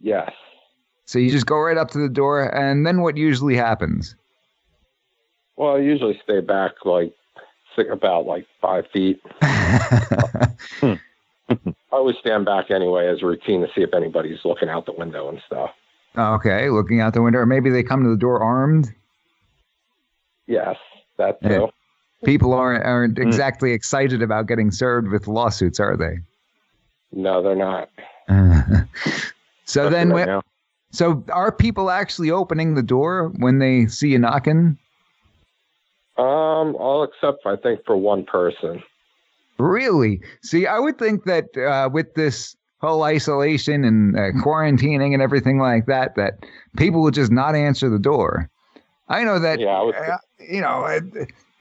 Yes. 0.01 0.31
So 1.05 1.19
you 1.19 1.31
just 1.31 1.47
go 1.47 1.59
right 1.59 1.77
up 1.77 1.91
to 1.93 1.99
the 1.99 2.09
door, 2.09 2.43
and 2.55 2.85
then 2.87 3.01
what 3.01 3.17
usually 3.17 3.57
happens? 3.57 4.17
Well, 5.57 5.77
I 5.77 5.79
usually 5.79 6.21
stay 6.25 6.41
back 6.41 6.73
like 6.85 7.13
about 7.79 8.27
like 8.27 8.47
five 8.61 8.85
feet. 8.93 9.21
I 9.41 10.99
always 11.93 12.17
stand 12.21 12.45
back 12.45 12.71
anyway 12.71 13.07
as 13.09 13.23
a 13.23 13.27
routine 13.27 13.61
to 13.63 13.69
see 13.75 13.83
if 13.83 13.95
anybody's 13.95 14.45
looking 14.45 14.69
out 14.69 14.87
the 14.87 14.93
window 14.93 15.29
and 15.29 15.41
stuff. 15.47 15.71
okay, 16.17 16.71
looking 16.71 17.01
out 17.01 17.15
the 17.15 17.23
window, 17.23 17.41
or 17.41 17.47
maybe 17.47 17.71
they 17.71 17.83
come 17.83 18.03
to 18.03 18.11
the 18.11 18.17
door 18.17 18.43
armed. 18.43 18.93
Yes, 20.47 20.77
that 21.19 21.39
Yeah. 21.43 21.67
People 22.25 22.55
aren't 22.55 22.85
aren't 22.85 23.19
mm. 23.19 23.27
exactly 23.27 23.73
excited 23.73 24.23
about 24.23 24.47
getting 24.47 24.71
served 24.71 25.09
with 25.09 25.29
lawsuits, 25.29 25.79
are 25.79 25.97
they? 25.97 26.19
No, 27.13 27.43
they're 27.43 27.55
not. 27.55 27.91
so 29.65 29.87
Especially 29.87 29.91
then, 29.91 30.09
right 30.11 30.43
so 30.97 31.23
are 31.31 31.53
people 31.53 31.91
actually 31.91 32.31
opening 32.31 32.75
the 32.75 32.83
door 32.83 33.31
when 33.37 33.59
they 33.59 33.87
see 33.87 34.09
you 34.09 34.19
knocking? 34.19 34.79
Um, 36.19 36.75
all 36.77 37.05
except 37.05 37.47
I 37.47 37.57
think 37.57 37.81
for 37.87 37.97
one 37.97 38.25
person. 38.25 38.83
Really? 39.59 40.21
See, 40.43 40.67
I 40.67 40.79
would 40.79 40.99
think 40.99 41.25
that 41.25 41.57
uh, 41.57 41.89
with 41.93 42.15
this 42.15 42.57
whole 42.81 43.03
isolation 43.05 43.85
and 43.85 44.17
uh, 44.17 44.33
quarantining 44.45 45.15
and 45.15 45.23
everything 45.23 45.59
like 45.59 45.87
that, 45.87 46.15
that 46.17 46.35
people 46.77 47.01
would 47.03 47.15
just 47.15 47.33
not 47.33 47.55
answer 47.55 47.89
the 47.89 47.99
door. 47.99 48.51
I 49.09 49.25
know 49.25 49.39
that, 49.39 49.61
Yeah, 49.61 49.69
I 49.69 49.83
would. 49.83 49.95
uh, 49.95 50.19
you 50.41 50.61
know, 50.61 50.85
uh, 50.85 51.01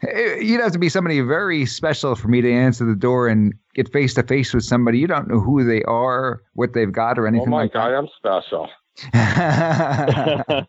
uh, 0.05 0.35
you'd 0.35 0.59
have 0.61 0.73
to 0.73 0.79
be 0.79 0.89
somebody 0.89 1.21
very 1.21 1.65
special 1.65 2.15
for 2.15 2.27
me 2.27 2.41
to 2.41 2.51
answer 2.51 2.85
the 2.85 2.95
door 2.95 3.27
and 3.29 3.53
get 3.75 3.91
face 3.93 4.13
to 4.15 4.23
face 4.23 4.53
with 4.53 4.63
somebody. 4.65 4.99
You 4.99 5.07
don't 5.07 5.27
know 5.29 5.39
who 5.39 5.63
they 5.63 5.83
are, 5.83 6.41
what 6.53 6.73
they've 6.73 6.91
got, 6.91 7.17
or 7.17 7.25
oh 7.25 7.27
anything 7.27 7.49
my 7.49 7.63
like 7.63 7.73
God, 7.73 7.93
I'm 7.93 8.07
special. 8.17 8.67
yeah, 9.13 10.63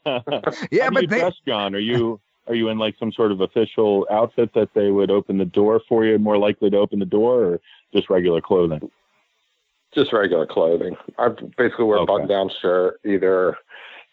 How 0.81 0.91
do 0.91 0.91
but 0.93 1.03
you 1.03 1.09
they, 1.09 1.19
dress, 1.19 1.35
John? 1.47 1.75
Are 1.75 1.79
you 1.81 2.21
are 2.49 2.55
you 2.55 2.69
in 2.69 2.79
like 2.79 2.97
some 2.99 3.13
sort 3.13 3.33
of 3.33 3.41
official 3.41 4.07
outfit 4.11 4.53
that 4.55 4.73
they 4.75 4.91
would 4.91 5.11
open 5.11 5.39
the 5.39 5.45
door 5.45 5.81
for 5.89 6.05
you? 6.05 6.19
More 6.19 6.39
likely 6.39 6.71
to 6.71 6.77
open 6.77 6.99
the 6.99 7.05
door, 7.07 7.43
or 7.45 7.61
just 7.93 8.09
regular 8.11 8.41
clothing? 8.41 8.91
Just 9.95 10.13
regular 10.13 10.47
clothing. 10.47 10.97
I 11.19 11.29
basically 11.57 11.85
wear 11.87 11.99
a 11.99 12.05
button-down 12.07 12.51
shirt, 12.61 13.01
either 13.05 13.57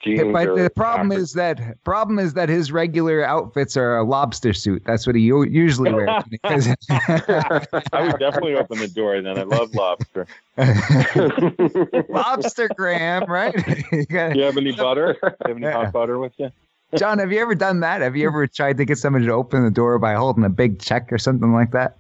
jeans 0.02 0.32
but 0.34 0.48
or. 0.48 0.62
the 0.64 0.70
problem 0.70 1.10
packers. 1.10 1.24
is 1.30 1.34
that 1.34 1.84
problem 1.84 2.20
is 2.20 2.34
that 2.34 2.50
his 2.50 2.72
regular 2.72 3.24
outfits 3.26 3.76
are 3.78 3.98
a 3.98 4.04
lobster 4.04 4.54
suit. 4.54 4.84
That's 4.86 5.06
what 5.08 5.16
he 5.16 5.22
usually 5.22 5.94
wears. 5.94 6.24
because- 6.30 6.68
I 6.90 8.02
would 8.02 8.20
definitely 8.20 8.56
open 8.56 8.80
the 8.80 8.88
door. 8.88 9.22
Then 9.22 9.38
I 9.38 9.44
love 9.44 9.74
lobster. 9.76 10.26
lobster 12.10 12.70
Graham, 12.76 13.26
right? 13.30 13.56
You 13.92 14.06
gotta- 14.06 14.34
Do 14.34 14.40
you 14.40 14.46
have 14.46 14.58
any 14.58 14.72
butter? 14.72 15.18
Do 15.22 15.30
you 15.30 15.54
have 15.54 15.58
any 15.64 15.72
hot 15.72 15.92
butter 15.94 16.18
with 16.20 16.34
you? 16.38 16.50
John, 16.98 17.20
have 17.20 17.32
you 17.32 17.40
ever 17.40 17.56
done 17.56 17.80
that? 17.82 18.02
Have 18.02 18.16
you 18.16 18.28
ever 18.28 18.48
tried 18.48 18.78
to 18.78 18.86
get 18.86 18.98
somebody 18.98 19.26
to 19.26 19.32
open 19.32 19.64
the 19.64 19.72
door 19.72 20.00
by 20.00 20.14
holding 20.14 20.44
a 20.44 20.50
big 20.50 20.80
check 20.80 21.12
or 21.12 21.18
something 21.18 21.54
like 21.54 21.72
that? 21.72 21.98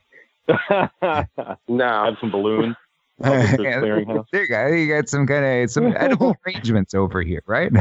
No. 0.71 0.89
Have 1.01 1.27
no, 1.67 2.15
some 2.19 2.31
balloons. 2.31 2.75
Yeah, 3.23 3.79
there 3.79 3.99
you 3.99 4.05
go. 4.05 4.25
You 4.67 4.87
got 4.93 5.07
some 5.07 5.25
kind 5.25 5.63
of 5.63 5.69
some 5.71 5.95
edible 5.97 6.35
arrangements 6.45 6.93
over 6.93 7.21
here, 7.21 7.41
right? 7.45 7.71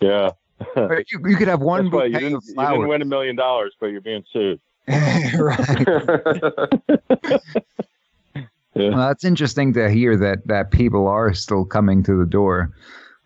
Yeah. 0.00 0.30
You, 0.76 1.20
you 1.26 1.36
could 1.36 1.46
have 1.46 1.60
one 1.60 1.84
That's 1.84 1.94
why 1.94 2.04
you 2.06 2.18
didn't, 2.18 2.44
you 2.46 2.54
didn't 2.54 2.88
win 2.88 3.02
a 3.02 3.04
million 3.04 3.36
dollars, 3.36 3.74
but 3.78 3.86
you're 3.86 4.00
being 4.00 4.24
sued. 4.32 4.60
right. 4.88 5.88
Yeah. 8.74 8.88
Well, 8.90 8.98
that's 8.98 9.24
interesting 9.24 9.72
to 9.74 9.88
hear 9.88 10.16
that 10.16 10.46
that 10.48 10.72
people 10.72 11.06
are 11.06 11.32
still 11.32 11.64
coming 11.64 12.02
to 12.04 12.18
the 12.18 12.26
door. 12.26 12.72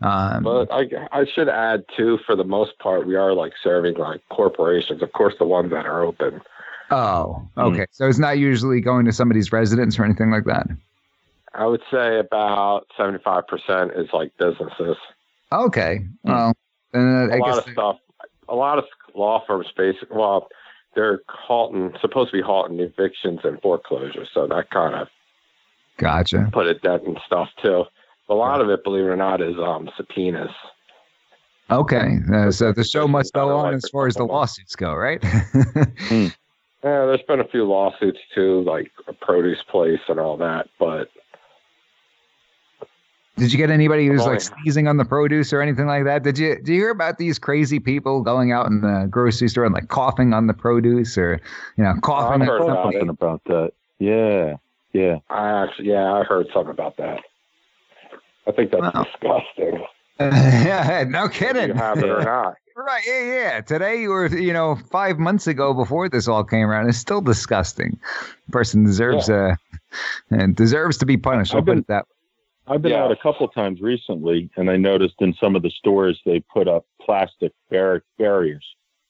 Um, 0.01 0.45
But 0.45 0.71
I, 0.71 0.85
I 1.13 1.25
should 1.35 1.49
add 1.49 1.85
too, 1.97 2.19
for 2.25 2.37
the 2.37 2.45
most 2.45 2.79
part, 2.79 3.07
we 3.07 3.17
are 3.17 3.33
like 3.33 3.53
serving 3.63 3.97
like 3.97 4.21
corporations. 4.29 5.03
Of 5.03 5.13
course, 5.13 5.35
the 5.39 5.47
ones 5.47 5.71
that 5.71 5.87
are 5.87 6.03
open. 6.03 6.41
oh, 6.91 7.49
mm. 7.57 7.73
okay. 7.73 7.87
So 7.91 8.07
it's 8.07 8.19
not 8.19 8.39
usually 8.39 8.81
going 8.81 9.07
to 9.07 9.13
somebody's 9.13 9.51
residence 9.53 9.99
or 9.99 10.05
anything 10.05 10.31
like 10.31 10.45
that. 10.45 10.69
I 11.55 11.67
would 11.67 11.83
say 11.91 12.19
about 12.19 12.87
seventy-five 12.97 13.49
percent 13.49 13.93
is 13.97 14.09
like 14.13 14.31
businesses. 14.39 14.97
Okay. 15.51 16.01
Mm. 16.25 16.31
Well, 16.31 16.53
then 16.93 17.03
uh, 17.03 17.29
A 17.29 17.35
I 17.35 17.39
lot 17.39 17.57
guess 17.57 17.67
of 17.67 17.73
stuff. 17.73 17.97
A 18.49 18.55
lot 18.55 18.79
of 18.79 18.85
law 19.15 19.43
firms, 19.47 19.67
basically, 19.77 20.17
well, 20.17 20.49
they're 20.95 21.21
halting, 21.29 21.93
supposed 22.01 22.31
to 22.31 22.37
be 22.37 22.43
halting 22.43 22.79
evictions 22.81 23.41
and 23.45 23.61
foreclosures. 23.61 24.29
So 24.33 24.47
that 24.47 24.71
kind 24.71 24.95
of 24.95 25.09
gotcha. 25.97 26.49
put 26.53 26.67
a 26.67 26.75
dent 26.75 27.03
in 27.05 27.17
stuff 27.27 27.49
too. 27.63 27.85
A 28.29 28.35
lot 28.35 28.61
of 28.61 28.69
it, 28.69 28.85
believe 28.85 29.05
it 29.05 29.09
or 29.09 29.17
not, 29.17 29.41
is 29.41 29.57
um, 29.59 29.89
subpoenas. 29.97 30.51
Okay. 31.71 32.19
Uh, 32.33 32.51
so 32.51 32.73
the 32.73 32.85
show 32.85 33.07
must 33.09 33.33
go 33.33 33.57
on 33.57 33.75
as 33.75 33.89
far 33.91 34.07
as 34.07 34.15
the 34.15 34.25
lawsuits 34.25 34.75
go, 34.77 34.95
right? 34.95 35.23
Yeah, 36.85 37.07
there's 37.07 37.23
been 37.23 37.41
a 37.41 37.49
few 37.49 37.65
lawsuits 37.65 38.21
too, 38.35 38.63
like 38.63 38.93
a 39.09 39.13
produce 39.13 39.63
place 39.69 40.01
and 40.07 40.21
all 40.21 40.37
that. 40.37 40.69
But 40.79 41.09
Did 43.37 43.53
you 43.53 43.59
get 43.59 43.71
anybody 43.71 44.07
who's 44.07 44.25
like 44.25 44.41
sneezing 44.41 44.87
on 44.87 44.97
the 44.97 45.05
produce 45.05 45.53
or 45.53 45.61
anything 45.61 45.87
like 45.87 46.05
that? 46.05 46.23
Did 46.23 46.39
you 46.39 46.55
did 46.55 46.69
you 46.69 46.75
hear 46.75 46.91
about 46.91 47.19
these 47.19 47.37
crazy 47.37 47.81
people 47.81 48.23
going 48.23 48.53
out 48.53 48.67
in 48.67 48.81
the 48.81 49.09
grocery 49.11 49.49
store 49.49 49.65
and 49.65 49.75
like 49.75 49.89
coughing 49.89 50.33
on 50.33 50.47
the 50.47 50.55
produce 50.55 51.19
or 51.19 51.41
you 51.77 51.83
know 51.83 51.95
coughing 52.01 52.43
I've 52.43 52.49
heard 52.49 52.63
something? 52.63 52.93
Something 52.93 53.09
about 53.09 53.43
that. 53.47 53.73
Yeah. 53.99 54.57
Yeah. 54.93 55.19
I 55.29 55.65
actually, 55.65 55.89
yeah, 55.89 56.13
I 56.13 56.23
heard 56.23 56.47
something 56.55 56.71
about 56.71 56.97
that. 56.99 57.25
I 58.49 58.53
think 58.53 58.71
that's 58.71 58.83
Wow. 58.95 59.05
disgusting. 59.05 59.85
yeah, 60.21 61.05
no 61.09 61.25
If 61.27 61.33
kidding. 61.33 61.69
you 61.69 61.75
have 61.75 61.99
it 61.99 62.09
or 62.09 62.23
not. 62.23 62.55
Right, 62.81 63.03
yeah, 63.09 63.23
yeah. 63.25 63.61
Today 63.61 64.07
or 64.07 64.27
you 64.29 64.53
know, 64.53 64.77
five 64.77 65.19
months 65.19 65.49
ago 65.49 65.75
before 65.75 66.09
this 66.09 66.29
all 66.29 66.45
came 66.45 66.65
around, 66.71 66.89
it's 66.89 66.97
still 66.97 67.21
disgusting. 67.21 67.99
Person 68.53 68.85
deserves 68.85 69.29
uh 69.29 69.57
and 70.31 70.55
deserves 70.55 70.97
to 70.99 71.05
be 71.07 71.17
punished. 71.17 71.53
I'll 71.55 71.59
I've 71.59 71.67
put 71.67 71.73
been- 71.73 71.79
it 71.81 71.87
that 71.89 72.05
I've 72.69 72.81
been 72.81 72.93
Yeah. 72.93 73.03
out 73.03 73.11
a 73.11 73.17
couple 73.17 73.49
times 73.49 73.81
recently, 73.81 74.49
and 74.57 74.71
I 74.71 74.77
noticed 74.77 75.17
in 75.19 75.35
some 75.41 75.57
of 75.57 75.63
the 75.63 75.71
stores 75.71 76.21
they 76.25 76.39
put 76.39 76.69
up 76.69 76.85
plastic 77.03 77.51
bar- 77.69 78.05
barriers 78.17 78.65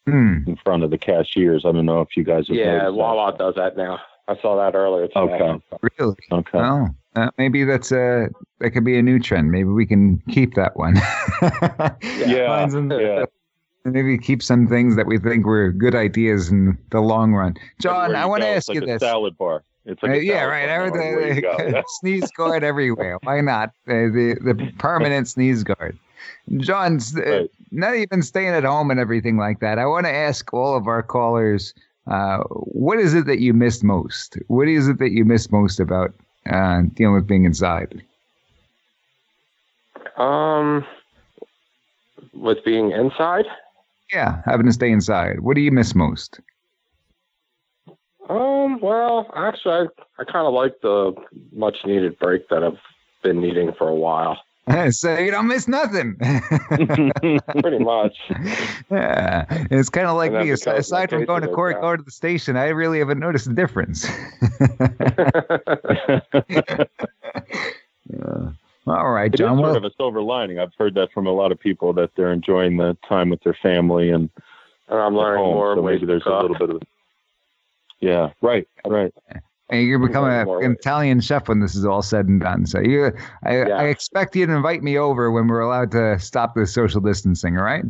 Hmm. 0.07 0.45
in 0.47 0.57
front 0.65 0.83
of 0.83 0.89
the 0.91 0.97
cashiers. 0.99 1.67
I 1.67 1.73
don't 1.73 1.85
know 1.85 2.01
if 2.01 2.17
you 2.17 2.25
guys 2.25 2.49
have 2.49 2.57
Yeah, 2.57 2.79
noticed 2.79 2.97
Wawa 2.97 3.37
does 3.39 3.55
that 3.57 3.77
now. 3.77 3.99
I 4.29 4.37
saw 4.41 4.57
that 4.57 4.75
earlier 4.77 5.09
today. 5.09 5.21
Okay. 5.21 5.63
Really? 5.99 6.17
Okay. 6.33 6.59
Oh, 6.59 6.89
uh, 7.19 7.31
maybe 7.39 7.65
that's 7.65 7.93
uh 7.93 8.27
that 8.61 8.71
could 8.71 8.85
be 8.85 8.99
a 8.99 9.03
new 9.03 9.19
trend. 9.19 9.51
Maybe 9.51 9.69
we 9.69 9.87
can 9.87 10.19
keep 10.31 10.55
that 10.55 10.77
one. 10.77 10.97
Yeah. 12.27 12.49
Mine's 12.49 12.75
in- 12.75 12.91
yeah. 12.91 13.25
maybe 13.85 14.19
keep 14.19 14.43
some 14.43 14.67
things 14.67 14.97
that 14.97 15.07
we 15.07 15.19
think 15.19 15.47
were 15.47 15.71
good 15.71 15.95
ideas 15.95 16.49
in 16.49 16.77
the 16.91 17.01
long 17.01 17.33
run. 17.33 17.55
John, 17.81 18.15
I 18.15 18.27
want 18.27 18.43
to 18.43 18.49
ask 18.49 18.69
like 18.69 18.77
you 18.77 18.87
this. 18.87 19.01
Salad 19.01 19.39
bar. 19.39 19.63
It's 19.85 20.03
like 20.03 20.13
uh, 20.13 20.15
yeah, 20.17 20.45
right. 20.45 20.69
Everything, 20.69 21.43
sneeze 22.01 22.31
guard 22.33 22.63
everywhere. 22.63 23.19
Why 23.23 23.41
not 23.41 23.71
uh, 23.89 24.13
the 24.13 24.37
the 24.43 24.73
permanent 24.79 25.29
sneeze 25.35 25.65
guard? 25.65 25.99
John's 26.59 27.17
uh, 27.17 27.23
right. 27.23 27.51
not 27.71 27.95
even 27.95 28.23
staying 28.23 28.49
at 28.49 28.65
home 28.65 28.91
and 28.91 29.01
everything 29.01 29.39
like 29.39 29.61
that. 29.61 29.79
I 29.79 29.87
want 29.87 30.07
to 30.07 30.13
ask 30.13 30.53
all 30.53 30.77
of 30.77 30.87
our 30.87 31.03
callers, 31.03 31.73
uh, 32.07 32.39
what 32.49 32.99
is 32.99 33.15
it 33.15 33.27
that 33.27 33.41
you 33.41 33.55
missed 33.55 33.83
most? 33.83 34.37
What 34.49 34.69
is 34.69 34.89
it 34.89 34.99
that 34.99 35.13
you 35.13 35.25
missed 35.25 35.53
most 35.53 35.81
about 35.81 36.13
uh, 36.49 36.83
dealing 36.95 37.15
with 37.15 37.27
being 37.27 37.45
inside? 37.45 38.03
Um, 40.17 40.85
with 42.33 42.65
being 42.65 42.93
inside. 42.93 43.45
Yeah, 44.13 44.43
having 44.47 44.67
to 44.67 44.73
stay 44.73 44.91
inside. 44.91 45.41
What 45.41 45.55
do 45.55 45.61
you 45.61 45.71
miss 45.71 45.95
most? 45.95 46.41
Um, 48.29 48.81
well, 48.81 49.31
actually, 49.35 49.89
I, 50.19 50.23
I 50.23 50.25
kind 50.25 50.47
of 50.47 50.53
like 50.53 50.81
the 50.83 51.15
much 51.53 51.77
needed 51.85 52.19
break 52.19 52.49
that 52.49 52.63
I've 52.63 52.79
been 53.23 53.41
needing 53.41 53.73
for 53.77 53.89
a 53.89 53.95
while. 53.95 54.39
so 54.91 55.17
you 55.17 55.31
don't 55.31 55.47
miss 55.47 55.69
nothing. 55.69 56.17
Pretty 57.61 57.79
much. 57.79 58.17
Yeah, 58.91 59.45
it's 59.71 59.89
kind 59.89 60.07
of 60.07 60.17
like 60.17 60.33
me. 60.33 60.51
Aside 60.51 61.11
from 61.11 61.25
going 61.25 61.43
to 61.43 61.49
court, 61.49 61.81
going 61.81 61.99
to 61.99 62.03
the 62.03 62.11
station, 62.11 62.57
I 62.57 62.69
really 62.69 62.99
haven't 62.99 63.19
noticed 63.19 63.47
a 63.47 63.55
difference. 63.55 64.05
yeah. 68.09 68.51
All 68.87 69.11
right, 69.11 69.33
John. 69.33 69.59
It's 69.59 69.67
sort 69.67 69.77
of 69.77 69.85
a 69.85 69.91
silver 69.97 70.23
lining. 70.23 70.59
I've 70.59 70.73
heard 70.79 70.95
that 70.95 71.13
from 71.13 71.27
a 71.27 71.33
lot 71.33 71.53
of 71.53 71.61
people 71.61 71.93
that 71.95 72.11
they're 72.17 72.33
enjoying 72.33 72.77
the 72.79 72.97
time 73.09 73.31
with 73.31 73.43
their 73.43 73.57
family 73.63 74.11
and. 74.11 74.31
and 74.89 74.99
I'm 74.99 75.15
learning 75.15 75.45
home, 75.45 75.55
more. 75.55 75.77
So 75.77 75.83
maybe 75.83 76.07
there's 76.07 76.27
a 76.27 76.31
little 76.31 76.59
bit 76.59 76.71
of. 76.71 76.83
Yeah. 78.01 78.31
Right. 78.41 78.69
Right. 78.87 79.13
And 79.71 79.87
you're 79.87 79.99
becoming 79.99 80.33
an 80.33 80.73
Italian 80.73 81.21
chef 81.21 81.49
when 81.49 81.61
this 81.61 81.75
is 81.75 81.85
all 81.85 82.01
said 82.01 82.27
and 82.27 82.41
done. 82.41 82.67
So 82.67 82.81
you, 82.81 83.13
I, 83.45 83.59
yeah. 83.59 83.75
I 83.75 83.85
expect 83.85 84.35
you 84.35 84.47
to 84.47 84.53
invite 84.53 84.83
me 84.83 84.97
over 84.97 85.31
when 85.31 85.47
we're 85.47 85.61
allowed 85.61 85.91
to 85.91 86.19
stop 86.19 86.55
the 86.55 86.67
social 86.67 87.03
distancing. 87.03 87.59
All 87.59 87.65
right. 87.65 87.85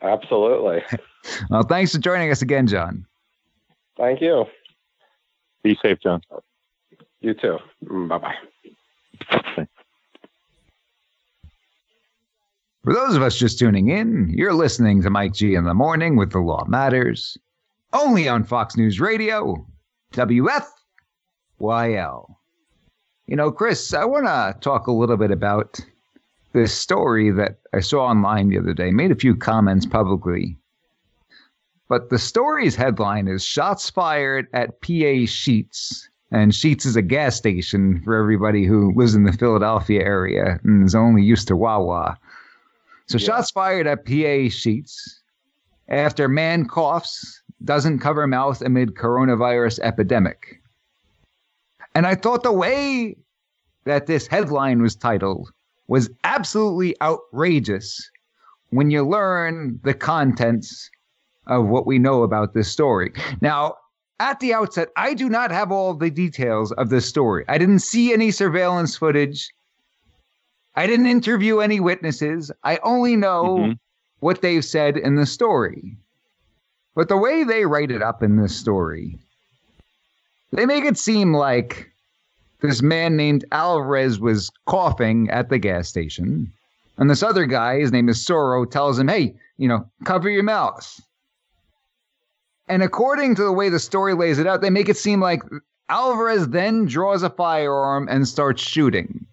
Absolutely. 0.00 0.82
well, 1.50 1.62
thanks 1.62 1.92
for 1.92 1.98
joining 1.98 2.30
us 2.30 2.40
again, 2.40 2.66
John. 2.66 3.04
Thank 3.98 4.22
you. 4.22 4.46
Be 5.62 5.78
safe, 5.82 5.98
John. 6.02 6.22
You 7.20 7.34
too. 7.34 7.58
Mm, 7.84 8.08
bye 8.08 8.18
bye. 8.18 8.34
For 12.84 12.92
those 12.92 13.16
of 13.16 13.22
us 13.22 13.38
just 13.38 13.58
tuning 13.58 13.88
in, 13.88 14.28
you're 14.28 14.52
listening 14.52 15.00
to 15.02 15.10
Mike 15.10 15.32
G 15.32 15.54
in 15.54 15.64
the 15.64 15.72
morning 15.72 16.16
with 16.16 16.32
The 16.32 16.40
Law 16.40 16.66
Matters, 16.66 17.38
only 17.94 18.28
on 18.28 18.44
Fox 18.44 18.76
News 18.76 19.00
Radio, 19.00 19.66
WFYL. 21.60 22.34
You 23.26 23.36
know, 23.36 23.50
Chris, 23.50 23.94
I 23.94 24.04
want 24.04 24.26
to 24.26 24.56
talk 24.60 24.86
a 24.86 24.92
little 24.92 25.16
bit 25.16 25.30
about 25.30 25.80
this 26.52 26.72
story 26.72 27.30
that 27.30 27.58
I 27.72 27.80
saw 27.80 28.06
online 28.06 28.48
the 28.48 28.58
other 28.58 28.74
day, 28.74 28.90
made 28.90 29.10
a 29.10 29.16
few 29.16 29.34
comments 29.34 29.86
publicly. 29.86 30.56
But 31.88 32.10
the 32.10 32.18
story's 32.18 32.76
headline 32.76 33.28
is 33.28 33.44
Shots 33.44 33.90
Fired 33.90 34.46
at 34.52 34.80
PA 34.80 35.26
Sheetz. 35.26 36.08
And 36.30 36.52
Sheetz 36.52 36.86
is 36.86 36.96
a 36.96 37.02
gas 37.02 37.36
station 37.36 38.00
for 38.02 38.14
everybody 38.14 38.64
who 38.64 38.92
lives 38.94 39.14
in 39.14 39.24
the 39.24 39.32
Philadelphia 39.32 40.02
area 40.02 40.58
and 40.64 40.84
is 40.84 40.94
only 40.94 41.22
used 41.22 41.48
to 41.48 41.56
Wawa. 41.56 42.18
So 43.06 43.18
yeah. 43.18 43.26
shots 43.26 43.50
fired 43.50 43.86
at 43.86 44.04
PA 44.06 44.48
Sheetz 44.50 45.20
after 45.88 46.28
man 46.28 46.66
coughs, 46.66 47.42
doesn't 47.62 48.00
cover 48.00 48.26
mouth 48.26 48.62
amid 48.62 48.94
coronavirus 48.94 49.78
epidemic. 49.80 50.60
And 51.94 52.06
I 52.06 52.14
thought 52.14 52.42
the 52.42 52.52
way 52.52 53.16
that 53.84 54.06
this 54.06 54.26
headline 54.26 54.82
was 54.82 54.96
titled 54.96 55.50
was 55.86 56.10
absolutely 56.24 57.00
outrageous 57.00 58.10
when 58.70 58.90
you 58.90 59.06
learn 59.06 59.78
the 59.84 59.94
contents 59.94 60.90
of 61.46 61.66
what 61.66 61.86
we 61.86 61.98
know 61.98 62.22
about 62.22 62.54
this 62.54 62.70
story. 62.70 63.12
Now, 63.40 63.76
at 64.18 64.40
the 64.40 64.54
outset, 64.54 64.88
I 64.96 65.14
do 65.14 65.28
not 65.28 65.50
have 65.50 65.70
all 65.70 65.94
the 65.94 66.10
details 66.10 66.72
of 66.72 66.88
this 66.88 67.06
story. 67.06 67.44
I 67.48 67.58
didn't 67.58 67.80
see 67.80 68.12
any 68.12 68.30
surveillance 68.30 68.96
footage. 68.96 69.52
I 70.74 70.86
didn't 70.86 71.06
interview 71.06 71.58
any 71.58 71.80
witnesses. 71.80 72.50
I 72.64 72.78
only 72.82 73.16
know 73.16 73.58
mm-hmm. 73.58 73.72
what 74.20 74.40
they've 74.40 74.64
said 74.64 74.96
in 74.96 75.16
the 75.16 75.26
story. 75.26 75.96
But 76.94 77.08
the 77.08 77.16
way 77.16 77.44
they 77.44 77.66
write 77.66 77.90
it 77.90 78.02
up 78.02 78.22
in 78.22 78.36
this 78.36 78.56
story, 78.56 79.18
they 80.54 80.66
make 80.66 80.84
it 80.84 80.96
seem 80.96 81.34
like 81.34 81.90
this 82.60 82.80
man 82.80 83.16
named 83.16 83.44
Alvarez 83.52 84.20
was 84.20 84.50
coughing 84.66 85.28
at 85.30 85.48
the 85.48 85.58
gas 85.58 85.88
station. 85.88 86.50
And 86.96 87.10
this 87.10 87.22
other 87.22 87.44
guy, 87.44 87.80
his 87.80 87.90
name 87.90 88.08
is 88.08 88.24
Soro, 88.24 88.70
tells 88.70 88.98
him, 88.98 89.08
hey, 89.08 89.34
you 89.58 89.66
know, 89.66 89.84
cover 90.04 90.30
your 90.30 90.44
mouth. 90.44 91.00
And 92.68 92.82
according 92.82 93.34
to 93.34 93.42
the 93.42 93.52
way 93.52 93.68
the 93.68 93.80
story 93.80 94.14
lays 94.14 94.38
it 94.38 94.46
out, 94.46 94.62
they 94.62 94.70
make 94.70 94.88
it 94.88 94.96
seem 94.96 95.20
like 95.20 95.42
Alvarez 95.88 96.48
then 96.48 96.86
draws 96.86 97.22
a 97.22 97.30
firearm 97.30 98.08
and 98.08 98.26
starts 98.26 98.62
shooting. 98.62 99.26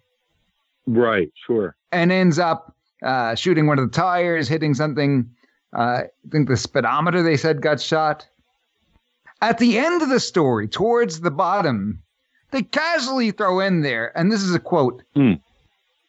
Right, 0.86 1.32
sure. 1.46 1.76
And 1.92 2.10
ends 2.10 2.38
up 2.38 2.74
uh, 3.02 3.36
shooting 3.36 3.66
one 3.66 3.78
of 3.78 3.90
the 3.90 3.96
tires, 3.96 4.48
hitting 4.48 4.74
something. 4.74 5.30
Uh, 5.72 5.80
I 5.80 6.04
think 6.30 6.48
the 6.48 6.56
speedometer 6.56 7.22
they 7.22 7.36
said 7.36 7.62
got 7.62 7.80
shot. 7.80 8.26
At 9.42 9.58
the 9.58 9.76
end 9.76 10.02
of 10.02 10.08
the 10.08 10.20
story, 10.20 10.68
towards 10.68 11.20
the 11.20 11.30
bottom, 11.32 12.00
they 12.52 12.62
casually 12.62 13.32
throw 13.32 13.58
in 13.58 13.82
there, 13.82 14.16
and 14.16 14.30
this 14.30 14.40
is 14.40 14.54
a 14.54 14.60
quote. 14.60 15.02
Mm. 15.16 15.40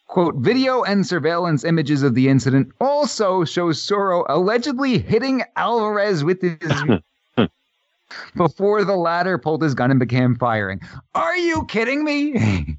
Quote, 0.06 0.36
video 0.36 0.84
and 0.84 1.08
surveillance 1.08 1.64
images 1.64 2.04
of 2.04 2.14
the 2.14 2.30
incident 2.30 2.72
also 2.80 3.44
shows 3.44 3.84
Soro 3.84 4.24
allegedly 4.30 5.00
hitting 5.00 5.44
Alvarez 5.56 6.24
with 6.24 6.44
his 6.44 7.50
before 8.36 8.84
the 8.84 8.96
latter 8.96 9.40
pulled 9.40 9.64
his 9.64 9.74
gun 9.74 9.90
and 9.90 10.00
began 10.00 10.36
firing. 10.36 10.80
Are 11.16 11.36
you 11.36 11.66
kidding 11.66 12.04
me? 12.04 12.34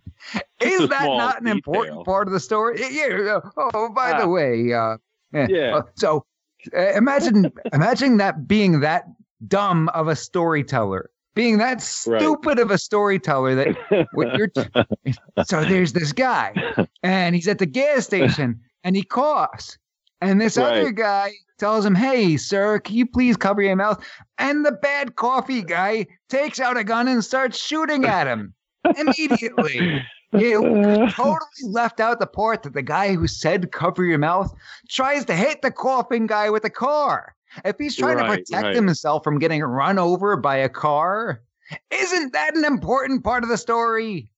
Is 0.61 0.89
that 0.89 1.07
not 1.07 1.41
an 1.41 1.47
detail. 1.47 1.57
important 1.57 2.05
part 2.05 2.29
of 2.29 2.33
the 2.33 2.39
story? 2.39 2.81
Yeah. 2.93 3.41
Oh, 3.57 3.89
by 3.89 4.13
ah. 4.13 4.21
the 4.21 4.29
way, 4.29 4.73
uh, 4.73 4.99
yeah. 5.33 5.79
Uh, 5.79 5.83
so 5.97 6.25
uh, 6.73 6.93
imagine 6.93 7.51
imagine 7.73 8.19
that 8.19 8.47
being 8.47 8.79
that 8.81 9.07
dumb 9.49 9.89
of 9.91 10.09
a 10.09 10.17
storyteller, 10.17 11.11
being 11.35 11.59
that 11.59 11.81
stupid 11.81 12.47
right. 12.47 12.59
of 12.59 12.71
a 12.71 12.79
storyteller 12.79 13.55
that 13.55 13.77
you're. 14.37 14.49
T- 14.49 15.15
so 15.45 15.65
there's 15.65 15.93
this 15.93 16.13
guy, 16.13 16.55
and 17.03 17.35
he's 17.35 17.49
at 17.49 17.59
the 17.59 17.67
gas 17.67 18.05
station, 18.05 18.61
and 18.85 18.97
he 18.97 19.03
coughs, 19.03 19.79
and 20.21 20.41
this 20.41 20.57
right. 20.57 20.79
other 20.79 20.91
guy 20.91 21.33
tells 21.59 21.85
him, 21.85 21.95
"Hey, 21.95 22.37
sir, 22.37 22.79
can 22.81 22.97
you 22.97 23.07
please 23.07 23.37
cover 23.37 23.63
your 23.63 23.77
mouth?" 23.77 24.05
And 24.39 24.65
the 24.65 24.73
bad 24.73 25.17
coffee 25.17 25.63
guy 25.63 26.07
takes 26.29 26.61
out 26.61 26.77
a 26.77 26.85
gun 26.85 27.09
and 27.09 27.25
starts 27.25 27.59
shooting 27.59 28.05
at 28.05 28.27
him 28.27 28.55
immediately. 28.97 30.03
You 30.33 31.09
totally 31.13 31.63
left 31.63 32.01
out 32.01 32.19
the 32.19 32.27
part 32.27 32.65
that 32.65 32.73
the 32.73 32.83
guy 32.83 33.15
who 33.15 33.29
said 33.29 33.71
cover 33.71 34.05
your 34.05 34.19
mouth 34.19 34.53
tries 34.89 35.25
to 35.27 35.37
hit 35.37 35.63
the 35.63 35.71
coughing 35.71 36.27
guy 36.27 36.51
with 36.51 36.65
a 36.65 36.71
car. 36.71 37.37
If 37.65 37.77
he's 37.79 37.97
trying 37.97 38.17
right, 38.17 38.31
to 38.31 38.37
protect 38.39 38.65
right. 38.65 38.75
himself 38.75 39.25
from 39.25 39.39
getting 39.39 39.63
run 39.63 39.99
over 39.99 40.37
by 40.37 40.57
a 40.57 40.69
car, 40.69 41.43
isn't 41.91 42.33
that 42.33 42.57
an 42.57 42.65
important 42.65 43.25
part 43.25 43.43
of 43.43 43.49
the 43.49 43.59
story? 43.59 44.31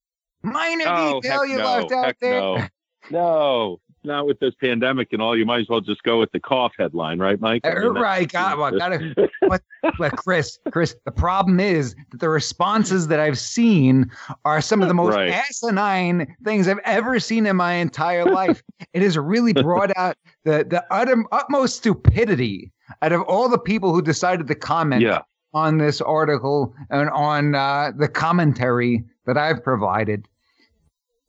Minor 0.43 0.85
oh, 0.87 1.21
detail 1.21 1.47
you 1.47 1.59
no, 1.59 1.65
left 1.65 1.93
out 1.93 2.15
there. 2.21 2.41
No. 2.41 2.69
no 3.11 3.81
not 4.07 4.27
with 4.27 4.39
this 4.39 4.55
pandemic 4.55 5.13
and 5.13 5.21
all, 5.21 5.37
you 5.37 5.45
might 5.45 5.61
as 5.61 5.69
well 5.69 5.81
just 5.81 6.03
go 6.05 6.19
with 6.19 6.31
the 6.33 6.41
cough 6.41 6.73
headline, 6.79 7.19
right, 7.19 7.39
Mike? 7.41 7.61
I 7.65 7.73
uh, 7.73 7.81
mean, 7.81 7.95
right. 7.95 8.31
God, 8.31 8.59
well, 8.59 8.79
gotta, 8.79 9.31
but, 9.49 9.63
but 9.99 10.17
Chris, 10.17 10.59
Chris, 10.71 10.97
the 11.05 11.13
problem 11.13 11.61
is 11.61 11.95
that 12.13 12.21
the 12.21 12.29
responses 12.29 13.09
that 13.09 13.21
I've 13.21 13.39
seen 13.39 14.11
are 14.45 14.63
some 14.63 14.81
of 14.81 14.89
the 14.89 14.95
most 14.95 15.15
right. 15.15 15.31
asinine 15.31 16.35
things 16.45 16.69
I've 16.69 16.79
ever 16.85 17.21
seen 17.21 17.45
in 17.45 17.57
my 17.57 17.75
entire 17.75 18.25
life. 18.25 18.63
it 18.95 19.03
has 19.03 19.19
really 19.19 19.53
brought 19.53 19.95
out 19.97 20.17
the 20.45 20.65
the 20.69 20.85
utter, 20.91 21.25
utmost 21.33 21.77
stupidity 21.77 22.73
out 23.03 23.13
of 23.13 23.23
all 23.23 23.49
the 23.49 23.59
people 23.59 23.93
who 23.93 24.03
decided 24.03 24.47
to 24.49 24.55
comment 24.55 25.03
yeah. 25.03 25.21
on 25.55 25.79
this 25.79 26.01
article 26.01 26.75
and 26.91 27.11
on 27.11 27.55
uh, 27.55 27.93
the 27.97 28.09
commentary 28.09 29.05
that 29.27 29.37
I've 29.37 29.63
provided. 29.63 30.27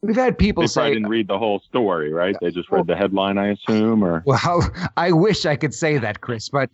We've 0.01 0.16
had 0.16 0.38
people 0.38 0.62
they 0.64 0.68
say 0.68 0.93
didn't 0.93 1.10
read 1.10 1.28
the 1.28 1.39
whole 1.39 1.60
story, 1.60 2.14
right? 2.14 2.36
They 2.39 2.51
just 2.51 2.70
read 2.70 2.86
the 2.86 2.95
headline, 2.95 3.38
I 3.38 3.47
assume, 3.49 4.03
or 4.03 4.24
well, 4.26 4.72
I 4.97 5.12
wish 5.12 5.45
I 5.45 5.55
could 5.55 5.74
say 5.74 5.97
that, 5.97 6.22
Chris, 6.22 6.49
but 6.49 6.70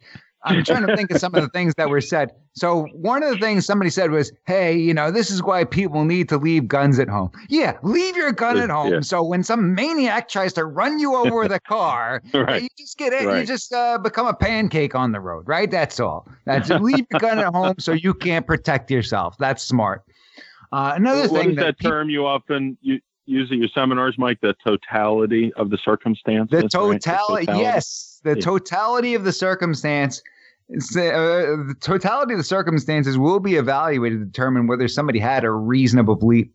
I'm 0.46 0.64
trying 0.64 0.86
to 0.88 0.96
think 0.98 1.10
of 1.12 1.20
some 1.20 1.34
of 1.36 1.42
the 1.42 1.50
things 1.50 1.74
that 1.78 1.90
were 1.90 2.02
said. 2.02 2.32
So 2.54 2.86
one 2.94 3.24
of 3.24 3.32
the 3.32 3.38
things 3.38 3.66
somebody 3.66 3.90
said 3.90 4.12
was, 4.12 4.32
"Hey, 4.46 4.78
you 4.78 4.94
know, 4.94 5.10
this 5.12 5.32
is 5.32 5.42
why 5.42 5.64
people 5.64 6.06
need 6.06 6.30
to 6.30 6.38
leave 6.38 6.68
guns 6.68 7.00
at 7.00 7.08
home." 7.10 7.32
Yeah, 7.50 7.78
leave 7.82 8.16
your 8.18 8.32
gun 8.32 8.58
at 8.58 8.70
home. 8.70 8.94
Yeah. 8.94 9.00
So 9.02 9.24
when 9.24 9.44
some 9.44 9.74
maniac 9.74 10.28
tries 10.30 10.54
to 10.54 10.66
run 10.66 11.00
you 11.00 11.16
over 11.16 11.36
with 11.40 11.52
a 11.52 11.60
car, 11.68 12.22
Right. 12.34 12.62
you 12.64 12.68
just 12.78 12.98
get 12.98 13.14
it. 13.14 13.24
You 13.24 13.46
just 13.46 13.74
uh, 13.74 13.98
become 13.98 14.28
a 14.28 14.34
pancake 14.34 14.96
on 14.96 15.12
the 15.14 15.20
road, 15.20 15.48
right? 15.48 15.70
That's 15.72 16.00
all. 16.00 16.28
That's 16.46 16.70
leave 16.70 17.06
your 17.10 17.20
gun 17.20 17.40
at 17.40 17.54
home 17.54 17.76
so 17.80 17.94
you 17.94 18.14
can't 18.14 18.46
protect 18.46 18.92
yourself. 18.92 19.36
That's 19.40 19.64
smart. 19.64 20.04
Uh, 20.72 20.94
another 20.96 21.22
What 21.30 21.42
thing 21.42 21.50
is 21.52 21.56
that 21.58 21.78
peop- 21.78 21.90
term 21.90 22.10
you 22.10 22.26
often 22.26 22.78
you, 22.82 23.00
use 23.26 23.50
at 23.52 23.58
your 23.58 23.70
seminars, 23.74 24.16
Mike? 24.18 24.40
The 24.42 24.56
totality 24.66 25.54
of 25.56 25.70
the 25.70 25.78
circumstance. 25.78 26.50
the 26.52 26.58
right, 26.58 26.70
totality, 26.72 27.46
yes, 27.48 28.20
the 28.24 28.32
Yeah. 28.36 28.42
totality 28.42 29.14
of 29.16 29.24
the 29.24 29.32
circumstance. 29.32 30.22
Uh, 30.72 30.76
the 31.68 31.76
totality 31.80 32.34
of 32.34 32.38
the 32.40 32.44
circumstances 32.44 33.18
will 33.18 33.40
be 33.40 33.56
evaluated 33.56 34.20
to 34.20 34.26
determine 34.26 34.68
whether 34.68 34.88
somebody 34.88 35.20
had 35.20 35.44
a 35.44 35.52
reasonable 35.52 36.16
belief 36.16 36.48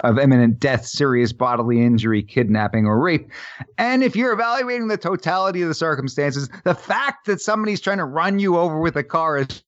of 0.00 0.18
imminent 0.18 0.58
death, 0.58 0.84
serious 0.84 1.32
bodily 1.32 1.80
injury, 1.80 2.22
kidnapping, 2.22 2.84
or 2.84 2.98
rape. 2.98 3.30
And 3.78 4.02
if 4.02 4.16
you're 4.16 4.32
evaluating 4.32 4.88
the 4.88 4.96
totality 4.96 5.62
of 5.62 5.68
the 5.68 5.74
circumstances, 5.74 6.48
the 6.64 6.74
fact 6.74 7.26
that 7.26 7.40
somebody's 7.40 7.80
trying 7.80 7.98
to 7.98 8.04
run 8.04 8.38
you 8.40 8.58
over 8.58 8.80
with 8.80 8.96
a 8.96 9.04
car 9.04 9.38
is 9.38 9.62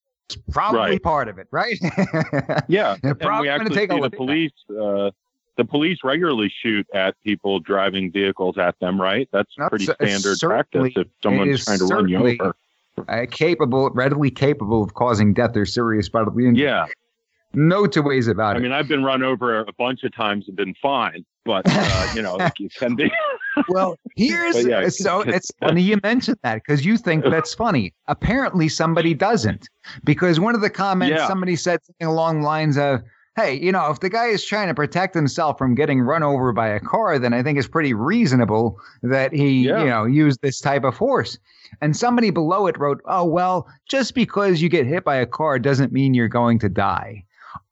probably 0.51 0.81
Right. 0.81 1.03
part 1.03 1.29
of 1.29 1.39
it, 1.39 1.47
right? 1.53 1.79
Yeah, 2.69 2.97
and 3.05 3.19
probably 3.21 3.47
we 3.47 3.49
actually 3.51 3.77
take 3.77 3.91
a 3.91 3.95
see 3.95 3.97
the 3.99 4.03
look 4.03 4.05
at 4.07 4.11
that. 4.13 4.17
police. 4.17 4.53
Uh, 4.69 5.11
the 5.57 5.65
police 5.65 5.99
regularly 6.05 6.53
shoot 6.63 6.87
at 6.93 7.15
people 7.23 7.61
driving 7.61 8.11
vehicles 8.13 8.59
at 8.59 8.79
them. 8.81 9.01
Right? 9.01 9.29
That's 9.33 9.57
No, 9.57 9.69
pretty 9.69 9.87
standard 9.87 10.39
practice. 10.41 10.93
If 10.97 11.07
someone's 11.23 11.65
trying 11.65 11.79
to 11.79 11.87
run 11.87 12.09
you 12.09 12.19
over. 12.19 12.57
Uh, 13.09 13.27
capable, 13.31 13.91
readily 13.91 14.31
capable 14.31 14.83
of 14.83 14.95
causing 14.95 15.33
death 15.35 15.57
or 15.57 15.67
serious 15.67 16.09
bodily 16.09 16.47
injury. 16.47 16.65
Yeah, 16.67 16.87
No 17.55 17.87
two 17.87 18.03
ways 18.03 18.29
about 18.29 18.55
I 18.55 18.59
it. 18.59 18.61
I 18.61 18.63
mean, 18.63 18.73
I've 18.73 18.89
been 18.89 19.05
run 19.05 19.23
over 19.23 19.61
a 19.61 19.73
bunch 19.79 20.03
of 20.05 20.15
times 20.15 20.47
and 20.49 20.57
been 20.57 20.75
fine, 20.81 21.25
but 21.45 21.65
uh, 21.67 22.07
you 22.15 22.23
know, 22.23 22.39
you 22.59 22.69
can 22.79 22.95
be. 22.95 23.11
Well, 23.71 23.97
here's 24.17 24.67
yeah, 24.67 24.87
so 24.91 25.23
it's 25.23 25.51
funny 25.61 25.81
you 25.81 25.99
mentioned 26.03 26.37
that 26.43 26.57
because 26.57 26.85
you 26.85 26.99
think 26.99 27.25
that's 27.31 27.55
funny. 27.55 27.95
Apparently, 28.07 28.69
somebody 28.69 29.15
doesn't 29.15 29.71
because 30.05 30.39
one 30.39 30.55
of 30.55 30.61
the 30.61 30.69
comments 30.69 31.17
Yeah. 31.19 31.27
somebody 31.27 31.57
said 31.57 31.81
something 31.83 32.07
along 32.07 32.43
the 32.43 32.47
lines 32.47 32.77
of, 32.77 33.01
"Hey, 33.37 33.55
you 33.55 33.71
know, 33.71 33.91
if 33.91 34.01
the 34.01 34.09
guy 34.09 34.27
is 34.27 34.45
trying 34.45 34.69
to 34.69 34.75
protect 34.75 35.15
himself 35.15 35.59
from 35.59 35.75
getting 35.75 36.01
run 36.01 36.23
over 36.23 36.53
by 36.53 36.69
a 36.69 36.81
car, 36.81 37.19
then 37.19 37.33
I 37.35 37.43
think 37.43 37.59
it's 37.59 37.69
pretty 37.69 37.93
reasonable 37.95 38.81
that 39.03 39.33
he, 39.33 39.67
Yeah. 39.69 39.81
you 39.81 39.87
know, 39.91 40.05
use 40.05 40.37
this 40.39 40.61
type 40.61 40.85
of 40.85 40.95
force." 40.97 41.39
And 41.81 41.97
somebody 41.97 42.31
below 42.31 42.67
it 42.67 42.79
wrote, 42.79 43.01
"Oh 43.07 43.25
well, 43.25 43.69
just 43.89 44.15
because 44.15 44.63
you 44.63 44.69
get 44.69 44.87
hit 44.87 45.05
by 45.05 45.17
a 45.17 45.27
car 45.27 45.59
doesn't 45.59 45.93
mean 45.93 46.15
you're 46.15 46.29
going 46.29 46.59
to 46.61 46.69
die." 46.69 47.25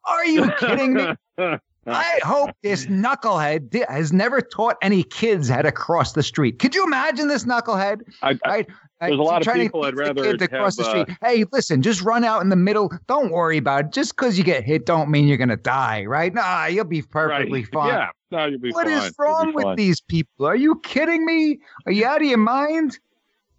Are 0.07 0.25
you 0.27 0.51
kidding 0.59 0.95
me? 0.95 1.15
I 1.87 2.19
hope 2.23 2.51
this 2.63 2.87
knucklehead 2.87 3.69
di- 3.69 3.85
has 3.91 4.11
never 4.11 4.41
taught 4.41 4.77
any 4.81 5.03
kids 5.03 5.51
how 5.51 5.61
to 5.61 5.71
cross 5.71 6.13
the 6.15 6.23
street. 6.23 6.59
Could 6.59 6.75
you 6.75 6.83
imagine 6.85 7.29
this 7.29 7.45
knucklehead? 7.45 8.01
I, 8.23 8.31
I, 8.31 8.49
Right? 8.49 8.67
There's 9.01 9.19
a 9.19 9.23
lot 9.23 9.47
of 9.47 9.55
people 9.55 9.85
I'd 9.85 9.91
teach 9.91 9.97
the 9.97 10.03
rather 10.03 10.23
kid 10.23 10.39
to 10.39 10.49
cross 10.49 10.77
the 10.77 10.85
have, 10.85 10.95
uh, 10.95 11.03
street. 11.05 11.19
Hey, 11.21 11.45
listen, 11.53 11.83
just 11.83 12.03
run 12.03 12.25
out 12.25 12.43
in 12.43 12.49
the 12.49 12.57
middle. 12.57 12.93
Don't 13.07 13.31
worry 13.33 13.59
about 13.59 13.87
it. 13.87 13.93
Just 13.93 14.17
because 14.17 14.39
you 14.39 14.45
get 14.45 14.65
hit, 14.65 14.87
don't 14.87 15.11
mean 15.11 15.27
you're 15.27 15.37
gonna 15.37 15.57
die, 15.57 16.05
right? 16.05 16.33
Nah, 16.33 16.67
you'll 16.67 16.85
be 16.85 17.03
perfectly 17.03 17.61
right. 17.61 17.73
fine. 17.73 17.89
Yeah, 17.89 18.09
no, 18.31 18.47
you'll 18.47 18.61
be 18.61 18.71
What 18.71 18.87
fine. 18.87 18.97
is 18.97 19.15
wrong 19.19 19.53
with 19.53 19.77
these 19.77 20.01
people? 20.01 20.47
Are 20.47 20.57
you 20.57 20.81
kidding 20.81 21.27
me? 21.27 21.59
Are 21.87 21.93
you 21.93 22.07
out 22.07 22.23
of 22.23 22.29
your 22.29 22.39
mind? 22.39 22.99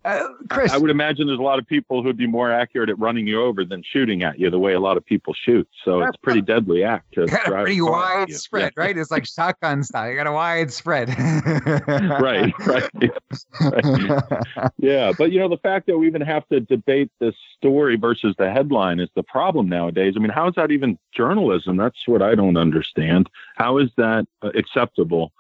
Uh, 0.06 0.28
Chris, 0.52 0.72
I 0.72 0.78
would 0.78 0.92
imagine 0.92 1.26
there's 1.26 1.40
a 1.40 1.42
lot 1.42 1.58
of 1.58 1.66
people 1.66 2.04
who'd 2.04 2.16
be 2.16 2.28
more 2.28 2.52
accurate 2.52 2.90
at 2.92 3.00
running 3.00 3.26
you 3.26 3.42
over 3.42 3.66
than 3.66 3.82
shooting 3.82 4.22
at 4.22 4.40
you, 4.40 4.52
the 4.52 4.60
way 4.60 4.74
a 4.74 4.80
lot, 4.80 4.98
of 4.98 5.06
people 5.06 5.34
shoot. 5.34 5.68
So 5.84 6.04
it's 6.04 6.16
a 6.16 6.20
pretty 6.20 6.42
deadly 6.42 6.84
act 6.84 7.16
to 7.16 7.26
got 7.26 7.48
a 7.48 7.50
drive 7.50 7.66
pretty 7.66 7.80
a 7.80 7.82
car 7.82 7.92
wide 7.92 8.30
you. 8.30 8.36
spread, 8.36 8.74
right? 8.78 8.96
It's 8.96 9.10
like 9.10 9.26
shotgun 9.36 9.84
style. 9.84 10.10
You 10.10 10.16
got 10.16 10.28
a 10.28 10.32
wide 10.32 10.72
spread. 10.72 11.10
Yeah. 11.10 12.22
right, 12.22 12.54
right. 12.68 12.90
Yeah, 14.78 15.12
but 15.18 15.32
you 15.32 15.40
know 15.40 15.50
the 15.50 15.60
fact 15.64 15.88
that 15.88 15.98
we 15.98 16.06
even 16.06 16.22
have 16.22 16.48
to 16.50 16.60
debate 16.60 17.12
this 17.20 17.36
story 17.58 17.96
versus 17.96 18.36
the 18.38 18.52
headline 18.52 19.00
is 19.00 19.10
the 19.16 19.24
problem 19.24 19.68
nowadays. 19.68 20.14
I 20.16 20.20
mean, 20.20 20.30
how 20.30 20.48
is 20.48 20.54
that 20.56 20.70
even 20.70 21.00
journalism? 21.14 21.78
That's 21.78 22.08
what 22.08 22.22
I 22.22 22.36
don't 22.36 22.58
understand. 22.58 23.28
How 23.56 23.80
is 23.80 23.90
that 23.98 24.28
uh, 24.44 24.52
acceptable 24.54 25.32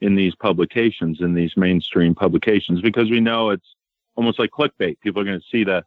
in 0.00 0.16
these 0.16 0.34
publications, 0.34 1.20
in 1.20 1.34
these 1.34 1.56
mainstream 1.56 2.16
publications? 2.16 2.80
Because 2.80 3.10
we 3.10 3.20
know 3.20 3.50
it's 3.50 3.76
almost 4.18 4.38
like 4.38 4.50
clickbait. 4.50 4.98
People 5.00 5.22
are 5.22 5.24
going 5.24 5.40
to 5.40 5.46
see 5.50 5.64
the 5.64 5.82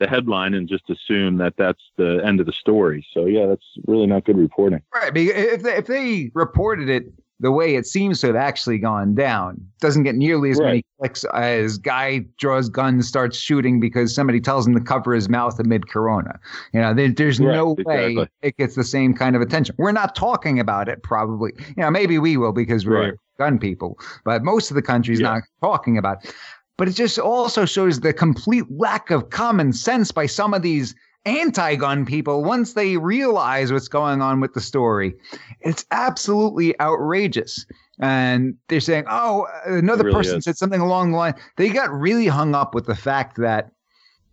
the 0.00 0.06
headline 0.06 0.54
and 0.54 0.68
just 0.68 0.88
assume 0.90 1.38
that 1.38 1.54
that's 1.56 1.82
the 1.96 2.20
end 2.24 2.38
of 2.38 2.46
the 2.46 2.52
story. 2.52 3.04
So 3.12 3.24
yeah, 3.24 3.46
that's 3.46 3.66
really 3.86 4.06
not 4.06 4.24
good 4.24 4.38
reporting. 4.38 4.80
Right. 4.94 5.16
If 5.16 5.62
they, 5.64 5.74
if 5.76 5.86
they 5.86 6.30
reported 6.34 6.88
it 6.88 7.06
the 7.40 7.50
way 7.50 7.74
it 7.74 7.84
seems 7.84 8.20
to 8.20 8.28
have 8.28 8.36
actually 8.36 8.78
gone 8.78 9.16
down, 9.16 9.60
doesn't 9.80 10.04
get 10.04 10.14
nearly 10.14 10.50
as 10.50 10.60
many 10.60 10.84
clicks 10.98 11.24
as 11.34 11.78
guy 11.78 12.24
draws 12.36 12.68
gun, 12.68 13.02
starts 13.02 13.36
shooting 13.36 13.80
because 13.80 14.14
somebody 14.14 14.40
tells 14.40 14.68
him 14.68 14.74
to 14.74 14.80
cover 14.80 15.14
his 15.14 15.28
mouth 15.28 15.58
amid 15.58 15.88
Corona. 15.88 16.38
You 16.72 16.80
know, 16.80 16.94
there, 16.94 17.10
there's 17.10 17.40
Right, 17.40 17.54
no 17.54 17.76
way 17.84 18.26
it 18.42 18.56
gets 18.56 18.76
the 18.76 18.84
same 18.84 19.14
kind 19.14 19.34
of 19.34 19.42
attention. 19.42 19.74
We're 19.78 19.90
not 19.92 20.14
talking 20.14 20.60
about 20.60 20.88
it, 20.88 21.02
probably. 21.02 21.52
You 21.76 21.82
know, 21.82 21.90
maybe 21.90 22.18
we 22.20 22.36
will 22.36 22.52
because 22.52 22.86
we're 22.86 23.02
Right. 23.10 23.14
gun 23.38 23.58
people, 23.58 23.98
but 24.24 24.42
most 24.44 24.70
of 24.70 24.74
the 24.76 24.82
country's 24.82 25.20
Yeah. 25.20 25.28
not 25.34 25.42
talking 25.60 25.98
about. 25.98 26.24
It. 26.24 26.34
But 26.78 26.88
it 26.88 26.92
just 26.92 27.18
also 27.18 27.66
shows 27.66 28.00
the 28.00 28.12
complete 28.14 28.64
lack 28.70 29.10
of 29.10 29.28
common 29.30 29.72
sense 29.72 30.12
by 30.12 30.26
some 30.26 30.54
of 30.54 30.62
these 30.62 30.94
anti-gun 31.26 32.06
people 32.06 32.44
once 32.44 32.72
they 32.72 32.96
realize 32.96 33.72
what's 33.72 33.88
going 33.88 34.22
on 34.22 34.40
with 34.40 34.54
the 34.54 34.60
story. 34.60 35.14
It's 35.60 35.84
absolutely 35.90 36.78
outrageous. 36.80 37.66
And 38.00 38.54
they're 38.68 38.80
saying, 38.80 39.04
oh, 39.10 39.46
another 39.66 40.04
really 40.04 40.14
person 40.14 40.38
is. 40.38 40.44
said 40.44 40.56
something 40.56 40.80
along 40.80 41.10
the 41.10 41.18
line. 41.18 41.34
They 41.56 41.68
got 41.70 41.90
really 41.90 42.28
hung 42.28 42.54
up 42.54 42.74
with 42.74 42.86
the 42.86 42.94
fact 42.94 43.36
that 43.38 43.72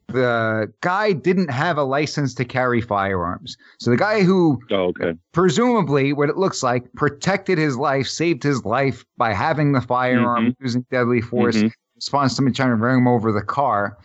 the 0.10 0.72
guy 0.82 1.14
didn't 1.14 1.50
have 1.50 1.80
a 1.80 1.84
license 1.84 2.36
to 2.36 2.46
carry 2.46 2.80
firearms. 2.80 3.58
So 3.80 3.90
the 3.90 3.98
guy 3.98 4.22
who 4.22 4.62
Oh, 4.70 4.94
okay. 4.94 5.16
presumably 5.34 6.14
what 6.14 6.30
it 6.30 6.38
looks 6.38 6.62
like 6.62 6.94
protected 6.94 7.58
his 7.58 7.76
life, 7.76 8.08
saved 8.08 8.44
his 8.44 8.64
life 8.64 9.04
by 9.18 9.34
having 9.34 9.72
the 9.72 9.82
firearm, 9.82 10.50
Mm-hmm. 10.52 10.64
using 10.64 10.86
deadly 10.92 11.22
force, 11.22 11.58
Mhm. 11.58 11.72
Response 11.96 12.32
to 12.34 12.36
somebody 12.38 12.56
trying 12.56 12.72
to 12.72 12.76
bring 12.78 12.98
him 12.98 13.08
over 13.08 13.32
the 13.32 13.42
car. 13.42 13.98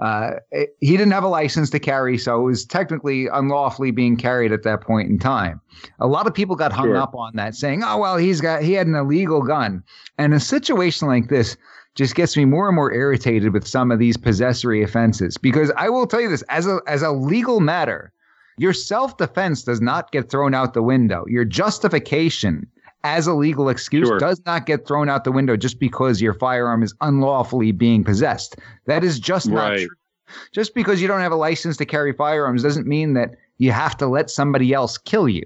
Uh, 0.00 0.32
it- 0.50 0.74
he 0.80 0.96
didn't 0.96 1.12
have 1.12 1.22
a 1.24 1.28
license 1.28 1.70
to 1.70 1.78
carry, 1.78 2.16
so 2.18 2.40
it 2.40 2.44
was 2.44 2.64
technically 2.64 3.26
unlawfully 3.28 3.90
being 3.90 4.16
carried 4.16 4.52
at 4.52 4.62
that 4.62 4.80
point 4.80 5.08
in 5.10 5.18
time. 5.18 5.60
A 6.00 6.06
lot 6.06 6.26
of 6.26 6.34
people 6.34 6.56
got 6.56 6.72
hung 6.72 6.86
Sure. 6.86 6.96
up 6.96 7.14
on 7.14 7.32
that, 7.36 7.54
saying, 7.54 7.82
"Oh 7.84 7.98
well, 7.98 8.16
he's 8.16 8.40
got 8.40 8.62
he 8.62 8.72
had 8.72 8.86
an 8.86 8.94
illegal 8.94 9.42
gun." 9.42 9.82
And 10.18 10.32
a 10.34 10.40
situation 10.40 11.08
like 11.08 11.28
this 11.28 11.56
just 11.94 12.14
gets 12.14 12.36
me 12.36 12.46
more 12.46 12.68
and 12.68 12.74
more 12.76 12.90
irritated 12.92 13.52
with 13.52 13.66
some 13.66 13.90
of 13.90 13.98
these 13.98 14.16
possessory 14.16 14.82
offenses 14.82 15.36
because 15.36 15.70
I 15.76 15.90
will 15.90 16.06
tell 16.06 16.22
you 16.22 16.28
this 16.30 16.42
as 16.48 16.66
a 16.66 16.80
as 16.86 17.02
a 17.02 17.10
legal 17.12 17.60
matter, 17.60 18.12
your 18.56 18.72
self 18.72 19.18
defense 19.18 19.62
does 19.62 19.82
not 19.82 20.10
get 20.10 20.30
thrown 20.30 20.54
out 20.54 20.72
the 20.72 20.82
window. 20.82 21.24
Your 21.28 21.44
justification 21.44 22.66
as 23.04 23.26
a 23.26 23.34
legal 23.34 23.68
excuse 23.68 24.08
Sure. 24.08 24.18
does 24.18 24.40
not 24.46 24.66
get 24.66 24.86
thrown 24.86 25.08
out 25.08 25.24
the 25.24 25.32
window 25.32 25.56
just 25.56 25.78
because 25.80 26.20
your 26.22 26.34
firearm 26.34 26.82
is 26.82 26.94
unlawfully 27.00 27.72
being 27.72 28.04
possessed. 28.04 28.56
That 28.86 29.02
is 29.04 29.18
just 29.18 29.48
not 29.48 29.70
Right. 29.70 29.86
true. 29.86 29.96
Just 30.54 30.74
because 30.74 31.02
you 31.02 31.08
don't 31.08 31.20
have 31.20 31.32
a 31.32 31.36
license 31.36 31.76
to 31.78 31.84
carry 31.84 32.12
firearms 32.12 32.62
doesn't 32.62 32.86
mean 32.86 33.14
that 33.14 33.34
you 33.58 33.72
have 33.72 33.96
to 33.98 34.06
let 34.06 34.30
somebody 34.30 34.72
else 34.72 34.96
kill 34.98 35.28
you. 35.28 35.44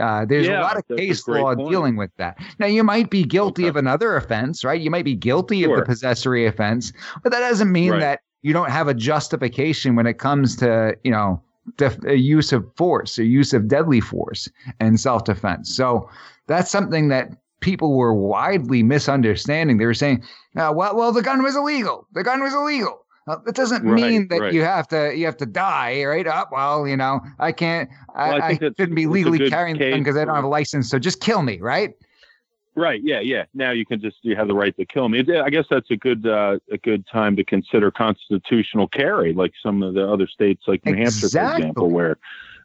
Uh, 0.00 0.24
there's 0.24 0.48
Yeah, 0.48 0.60
a 0.60 0.62
lot 0.62 0.76
of 0.76 0.82
case 0.96 1.28
law 1.28 1.54
point. 1.54 1.68
dealing 1.70 1.96
with 1.96 2.10
that. 2.16 2.36
Now, 2.58 2.66
you 2.66 2.82
might 2.82 3.10
be 3.10 3.22
guilty 3.22 3.62
Okay. 3.64 3.68
of 3.68 3.76
another 3.76 4.16
offense, 4.16 4.64
right? 4.64 4.80
You 4.80 4.90
might 4.90 5.04
be 5.04 5.14
guilty 5.14 5.62
of 5.62 5.76
the 5.76 5.82
possessory 5.82 6.46
offense, 6.46 6.92
but 7.22 7.30
that 7.30 7.38
doesn't 7.40 7.70
mean 7.70 7.92
Right. 7.92 8.00
that 8.00 8.20
you 8.42 8.52
don't 8.52 8.70
have 8.70 8.88
a 8.88 8.94
justification 8.94 9.94
when 9.94 10.06
it 10.06 10.18
comes 10.18 10.56
to, 10.56 10.96
you 11.04 11.12
know, 11.12 11.40
def- 11.76 11.98
use 12.04 12.52
of 12.52 12.64
force 12.76 13.18
or 13.18 13.24
use 13.24 13.52
of 13.52 13.68
deadly 13.68 14.00
force 14.00 14.48
and 14.80 14.98
self 14.98 15.24
defense. 15.24 15.74
So 15.74 16.08
that's 16.46 16.70
something 16.70 17.08
that 17.08 17.30
people 17.60 17.96
were 17.96 18.14
widely 18.14 18.82
misunderstanding. 18.82 19.78
They 19.78 19.86
were 19.86 19.94
saying, 19.94 20.22
uh, 20.56 20.72
"Well, 20.74 20.94
well, 20.96 21.12
the 21.12 21.22
gun 21.22 21.42
was 21.42 21.56
illegal. 21.56 22.06
The 22.12 22.22
gun 22.24 22.42
was 22.42 22.54
illegal." 22.54 23.00
Uh, 23.26 23.36
that 23.46 23.54
doesn't 23.54 23.82
Right, 23.84 24.02
mean 24.02 24.28
that 24.28 24.40
right. 24.40 24.52
you 24.52 24.62
have 24.62 24.86
to 24.88 25.16
you 25.16 25.24
have 25.24 25.38
to 25.38 25.46
die, 25.46 26.04
right? 26.04 26.26
Uh, 26.26 26.44
well, 26.52 26.86
you 26.86 26.96
know, 26.96 27.20
I 27.38 27.52
can't. 27.52 27.88
I, 28.14 28.28
Well, 28.28 28.42
I 28.42 28.46
I, 28.48 28.54
shouldn't 28.58 28.94
be 28.94 29.06
legally 29.06 29.48
carrying 29.48 29.78
the 29.78 29.90
gun 29.90 30.00
because 30.00 30.16
I 30.16 30.26
don't 30.26 30.34
have 30.34 30.44
a 30.44 30.48
license. 30.48 30.90
So 30.90 30.98
just 30.98 31.20
kill 31.20 31.40
me, 31.40 31.58
right? 31.58 31.94
Right. 32.76 33.00
Yeah. 33.04 33.20
Yeah. 33.20 33.44
Now 33.54 33.70
you 33.70 33.86
can 33.86 34.00
just 34.00 34.16
you 34.22 34.34
have 34.36 34.48
the 34.48 34.54
right 34.54 34.76
to 34.76 34.84
kill 34.84 35.08
me. 35.08 35.20
I 35.20 35.50
guess 35.50 35.66
that's 35.70 35.90
a 35.90 35.96
good 35.96 36.26
uh, 36.26 36.58
a 36.72 36.78
good 36.78 37.06
time 37.06 37.36
to 37.36 37.44
consider 37.44 37.90
constitutional 37.90 38.88
carry, 38.88 39.32
like 39.32 39.52
some 39.62 39.82
of 39.82 39.94
the 39.94 40.08
other 40.08 40.26
states, 40.26 40.64
like 40.66 40.84
New 40.84 40.94
Hampshire, 40.94 41.20
for 41.20 41.26
example, 41.26 41.90
where. 41.90 42.18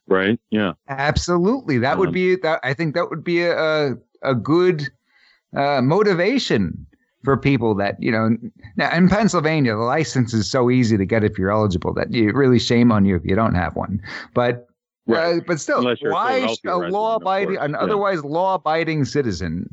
Right. 0.08 0.40
Yeah. 0.50 0.74
Absolutely, 0.88 1.78
that 1.78 2.00
would 2.00 2.08
Um, 2.08 2.14
be 2.14 2.36
that. 2.38 2.60
I 2.64 2.74
think 2.74 2.96
that 2.96 3.12
would 3.12 3.24
be 3.24 3.44
a 3.44 3.56
a, 3.56 3.96
a 4.24 4.34
good 4.34 4.90
uh, 5.56 5.82
motivation 5.84 6.88
for 7.24 7.38
people 7.38 7.76
that 7.76 8.02
you 8.02 8.12
know 8.12 8.36
now 8.78 8.92
in 8.96 9.08
Pennsylvania 9.10 9.76
the 9.76 9.84
license 9.84 10.34
is 10.34 10.50
so 10.50 10.72
easy 10.72 10.98
to 10.98 11.06
get 11.06 11.24
if 11.24 11.38
you're 11.38 11.52
eligible 11.52 11.94
that 11.94 12.12
you 12.12 12.32
really 12.34 12.58
shame 12.58 12.92
on 12.92 13.06
you 13.06 13.16
if 13.16 13.24
you 13.24 13.36
don't 13.36 13.56
have 13.56 13.76
one. 13.76 14.02
But 14.34 14.68
right. 15.06 15.38
uh, 15.38 15.42
but 15.46 15.60
still, 15.60 15.84
why 16.02 16.56
a 16.66 16.78
law 16.78 17.18
abiding 17.18 17.58
an 17.58 17.72
yeah. 17.72 17.78
otherwise 17.78 18.24
law 18.24 18.56
abiding 18.56 19.06
citizen 19.06 19.70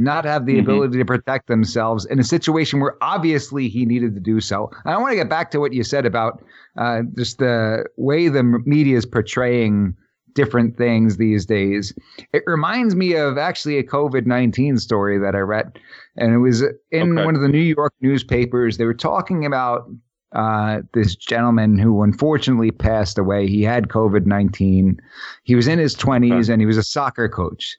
not 0.00 0.24
have 0.24 0.46
the 0.46 0.54
mm-hmm. 0.54 0.70
ability 0.70 0.98
to 0.98 1.04
protect 1.04 1.46
themselves 1.46 2.06
in 2.06 2.18
a 2.18 2.24
situation 2.24 2.80
where 2.80 2.96
obviously 3.02 3.68
he 3.68 3.84
needed 3.84 4.14
to 4.14 4.20
do 4.20 4.40
so? 4.40 4.70
And 4.84 4.94
I 4.94 4.98
want 4.98 5.12
to 5.12 5.16
get 5.16 5.28
back 5.28 5.50
to 5.52 5.58
what 5.58 5.72
you 5.72 5.84
said 5.84 6.06
about 6.06 6.42
uh, 6.76 7.02
just 7.16 7.38
the 7.38 7.84
way 7.96 8.28
the 8.28 8.42
media 8.42 8.96
is 8.96 9.06
portraying 9.06 9.94
different 10.34 10.76
things 10.76 11.16
these 11.16 11.44
days. 11.44 11.92
It 12.32 12.42
reminds 12.46 12.94
me 12.94 13.14
of 13.14 13.38
actually 13.38 13.78
a 13.78 13.82
COVID 13.82 14.26
19 14.26 14.78
story 14.78 15.18
that 15.18 15.34
I 15.34 15.40
read. 15.40 15.78
And 16.16 16.32
it 16.34 16.38
was 16.38 16.62
in 16.90 17.12
okay. 17.12 17.24
one 17.24 17.34
of 17.34 17.42
the 17.42 17.48
New 17.48 17.58
York 17.58 17.92
newspapers. 18.00 18.76
They 18.76 18.84
were 18.84 18.94
talking 18.94 19.44
about 19.44 19.90
uh, 20.32 20.82
this 20.94 21.16
gentleman 21.16 21.78
who 21.78 22.02
unfortunately 22.02 22.70
passed 22.70 23.18
away. 23.18 23.48
He 23.48 23.62
had 23.62 23.88
COVID 23.88 24.26
19. 24.26 25.00
He 25.42 25.54
was 25.54 25.66
in 25.66 25.78
his 25.78 25.96
20s 25.96 26.44
okay. 26.44 26.52
and 26.52 26.62
he 26.62 26.66
was 26.66 26.76
a 26.76 26.82
soccer 26.82 27.28
coach. 27.28 27.76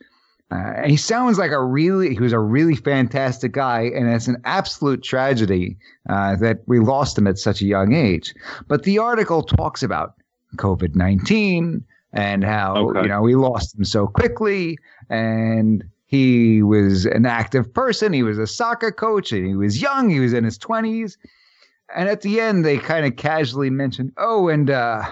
Uh, 0.51 0.85
he 0.85 0.97
sounds 0.97 1.37
like 1.37 1.51
a 1.51 1.63
really, 1.63 2.13
he 2.13 2.19
was 2.19 2.33
a 2.33 2.39
really 2.39 2.75
fantastic 2.75 3.53
guy, 3.53 3.83
and 3.83 4.09
it's 4.09 4.27
an 4.27 4.41
absolute 4.43 5.01
tragedy 5.01 5.77
uh, 6.09 6.35
that 6.35 6.59
we 6.67 6.79
lost 6.79 7.17
him 7.17 7.25
at 7.25 7.37
such 7.37 7.61
a 7.61 7.65
young 7.65 7.93
age. 7.93 8.35
But 8.67 8.83
the 8.83 8.99
article 8.99 9.43
talks 9.43 9.81
about 9.81 10.15
COVID 10.57 10.93
19, 10.95 11.85
and 12.13 12.43
how 12.43 12.75
okay. 12.75 13.03
you 13.03 13.07
know 13.07 13.21
we 13.21 13.35
lost 13.35 13.77
him 13.77 13.85
so 13.85 14.07
quickly 14.07 14.77
and 15.09 15.83
he 16.05 16.61
was 16.61 17.05
an 17.05 17.25
active 17.25 17.73
person 17.73 18.13
he 18.13 18.23
was 18.23 18.37
a 18.37 18.47
soccer 18.47 18.91
coach 18.91 19.31
and 19.31 19.45
he 19.45 19.55
was 19.55 19.81
young 19.81 20.09
he 20.09 20.19
was 20.19 20.33
in 20.33 20.43
his 20.43 20.57
20s 20.57 21.17
and 21.95 22.09
at 22.09 22.21
the 22.21 22.39
end 22.39 22.65
they 22.65 22.77
kind 22.77 23.05
of 23.05 23.15
casually 23.15 23.69
mentioned 23.69 24.11
oh 24.17 24.49
and 24.49 24.69
uh, 24.69 25.03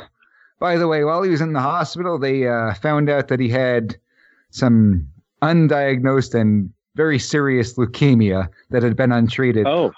by 0.60 0.78
the 0.78 0.88
way 0.88 1.04
while 1.04 1.24
he 1.24 1.30
was 1.30 1.42
in 1.42 1.54
the 1.54 1.62
hospital 1.62 2.20
they 2.20 2.48
uh, 2.48 2.74
found 2.76 3.10
out 3.10 3.30
that 3.30 3.40
he 3.40 3.50
had 3.50 3.96
some 4.50 5.08
undiagnosed 5.42 6.40
and 6.40 6.70
very 6.96 7.20
serious 7.20 7.76
leukemia 7.76 8.50
that 8.70 8.84
had 8.84 8.96
been 8.96 9.12
untreated 9.12 9.66
oh 9.68 9.92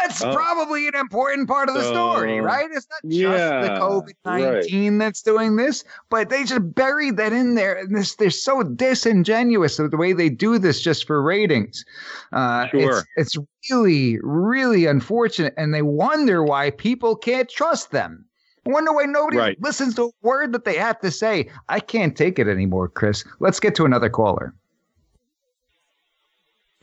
that's 0.00 0.22
oh. 0.22 0.32
probably 0.32 0.86
an 0.88 0.94
important 0.94 1.48
part 1.48 1.68
of 1.68 1.74
the 1.74 1.82
story, 1.82 2.40
right? 2.40 2.68
It's 2.72 2.86
not 2.90 3.10
just 3.10 3.20
yeah, 3.20 3.62
the 3.62 3.68
COVID 3.68 4.12
nineteen 4.24 4.98
right. 4.98 5.06
that's 5.06 5.22
doing 5.22 5.56
this, 5.56 5.84
but 6.10 6.28
they 6.28 6.44
just 6.44 6.74
buried 6.74 7.16
that 7.16 7.32
in 7.32 7.54
there. 7.54 7.76
And 7.76 7.94
this 7.96 8.14
they're 8.14 8.30
so 8.30 8.62
disingenuous 8.62 9.78
with 9.78 9.90
the 9.90 9.96
way 9.96 10.12
they 10.12 10.28
do 10.28 10.58
this 10.58 10.80
just 10.80 11.06
for 11.06 11.22
ratings. 11.22 11.84
Uh, 12.32 12.68
sure. 12.68 13.04
It's, 13.16 13.36
it's 13.36 13.46
really, 13.70 14.18
really 14.22 14.86
unfortunate, 14.86 15.54
and 15.56 15.74
they 15.74 15.82
wonder 15.82 16.42
why 16.42 16.70
people 16.70 17.16
can't 17.16 17.48
trust 17.48 17.90
them. 17.90 18.24
I 18.66 18.70
wonder 18.70 18.92
why 18.92 19.04
nobody 19.04 19.38
right. 19.38 19.62
listens 19.62 19.94
to 19.94 20.04
a 20.04 20.10
word 20.22 20.52
that 20.52 20.64
they 20.64 20.76
have 20.76 21.00
to 21.00 21.10
say. 21.10 21.48
I 21.68 21.80
can't 21.80 22.16
take 22.16 22.38
it 22.38 22.48
anymore, 22.48 22.88
Chris. 22.88 23.24
Let's 23.40 23.60
get 23.60 23.74
to 23.76 23.84
another 23.84 24.10
caller. 24.10 24.54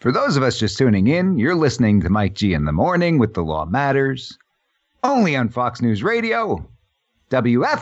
For 0.05 0.11
those 0.11 0.37
of 0.37 0.43
us 0.43 0.59
just 0.59 0.77
tuning 0.77 1.07
in, 1.07 1.39
you're 1.39 1.55
listening 1.55 1.99
to 2.01 2.11
Mike 2.11 2.35
G 2.35 2.53
in 2.53 2.65
the 2.65 2.71
morning 2.71 3.17
with 3.17 3.33
The 3.33 3.41
Law 3.41 3.65
Matters, 3.65 4.37
only 5.03 5.35
on 5.35 5.49
Fox 5.49 5.81
News 5.81 6.03
Radio, 6.03 6.63
WFYL. 7.31 7.81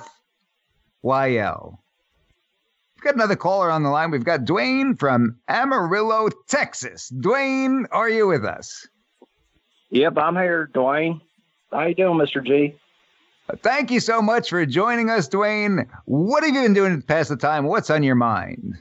We've 1.04 3.04
got 3.04 3.16
another 3.16 3.36
caller 3.36 3.70
on 3.70 3.84
the 3.84 3.90
line. 3.90 4.10
We've 4.10 4.24
got 4.24 4.46
Dwayne 4.46 4.98
from 4.98 5.36
Amarillo, 5.50 6.30
Texas. 6.48 7.12
Dwayne, 7.14 7.88
are 7.92 8.10
you 8.10 8.28
with 8.28 8.46
us? 8.46 8.88
Yep, 9.90 10.18
I'm 10.18 10.38
here, 10.38 10.70
Dwayne. 10.74 11.20
How 11.74 11.88
you 11.88 11.94
doing, 11.94 12.18
Mr. 12.18 12.42
G? 12.42 12.74
Thank 13.58 13.92
you 13.92 14.00
so 14.00 14.22
much 14.22 14.50
for 14.50 14.66
joining 14.66 15.10
us, 15.10 15.28
Dwayne. 15.28 15.90
What 16.06 16.46
have 16.46 16.56
you 16.56 16.62
been 16.62 16.74
doing 16.74 17.02
to 17.02 17.06
pass 17.06 17.28
the 17.28 17.36
time? 17.36 17.66
What's 17.66 17.90
on 17.90 18.02
your 18.02 18.16
mind? 18.16 18.78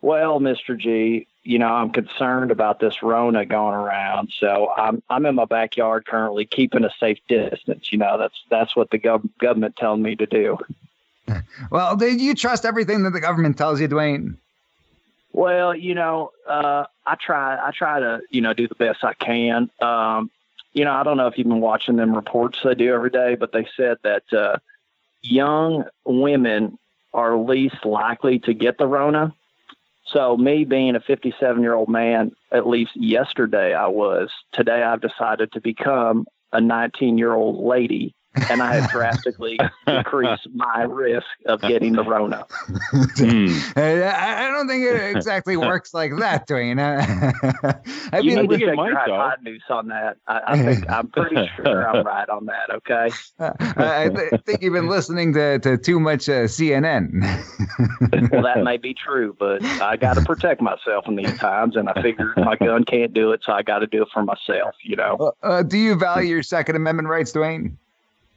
Well, 0.00 0.40
Mr. 0.40 0.76
G, 0.76 1.28
you 1.44 1.58
know, 1.58 1.68
I'm 1.68 1.90
concerned 1.90 2.50
about 2.50 2.78
this 2.78 3.02
Rona 3.02 3.44
going 3.44 3.74
around. 3.74 4.32
So 4.38 4.72
I'm 4.76 5.02
I'm 5.10 5.26
in 5.26 5.34
my 5.34 5.44
backyard 5.44 6.06
currently, 6.06 6.44
keeping 6.44 6.84
a 6.84 6.90
safe 7.00 7.18
distance. 7.28 7.90
You 7.90 7.98
know, 7.98 8.16
that's 8.18 8.40
that's 8.50 8.76
what 8.76 8.90
the 8.90 8.98
gov- 8.98 9.28
government 9.38 9.76
telling 9.76 10.02
me 10.02 10.16
to 10.16 10.26
do. 10.26 10.58
Well, 11.70 11.96
do 11.96 12.06
you 12.06 12.34
trust 12.34 12.64
everything 12.64 13.04
that 13.04 13.10
the 13.10 13.20
government 13.20 13.56
tells 13.56 13.80
you, 13.80 13.88
Dwayne? 13.88 14.36
Well, 15.32 15.74
you 15.74 15.94
know, 15.94 16.32
uh, 16.46 16.84
I 17.06 17.14
try 17.14 17.56
I 17.56 17.70
try 17.70 18.00
to 18.00 18.20
you 18.30 18.40
know 18.40 18.52
do 18.52 18.68
the 18.68 18.74
best 18.74 19.04
I 19.04 19.14
can. 19.14 19.70
Um, 19.80 20.30
you 20.72 20.84
know, 20.84 20.92
I 20.92 21.04
don't 21.04 21.16
know 21.16 21.28
if 21.28 21.38
you've 21.38 21.46
been 21.46 21.60
watching 21.60 21.96
them 21.96 22.14
reports 22.14 22.58
they 22.64 22.74
do 22.74 22.92
every 22.92 23.10
day, 23.10 23.36
but 23.36 23.52
they 23.52 23.66
said 23.76 23.98
that 24.02 24.30
uh, 24.32 24.58
young 25.22 25.84
women 26.04 26.78
are 27.14 27.36
least 27.36 27.84
likely 27.84 28.40
to 28.40 28.52
get 28.52 28.78
the 28.78 28.86
Rona 28.86 29.34
so, 30.12 30.36
me 30.36 30.64
being 30.64 30.94
a 30.94 31.00
57 31.00 31.62
year 31.62 31.74
old 31.74 31.88
man, 31.88 32.32
at 32.50 32.66
least 32.66 32.92
yesterday 32.94 33.74
I 33.74 33.86
was, 33.86 34.30
today 34.52 34.82
I've 34.82 35.00
decided 35.00 35.52
to 35.52 35.60
become 35.60 36.26
a 36.52 36.60
19 36.60 37.18
year 37.18 37.32
old 37.32 37.64
lady 37.64 38.14
and 38.50 38.62
I 38.62 38.74
have 38.74 38.90
drastically 38.90 39.58
decreased 39.86 40.48
my 40.54 40.82
risk 40.82 41.26
of 41.46 41.60
getting 41.60 41.92
the 41.92 42.04
Rona. 42.04 42.46
mm. 42.92 43.76
I 43.76 44.48
don't 44.50 44.68
think 44.68 44.84
it 44.84 45.16
exactly 45.16 45.56
works 45.58 45.92
like 45.92 46.12
that, 46.18 46.48
Dwayne. 46.48 46.78
I 48.12 48.18
you 48.18 48.36
mean, 48.36 48.46
need 48.46 48.60
to 48.60 48.66
check 48.66 48.76
your 48.76 48.96
hot 48.96 49.42
news 49.42 49.62
on 49.68 49.88
that. 49.88 50.16
I, 50.26 50.40
I, 50.46 50.62
think 50.62 50.90
I'm 50.90 51.08
pretty 51.08 51.48
sure 51.56 51.88
I'm 51.88 52.04
right 52.04 52.28
on 52.28 52.46
that. 52.46 52.70
Okay. 52.70 53.10
I 53.38 54.08
th- 54.08 54.42
think 54.46 54.62
you've 54.62 54.72
been 54.72 54.88
listening 54.88 55.32
to, 55.34 55.58
to 55.60 55.76
too 55.76 56.00
much 56.00 56.28
uh, 56.28 56.44
CNN. 56.44 57.22
well, 58.32 58.42
that 58.42 58.62
may 58.64 58.76
be 58.76 58.94
true, 58.94 59.36
but 59.38 59.62
I 59.64 59.96
got 59.96 60.14
to 60.14 60.22
protect 60.22 60.60
myself 60.60 61.06
in 61.06 61.16
these 61.16 61.36
times, 61.38 61.76
and 61.76 61.88
I 61.88 62.00
figure 62.00 62.32
my 62.36 62.56
gun 62.56 62.84
can't 62.84 63.12
do 63.12 63.32
it, 63.32 63.40
so 63.44 63.52
I 63.52 63.62
got 63.62 63.80
to 63.80 63.86
do 63.86 64.02
it 64.02 64.08
for 64.12 64.22
myself. 64.22 64.74
You 64.82 64.96
know. 64.96 65.32
Uh, 65.42 65.46
uh, 65.46 65.62
do 65.62 65.78
you 65.78 65.94
value 65.94 66.30
your 66.30 66.42
Second 66.42 66.76
Amendment 66.76 67.08
rights, 67.08 67.32
Dwayne? 67.32 67.76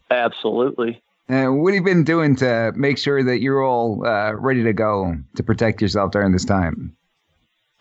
Absolutely. 0.10 1.02
And 1.28 1.48
uh, 1.48 1.52
what 1.54 1.74
have 1.74 1.82
you 1.82 1.84
been 1.84 2.04
doing 2.04 2.36
to 2.38 2.72
make 2.76 2.98
sure 2.98 3.24
that 3.24 3.42
you're 3.42 3.64
all 3.64 4.06
uh, 4.06 4.34
ready 4.34 4.64
to 4.64 4.74
go 4.74 5.16
to 5.36 5.44
protect 5.44 5.82
yourself 5.82 6.12
during 6.12 6.32
this 6.32 6.46
time? 6.46 6.96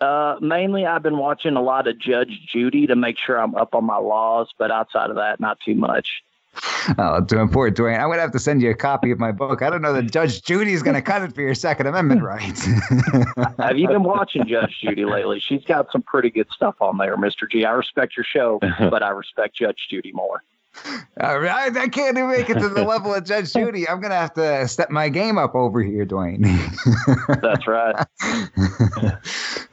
Uh, 0.01 0.37
mainly, 0.41 0.87
I've 0.87 1.03
been 1.03 1.19
watching 1.19 1.57
a 1.57 1.63
lot 1.63 1.87
of 1.87 1.99
Judge 1.99 2.41
Judy 2.51 2.87
to 2.87 2.97
make 2.97 3.17
sure 3.19 3.37
I'm 3.37 3.55
up 3.55 3.75
on 3.75 3.85
my 3.85 3.99
laws, 3.99 4.51
but 4.59 4.71
outside 4.71 5.11
of 5.11 5.17
that, 5.17 5.41
not 5.41 5.59
too 5.61 5.75
much. 5.75 6.23
Oh, 6.99 7.21
too 7.25 7.39
important, 7.39 7.77
Dwayne. 7.77 7.99
I'm 7.99 8.07
going 8.07 8.19
to 8.19 8.23
have 8.23 8.33
to 8.33 8.39
send 8.39 8.63
you 8.63 8.71
a 8.71 8.75
copy 8.75 9.11
of 9.11 9.19
my 9.19 9.33
book. 9.33 9.63
I 9.63 9.71
don't 9.71 9.83
know 9.83 9.93
that 9.93 10.13
Judge 10.13 10.43
Judy 10.43 10.73
is 10.73 10.83
going 10.83 10.95
to 10.95 11.03
cut 11.03 11.23
it 11.23 11.35
for 11.35 11.41
your 11.41 11.55
Second 11.55 11.87
Amendment 11.87 12.23
rights. 12.23 12.67
have 13.59 13.77
you 13.77 13.89
been 13.89 14.05
watching 14.05 14.47
Judge 14.47 14.79
Judy 14.81 15.05
lately? 15.05 15.41
She's 15.41 15.65
got 15.65 15.91
some 15.91 16.03
pretty 16.03 16.31
good 16.31 16.49
stuff 16.51 16.77
on 16.81 16.99
there, 16.99 17.17
Mr. 17.17 17.51
G. 17.51 17.65
I 17.65 17.73
respect 17.73 18.17
your 18.17 18.25
show, 18.25 18.61
but 18.79 19.03
I 19.03 19.11
respect 19.11 19.57
Judge 19.57 19.87
Judy 19.91 20.13
more. 20.13 20.43
All 21.21 21.39
right, 21.39 21.75
I 21.77 21.89
can't 21.89 22.19
even 22.19 22.31
make 22.31 22.51
it 22.51 22.59
to 22.59 22.69
the 22.69 22.85
level 22.89 23.15
of 23.15 23.25
Judge 23.25 23.53
Judy. 23.53 23.89
I'm 23.89 24.01
gonna 24.01 24.17
have 24.17 24.35
to 24.35 24.67
step 24.67 24.91
my 24.91 25.09
game 25.09 25.39
up 25.39 25.55
over 25.55 25.83
here, 25.83 26.05
Dwayne. 26.05 26.43
That's 27.41 27.67
right. 27.67 28.05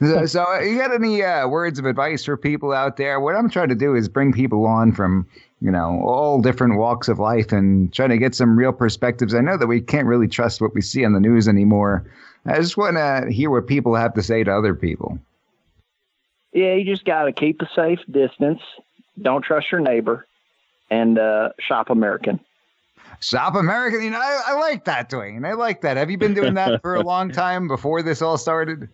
so, 0.00 0.26
so, 0.26 0.60
you 0.60 0.78
got 0.78 0.94
any 0.94 1.22
uh, 1.22 1.48
words 1.48 1.78
of 1.78 1.86
advice 1.86 2.24
for 2.24 2.36
people 2.36 2.72
out 2.72 2.96
there? 2.96 3.18
What 3.18 3.34
I'm 3.34 3.50
trying 3.50 3.70
to 3.70 3.74
do 3.74 3.96
is 3.96 4.08
bring 4.08 4.32
people 4.32 4.64
on 4.64 4.92
from 4.92 5.26
you 5.60 5.72
know 5.72 6.00
all 6.04 6.40
different 6.40 6.78
walks 6.78 7.08
of 7.08 7.18
life 7.18 7.50
and 7.50 7.92
trying 7.92 8.10
to 8.10 8.18
get 8.18 8.34
some 8.34 8.56
real 8.56 8.72
perspectives. 8.72 9.34
I 9.34 9.40
know 9.40 9.56
that 9.56 9.66
we 9.66 9.80
can't 9.80 10.06
really 10.06 10.28
trust 10.28 10.60
what 10.60 10.74
we 10.74 10.80
see 10.80 11.04
on 11.04 11.12
the 11.12 11.20
news 11.20 11.48
anymore. 11.48 12.06
I 12.46 12.56
just 12.56 12.76
want 12.76 12.96
to 12.96 13.30
hear 13.30 13.50
what 13.50 13.66
people 13.66 13.96
have 13.96 14.14
to 14.14 14.22
say 14.22 14.44
to 14.44 14.56
other 14.56 14.74
people. 14.74 15.18
Yeah, 16.52 16.74
you 16.74 16.84
just 16.84 17.04
got 17.04 17.24
to 17.24 17.32
keep 17.32 17.60
a 17.60 17.68
safe 17.74 18.00
distance. 18.10 18.60
Don't 19.20 19.42
trust 19.42 19.70
your 19.72 19.80
neighbor 19.80 20.26
and 20.92 21.18
uh, 21.18 21.48
Shop 21.58 21.88
American. 21.88 22.38
Shop 23.20 23.54
American, 23.54 24.02
you 24.02 24.10
know, 24.10 24.20
I, 24.20 24.42
I 24.48 24.52
like 24.58 24.84
that, 24.84 25.08
Dwayne. 25.08 25.46
I 25.46 25.54
like 25.54 25.80
that. 25.80 25.96
Have 25.96 26.10
you 26.10 26.18
been 26.18 26.34
doing 26.34 26.54
that 26.54 26.82
for 26.82 26.94
a 26.94 27.00
long 27.00 27.30
time 27.30 27.66
before 27.66 28.02
this 28.02 28.20
all 28.20 28.36
started? 28.36 28.88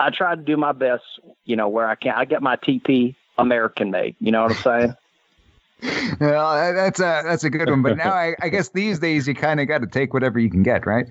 I 0.00 0.10
try 0.10 0.34
to 0.34 0.42
do 0.42 0.56
my 0.56 0.72
best, 0.72 1.04
you 1.44 1.54
know, 1.54 1.68
where 1.68 1.88
I 1.88 1.94
can. 1.94 2.14
I 2.16 2.24
get 2.24 2.42
my 2.42 2.56
TP 2.56 3.14
American 3.38 3.90
made. 3.90 4.16
You 4.20 4.32
know 4.32 4.42
what 4.42 4.52
I'm 4.52 4.62
saying? 5.78 6.16
well, 6.20 6.74
that's 6.74 6.98
a 6.98 7.22
that's 7.24 7.44
a 7.44 7.50
good 7.50 7.70
one. 7.70 7.82
But 7.82 7.98
now 7.98 8.12
I, 8.12 8.34
I 8.40 8.48
guess 8.48 8.70
these 8.70 8.98
days 8.98 9.28
you 9.28 9.34
kind 9.34 9.60
of 9.60 9.68
got 9.68 9.82
to 9.82 9.86
take 9.86 10.12
whatever 10.12 10.40
you 10.40 10.50
can 10.50 10.62
get, 10.62 10.86
right? 10.86 11.06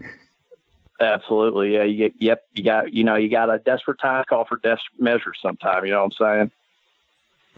Absolutely, 1.00 1.74
yeah. 1.74 1.84
You 1.84 1.98
get, 1.98 2.14
yep. 2.20 2.44
You 2.54 2.64
got, 2.64 2.94
you 2.94 3.04
know, 3.04 3.16
you 3.16 3.30
got 3.30 3.50
a 3.50 3.60
desperate 3.60 4.00
time 4.00 4.24
call 4.28 4.46
for 4.46 4.58
desperate 4.58 5.00
measures. 5.00 5.38
Sometime, 5.42 5.86
you 5.86 5.92
know 5.92 6.04
what 6.04 6.16
I'm 6.20 6.38
saying? 6.38 6.52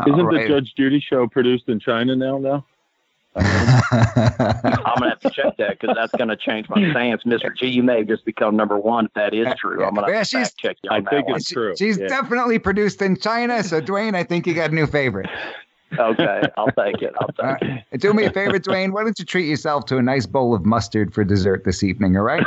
Isn't 0.06 0.26
right. 0.26 0.44
the 0.44 0.48
Judge 0.48 0.74
Judy 0.76 1.00
show 1.00 1.28
produced 1.28 1.70
in 1.70 1.80
China 1.80 2.16
now? 2.16 2.38
Now. 2.38 2.66
I'm 3.38 3.44
gonna 5.00 5.10
have 5.10 5.20
to 5.20 5.30
check 5.30 5.58
that 5.58 5.80
because 5.80 5.96
that's 5.96 6.12
gonna 6.18 6.36
change 6.36 6.68
my 6.70 6.90
stance. 6.92 7.24
Mr. 7.24 7.56
G, 7.56 7.68
you 7.68 7.84
may 7.84 8.04
just 8.04 8.26
become 8.26 8.56
number 8.56 8.78
one 8.80 9.06
if 9.06 9.14
that 9.14 9.34
is 9.34 9.48
true. 9.60 9.84
I'm 9.86 9.94
gonna 9.94 10.08
Yeah, 10.10 10.18
have 10.18 10.24
to 10.30 10.38
she's- 10.38 10.54
check 10.56 10.78
you 10.84 10.90
on 10.90 10.96
I 10.98 11.00
that 11.02 11.10
think 11.12 11.28
one. 11.28 11.36
it's 11.38 11.50
true. 11.50 11.76
She's 11.78 11.98
yeah. 12.00 12.08
definitely 12.08 12.58
produced 12.60 13.02
in 13.02 13.16
China. 13.18 13.64
So, 13.64 13.80
Dwayne, 13.82 14.16
I 14.16 14.24
think 14.24 14.48
you 14.48 14.54
got 14.56 14.72
a 14.72 14.76
new 14.76 14.88
favorite. 14.88 15.30
Okay, 15.98 16.42
I'll 16.58 16.72
take 16.72 17.02
it. 17.02 17.14
I'll 17.20 17.30
All 17.40 17.56
take 17.56 17.62
it. 17.62 17.72
right. 17.92 18.02
Do 18.02 18.14
me 18.14 18.26
a 18.26 18.32
favor, 18.32 18.60
Dwayne. 18.60 18.92
Why 18.92 19.04
don't 19.04 19.18
you 19.18 19.26
treat 19.26 19.48
yourself 19.48 19.86
to 19.86 19.98
a 19.98 20.02
nice 20.02 20.26
bowl 20.26 20.54
of 20.54 20.66
mustard 20.66 21.14
for 21.14 21.24
dessert 21.24 21.64
this 21.64 21.82
evening? 21.84 22.18
All 22.18 22.24
right. 22.24 22.46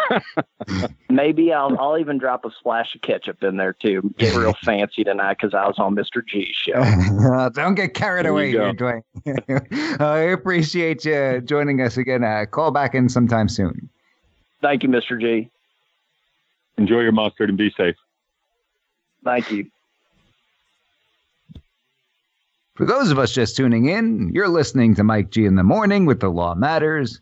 Maybe 1.08 1.52
I'll 1.52 1.76
I'll 1.78 1.98
even 1.98 2.18
drop 2.18 2.44
a 2.44 2.50
splash 2.58 2.94
of 2.94 3.00
ketchup 3.00 3.42
in 3.42 3.56
there 3.56 3.72
too. 3.72 4.12
Get 4.18 4.36
real 4.36 4.54
fancy 4.62 5.04
tonight 5.04 5.38
because 5.40 5.54
I 5.54 5.66
was 5.66 5.78
on 5.78 5.94
Mr. 5.94 6.26
G's 6.26 6.54
show. 6.54 7.50
Don't 7.54 7.74
get 7.74 7.94
carried 7.94 8.26
There 8.26 8.32
away 8.32 8.50
you 8.50 8.60
here, 8.60 8.74
Dwayne. 8.74 10.00
I 10.00 10.18
appreciate 10.18 11.04
you 11.04 11.40
joining 11.40 11.80
us 11.80 11.96
again. 11.96 12.22
Uh, 12.22 12.44
call 12.50 12.70
back 12.70 12.94
in 12.94 13.08
sometime 13.08 13.48
soon. 13.48 13.88
Thank 14.60 14.82
you, 14.82 14.90
Mr. 14.90 15.18
G. 15.18 15.50
Enjoy 16.76 17.00
your 17.00 17.12
mustard 17.12 17.48
and 17.48 17.56
be 17.56 17.72
safe. 17.76 17.96
Thank 19.24 19.50
you. 19.50 19.70
For 22.80 22.86
those 22.86 23.10
of 23.10 23.18
us 23.18 23.30
just 23.30 23.58
tuning 23.58 23.90
in, 23.90 24.30
you're 24.32 24.48
listening 24.48 24.94
to 24.94 25.04
Mike 25.04 25.28
G 25.28 25.44
in 25.44 25.56
the 25.56 25.62
morning 25.62 26.06
with 26.06 26.20
The 26.20 26.30
Law 26.30 26.54
Matters, 26.54 27.20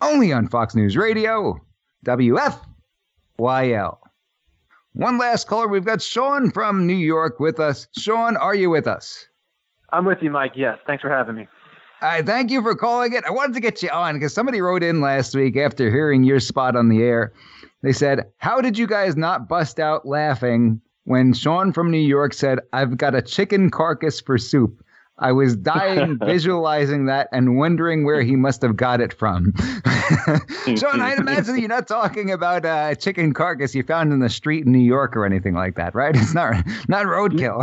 only 0.00 0.32
on 0.32 0.48
Fox 0.48 0.74
News 0.74 0.96
Radio, 0.96 1.60
WFYL. 2.06 3.98
One 4.94 5.18
last 5.18 5.46
caller, 5.46 5.68
we've 5.68 5.84
got 5.84 6.00
Sean 6.00 6.50
from 6.50 6.86
New 6.86 6.94
York 6.94 7.38
with 7.38 7.60
us. 7.60 7.86
Sean, 7.98 8.38
are 8.38 8.54
you 8.54 8.70
with 8.70 8.86
us? 8.86 9.28
I'm 9.92 10.06
with 10.06 10.22
you, 10.22 10.30
Mike. 10.30 10.52
Yes. 10.54 10.78
Thanks 10.86 11.02
for 11.02 11.10
having 11.10 11.34
me. 11.34 11.48
I 12.00 12.22
thank 12.22 12.50
you 12.50 12.62
for 12.62 12.74
calling 12.74 13.12
it. 13.12 13.24
I 13.26 13.30
wanted 13.30 13.52
to 13.52 13.60
get 13.60 13.82
you 13.82 13.90
on 13.90 14.14
because 14.14 14.32
somebody 14.32 14.62
wrote 14.62 14.82
in 14.82 15.02
last 15.02 15.34
week 15.34 15.58
after 15.58 15.90
hearing 15.90 16.24
your 16.24 16.40
spot 16.40 16.76
on 16.76 16.88
the 16.88 17.02
air. 17.02 17.34
They 17.82 17.92
said, 17.92 18.32
How 18.38 18.62
did 18.62 18.78
you 18.78 18.86
guys 18.86 19.18
not 19.18 19.50
bust 19.50 19.78
out 19.78 20.06
laughing 20.06 20.80
when 21.04 21.34
Sean 21.34 21.74
from 21.74 21.90
New 21.90 21.98
York 21.98 22.32
said, 22.32 22.60
I've 22.72 22.96
got 22.96 23.14
a 23.14 23.20
chicken 23.20 23.68
carcass 23.68 24.18
for 24.18 24.38
soup? 24.38 24.80
I 25.18 25.32
was 25.32 25.56
dying 25.56 26.18
visualizing 26.24 27.06
that 27.06 27.28
and 27.32 27.56
wondering 27.56 28.04
where 28.04 28.22
he 28.22 28.34
must 28.34 28.62
have 28.62 28.76
got 28.76 29.00
it 29.00 29.12
from. 29.12 29.54
Sean, 30.76 31.00
I'd 31.00 31.18
imagine 31.18 31.58
you're 31.58 31.68
not 31.68 31.86
talking 31.86 32.32
about 32.32 32.64
uh, 32.64 32.88
a 32.90 32.96
chicken 32.96 33.32
carcass 33.32 33.74
you 33.74 33.84
found 33.84 34.12
in 34.12 34.18
the 34.18 34.28
street 34.28 34.66
in 34.66 34.72
New 34.72 34.78
York 34.78 35.16
or 35.16 35.24
anything 35.24 35.54
like 35.54 35.76
that, 35.76 35.94
right? 35.94 36.14
It's 36.24 36.34
not 36.34 36.54
not 36.88 37.06
roadkill. 37.06 37.60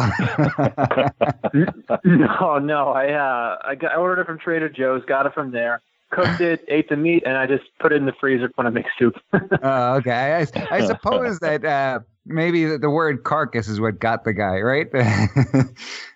No, 2.06 2.60
no. 2.60 2.90
I 2.90 3.12
uh, 3.12 3.58
I, 3.64 3.76
got, 3.76 3.92
I 3.92 3.96
ordered 3.96 4.22
it 4.22 4.28
from 4.28 4.40
Trader 4.40 4.70
Joe's, 4.70 5.04
got 5.06 5.26
it 5.26 5.34
from 5.34 5.52
there, 5.52 5.82
cooked 6.12 6.42
it, 6.42 6.64
ate 6.68 6.90
the 6.90 6.96
meat, 6.96 7.24
and 7.26 7.38
I 7.38 7.48
just 7.48 7.64
put 7.80 7.92
it 7.92 7.96
in 7.96 8.06
the 8.06 8.14
freezer 8.20 8.52
when 8.56 8.68
I 8.68 8.70
make 8.70 8.86
soup. 9.00 9.16
Oh, 9.64 9.96
okay. 9.96 10.46
I, 10.56 10.76
I 10.76 10.86
suppose 10.86 11.40
that 11.40 11.66
uh, 11.66 12.00
maybe 12.26 12.66
the, 12.66 12.78
the 12.78 12.90
word 12.90 13.24
carcass 13.24 13.68
is 13.68 13.80
what 13.80 14.00
got 14.00 14.24
the 14.24 14.34
guy, 14.34 14.60
right? 14.60 14.88
yeah, 14.94 15.66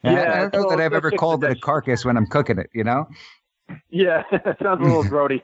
I 0.03 0.13
don't 0.13 0.53
know 0.53 0.61
so 0.63 0.69
that 0.69 0.81
I've 0.81 0.93
ever 0.93 1.11
called 1.11 1.43
it 1.43 1.51
a 1.51 1.55
carcass 1.55 2.05
when 2.05 2.17
I'm 2.17 2.27
cooking 2.27 2.59
it, 2.59 2.69
you 2.73 2.83
know? 2.83 3.07
yeah, 3.89 4.23
sounds 4.61 4.81
a 4.81 4.83
little 4.83 5.03
grody. 5.05 5.41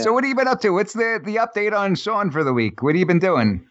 So, 0.00 0.12
what 0.12 0.24
have 0.24 0.28
you 0.28 0.34
been 0.34 0.48
up 0.48 0.60
to? 0.62 0.70
What's 0.70 0.92
the, 0.92 1.20
the 1.24 1.36
update 1.36 1.76
on 1.76 1.94
Sean 1.94 2.30
for 2.30 2.44
the 2.44 2.52
week? 2.52 2.82
What 2.82 2.94
have 2.94 3.00
you 3.00 3.06
been 3.06 3.18
doing? 3.18 3.66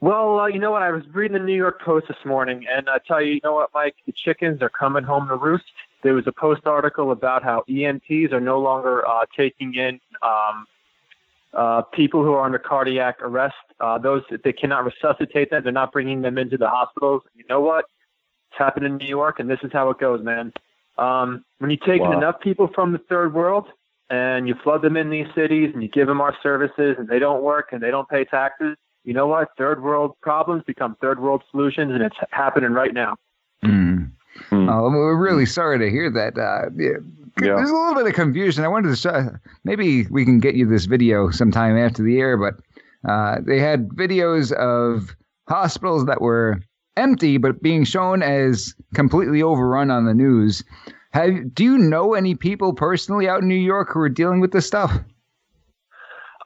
well, 0.00 0.40
uh, 0.40 0.46
you 0.48 0.58
know 0.58 0.72
what? 0.72 0.82
I 0.82 0.90
was 0.90 1.04
reading 1.12 1.38
the 1.38 1.44
New 1.44 1.56
York 1.56 1.80
Post 1.80 2.08
this 2.08 2.16
morning, 2.24 2.64
and 2.68 2.88
I 2.90 2.98
tell 3.06 3.22
you, 3.22 3.34
you 3.34 3.40
know 3.44 3.54
what, 3.54 3.70
Mike? 3.72 3.94
The 4.04 4.12
chickens 4.12 4.60
are 4.60 4.68
coming 4.68 5.04
home 5.04 5.28
to 5.28 5.36
roost. 5.36 5.64
There 6.02 6.14
was 6.14 6.26
a 6.26 6.32
Post 6.32 6.66
article 6.66 7.12
about 7.12 7.44
how 7.44 7.62
EMTs 7.68 8.32
are 8.32 8.40
no 8.40 8.60
longer 8.60 9.06
uh, 9.06 9.26
taking 9.36 9.74
in 9.74 10.00
um, 10.22 10.66
uh, 11.54 11.82
people 11.82 12.22
who 12.24 12.32
are 12.32 12.44
under 12.44 12.58
cardiac 12.58 13.20
arrest. 13.20 13.54
Uh, 13.80 13.98
those 13.98 14.22
they 14.44 14.52
cannot 14.52 14.84
resuscitate 14.84 15.50
them. 15.50 15.62
They're 15.62 15.72
not 15.72 15.92
bringing 15.92 16.22
them 16.22 16.38
into 16.38 16.56
the 16.56 16.68
hospitals. 16.68 17.22
You 17.34 17.44
know 17.48 17.60
what? 17.60 17.84
It's 18.50 18.58
happened 18.58 18.86
in 18.86 18.96
New 18.96 19.06
York, 19.06 19.40
and 19.40 19.48
this 19.48 19.60
is 19.62 19.70
how 19.72 19.90
it 19.90 19.98
goes, 19.98 20.22
man. 20.22 20.52
Um, 20.98 21.44
when 21.58 21.70
you 21.70 21.78
take 21.78 22.02
Wow. 22.02 22.12
enough 22.12 22.40
people 22.40 22.68
from 22.74 22.92
the 22.92 22.98
third 22.98 23.32
world 23.32 23.66
and 24.10 24.46
you 24.46 24.54
flood 24.62 24.82
them 24.82 24.96
in 24.96 25.08
these 25.08 25.26
cities 25.34 25.70
and 25.72 25.82
you 25.82 25.88
give 25.88 26.06
them 26.06 26.20
our 26.20 26.36
services 26.42 26.96
and 26.98 27.08
they 27.08 27.18
don't 27.18 27.42
work 27.42 27.70
and 27.72 27.82
they 27.82 27.90
don't 27.90 28.08
pay 28.08 28.24
taxes, 28.24 28.76
you 29.04 29.14
know 29.14 29.26
what? 29.26 29.48
Third 29.56 29.82
world 29.82 30.16
problems 30.20 30.62
become 30.66 30.96
third 31.00 31.18
world 31.18 31.42
solutions, 31.50 31.92
and 31.92 32.02
it's 32.02 32.16
happening 32.30 32.72
right 32.72 32.92
now. 32.94 33.16
Hmm. 33.62 34.04
Hmm. 34.48 34.68
Oh, 34.68 34.90
we're 34.90 35.16
really 35.16 35.46
sorry 35.46 35.78
to 35.78 35.90
hear 35.90 36.10
that. 36.10 36.38
Uh, 36.38 36.70
yeah. 37.40 37.46
Yeah. 37.46 37.56
There's 37.56 37.70
a 37.70 37.74
little 37.74 37.94
bit 37.94 38.06
of 38.06 38.14
confusion. 38.14 38.64
I 38.64 38.68
wanted 38.68 38.88
to 38.88 38.96
show, 38.96 39.30
maybe 39.64 40.06
we 40.06 40.24
can 40.24 40.40
get 40.40 40.54
you 40.54 40.66
this 40.66 40.86
video 40.86 41.30
sometime 41.30 41.76
after 41.76 42.02
the 42.02 42.18
air, 42.18 42.36
but 42.36 42.54
uh, 43.10 43.38
they 43.46 43.58
had 43.58 43.88
videos 43.88 44.52
of 44.52 45.16
hospitals 45.48 46.06
that 46.06 46.20
were 46.20 46.60
empty 46.96 47.38
but 47.38 47.62
being 47.62 47.84
shown 47.84 48.22
as 48.22 48.74
completely 48.94 49.42
overrun 49.42 49.90
on 49.90 50.04
the 50.04 50.14
news. 50.14 50.62
Have 51.12 51.54
do 51.54 51.64
you 51.64 51.78
know 51.78 52.14
any 52.14 52.34
people 52.34 52.72
personally 52.72 53.28
out 53.28 53.42
in 53.42 53.48
New 53.48 53.54
York 53.54 53.88
who 53.92 54.00
are 54.00 54.08
dealing 54.08 54.40
with 54.40 54.52
this 54.52 54.66
stuff? 54.66 54.92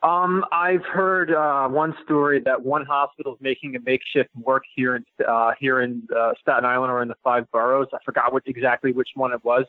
Um, 0.03 0.45
I've 0.53 0.85
heard 0.85 1.33
uh, 1.33 1.69
one 1.69 1.95
story 2.05 2.41
that 2.45 2.65
one 2.65 2.85
hospital 2.85 3.35
is 3.35 3.41
making 3.41 3.75
a 3.77 3.81
makeshift 3.81 4.31
work 4.37 4.63
here 4.75 4.97
in 4.97 5.05
uh, 5.27 5.53
here 5.59 5.81
in 5.81 6.07
uh, 6.17 6.33
Staten 6.41 6.65
Island 6.65 6.93
or 6.93 7.03
in 7.03 7.09
the 7.09 7.17
five 7.25 7.51
boroughs. 7.51 7.89
I 7.93 7.99
forgot 8.05 8.33
what 8.33 8.43
exactly 8.47 8.93
which 8.93 9.11
one 9.15 9.33
it 9.33 9.45
was. 9.45 9.65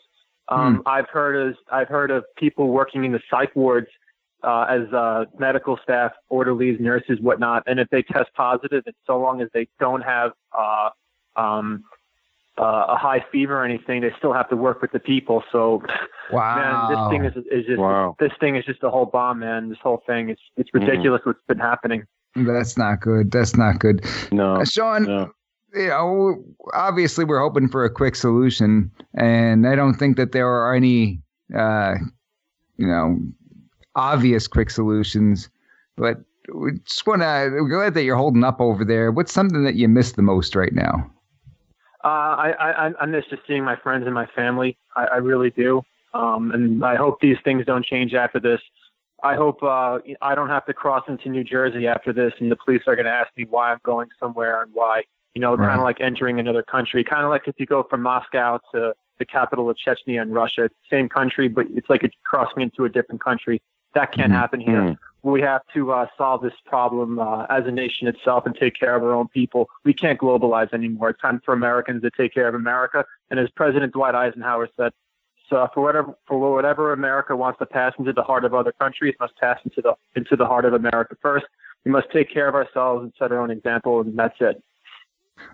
Um, 0.49 0.81
I've 0.85 1.09
heard 1.09 1.35
of 1.49 1.55
I've 1.71 1.87
heard 1.89 2.11
of 2.11 2.23
people 2.37 2.69
working 2.69 3.03
in 3.03 3.11
the 3.11 3.19
psych 3.29 3.55
wards 3.55 3.87
uh, 4.43 4.65
as 4.69 4.93
uh, 4.93 5.25
medical 5.37 5.77
staff, 5.83 6.11
orderlies, 6.29 6.79
nurses, 6.79 7.19
whatnot. 7.21 7.63
And 7.67 7.79
if 7.79 7.89
they 7.89 8.01
test 8.03 8.29
positive, 8.35 8.83
and 8.85 8.95
so 9.05 9.19
long 9.19 9.41
as 9.41 9.49
they 9.53 9.67
don't 9.79 10.01
have 10.01 10.31
uh, 10.57 10.89
um, 11.35 11.83
uh, 12.57 12.85
a 12.89 12.95
high 12.95 13.23
fever 13.31 13.61
or 13.61 13.65
anything, 13.65 14.01
they 14.01 14.11
still 14.17 14.33
have 14.33 14.49
to 14.49 14.55
work 14.55 14.81
with 14.81 14.91
the 14.91 14.99
people. 14.99 15.43
So 15.51 15.83
Wow. 16.31 16.55
man, 16.55 16.97
this 16.97 17.09
thing 17.09 17.25
is 17.25 17.45
is 17.51 17.65
just 17.65 17.79
Wow. 17.79 18.15
this 18.19 18.31
thing 18.39 18.55
is 18.55 18.65
just 18.65 18.83
a 18.83 18.89
whole 18.89 19.05
bomb, 19.05 19.39
man. 19.39 19.69
This 19.69 19.79
whole 19.81 20.03
thing, 20.07 20.29
it's 20.29 20.41
it's 20.55 20.69
ridiculous 20.73 21.21
what's 21.25 21.39
been 21.47 21.59
happening. 21.59 22.03
That's 22.35 22.77
not 22.77 23.01
good. 23.01 23.31
That's 23.31 23.55
not 23.57 23.79
good. 23.79 24.05
No. 24.31 24.57
Uh, 24.61 24.65
Sean, 24.65 25.05
No. 25.05 25.31
You 25.77 25.87
know, 25.87 26.43
obviously 26.73 27.25
we're 27.25 27.39
hoping 27.39 27.67
for 27.67 27.85
a 27.85 27.89
quick 27.89 28.15
solution, 28.15 28.91
and 29.13 29.67
I 29.67 29.75
don't 29.75 29.95
think 29.95 30.17
that 30.17 30.31
there 30.31 30.47
are 30.47 30.73
any, 30.73 31.21
uh, 31.55 31.95
you 32.77 32.87
know, 32.87 33.17
obvious 33.95 34.47
quick 34.47 34.69
solutions. 34.69 35.49
But 35.95 36.17
we 36.53 36.73
just 36.85 37.05
want 37.05 37.21
to. 37.21 37.49
We're 37.51 37.69
glad 37.69 37.93
that 37.93 38.03
you're 38.03 38.15
holding 38.15 38.43
up 38.43 38.61
over 38.61 38.85
there. 38.85 39.11
What's 39.11 39.33
something 39.33 39.63
that 39.63 39.75
you 39.75 39.87
miss 39.87 40.13
the 40.13 40.21
most 40.21 40.55
right 40.55 40.73
now? 40.73 41.11
Uh, 42.03 42.07
I, 42.07 42.53
I 42.59 42.91
I 43.01 43.05
miss 43.05 43.25
just 43.29 43.41
seeing 43.47 43.63
my 43.63 43.75
friends 43.75 44.05
and 44.05 44.13
my 44.13 44.27
family. 44.27 44.77
I, 44.95 45.05
I 45.05 45.17
really 45.17 45.49
do. 45.49 45.81
Um, 46.13 46.51
and 46.51 46.83
I 46.83 46.95
hope 46.95 47.19
these 47.19 47.37
things 47.43 47.65
don't 47.65 47.85
change 47.85 48.13
after 48.13 48.39
this. 48.39 48.61
I 49.23 49.35
hope 49.35 49.63
uh, 49.63 49.99
I 50.21 50.35
don't 50.35 50.49
have 50.49 50.65
to 50.67 50.73
cross 50.73 51.03
into 51.07 51.29
New 51.29 51.43
Jersey 51.43 51.87
after 51.87 52.13
this, 52.13 52.33
and 52.39 52.51
the 52.51 52.55
police 52.55 52.83
are 52.87 52.95
going 52.95 53.05
to 53.05 53.11
ask 53.11 53.29
me 53.35 53.45
why 53.49 53.71
I'm 53.71 53.79
going 53.83 54.09
somewhere 54.19 54.61
and 54.61 54.71
why. 54.73 55.03
You 55.37 55.41
know, 55.41 55.53
Right. 55.53 55.67
kind 55.67 55.79
of 55.79 55.83
like 55.83 56.01
entering 56.01 56.39
another 56.39 56.63
country. 56.63 57.03
Kind 57.03 57.23
of 57.23 57.29
like 57.29 57.47
if 57.47 57.59
you 57.59 57.67
go 57.67 57.83
from 57.83 58.01
Moscow 58.01 58.59
to 58.73 58.95
the 59.19 59.25
capital 59.25 59.69
of 59.69 59.77
Chechnya 59.77 60.19
in 60.19 60.31
Russia, 60.31 60.67
same 60.89 61.07
country, 61.07 61.47
but 61.47 61.67
it's 61.75 61.87
like 61.91 62.03
it's 62.03 62.15
crossing 62.23 62.63
into 62.63 62.85
a 62.85 62.89
different 62.89 63.21
country. 63.23 63.61
That 63.93 64.11
can't 64.11 64.31
Mhm. 64.31 64.35
happen 64.35 64.59
here. 64.59 64.81
Hmm. 64.81 64.93
We 65.21 65.41
have 65.41 65.61
to 65.75 65.91
uh, 65.91 66.07
solve 66.17 66.41
this 66.41 66.55
problem 66.65 67.19
uh, 67.19 67.45
as 67.51 67.67
a 67.67 67.71
nation 67.71 68.07
itself 68.07 68.47
and 68.47 68.55
take 68.55 68.73
care 68.79 68.95
of 68.95 69.03
our 69.03 69.13
own 69.13 69.27
people. 69.27 69.69
We 69.85 69.93
can't 69.93 70.19
globalize 70.19 70.73
anymore. 70.73 71.09
It's 71.11 71.21
time 71.21 71.39
for 71.45 71.53
Americans 71.53 72.01
to 72.01 72.09
take 72.09 72.33
care 72.33 72.47
of 72.47 72.55
America. 72.55 73.05
And 73.29 73.39
as 73.39 73.47
President 73.51 73.93
Dwight 73.93 74.15
Eisenhower 74.15 74.69
said, 74.75 74.91
so 75.51 75.67
for 75.71 75.81
whatever 75.83 76.17
for 76.25 76.39
whatever 76.51 76.93
America 76.93 77.35
wants 77.35 77.59
to 77.59 77.67
pass 77.67 77.93
into 77.99 78.11
the 78.11 78.23
heart 78.23 78.43
of 78.43 78.55
other 78.55 78.71
countries, 78.71 79.13
must 79.19 79.37
pass 79.37 79.59
into 79.65 79.83
the 79.83 79.93
into 80.15 80.35
the 80.35 80.47
heart 80.47 80.65
of 80.65 80.73
America 80.73 81.15
first. 81.21 81.45
We 81.85 81.91
must 81.91 82.09
take 82.09 82.27
care 82.33 82.47
of 82.47 82.55
ourselves 82.55 83.03
and 83.03 83.13
set 83.19 83.31
our 83.31 83.37
own 83.39 83.51
example, 83.51 84.01
and 84.01 84.17
that's 84.17 84.37
it. 84.41 84.63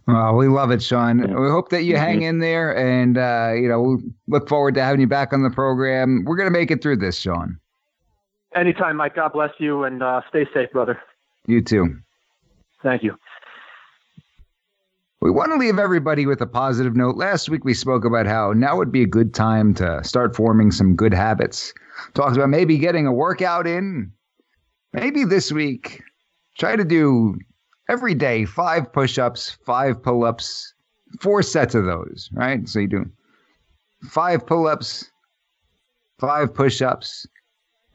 Well, 0.08 0.36
we 0.36 0.48
love 0.48 0.72
it, 0.72 0.82
Sean. 0.82 1.20
Yeah. 1.20 1.40
We 1.40 1.50
hope 1.50 1.70
that 1.70 1.84
you 1.84 1.98
hang 1.98 2.22
in 2.22 2.40
there, 2.40 2.76
and 2.76 3.18
uh, 3.18 3.54
you 3.56 3.68
know, 3.68 3.82
we 3.82 3.98
look 4.28 4.50
forward 4.50 4.76
to 4.76 4.84
having 4.84 5.02
you 5.02 5.08
back 5.08 5.34
on 5.34 5.44
the 5.44 5.50
program. 5.50 6.24
We're 6.26 6.36
gonna 6.36 6.52
make 6.52 6.72
it 6.72 6.82
through 6.82 6.98
this, 6.98 7.18
Sean. 7.18 7.58
Anytime, 8.56 8.98
Mike. 8.98 9.16
God 9.16 9.34
bless 9.34 9.52
you, 9.60 9.84
and 9.84 10.04
uh, 10.04 10.22
stay 10.30 10.46
safe, 10.54 10.72
brother. 10.72 11.00
You 11.48 11.62
too. 11.62 11.98
Thank 12.84 13.04
you. 13.04 13.18
We 15.22 15.32
want 15.32 15.54
to 15.54 15.58
leave 15.58 15.80
everybody 15.80 16.26
with 16.26 16.42
a 16.42 16.46
positive 16.46 16.98
note. 16.98 17.16
Last 17.16 17.48
week 17.48 17.64
we 17.64 17.74
spoke 17.74 18.04
about 18.04 18.26
how 18.26 18.52
now 18.52 18.76
would 18.76 18.92
be 18.92 19.04
a 19.04 19.08
good 19.08 19.34
time 19.34 19.74
to 19.76 20.04
start 20.04 20.36
forming 20.36 20.70
some 20.70 20.98
good 20.98 21.14
habits. 21.14 21.74
Talked 22.14 22.36
about 22.36 22.50
maybe 22.50 22.78
getting 22.78 23.08
a 23.08 23.14
workout 23.14 23.66
in. 23.66 24.12
Maybe 24.92 25.24
this 25.24 25.50
week, 25.50 26.04
try 26.58 26.76
to 26.76 26.84
do 26.84 27.38
every 27.90 28.14
day 28.14 28.46
five 28.46 28.92
push 28.92 29.18
ups, 29.18 29.58
five 29.66 30.02
pull 30.02 30.24
ups, 30.24 30.74
four 31.20 31.44
sets 31.44 31.76
of 31.76 31.86
those, 31.86 32.30
right? 32.34 32.68
So 32.68 32.80
you 32.80 32.88
do 32.88 33.12
five 34.10 34.46
pull 34.46 34.68
ups, 34.68 35.12
five 36.20 36.54
push 36.54 36.82
ups, 36.82 37.28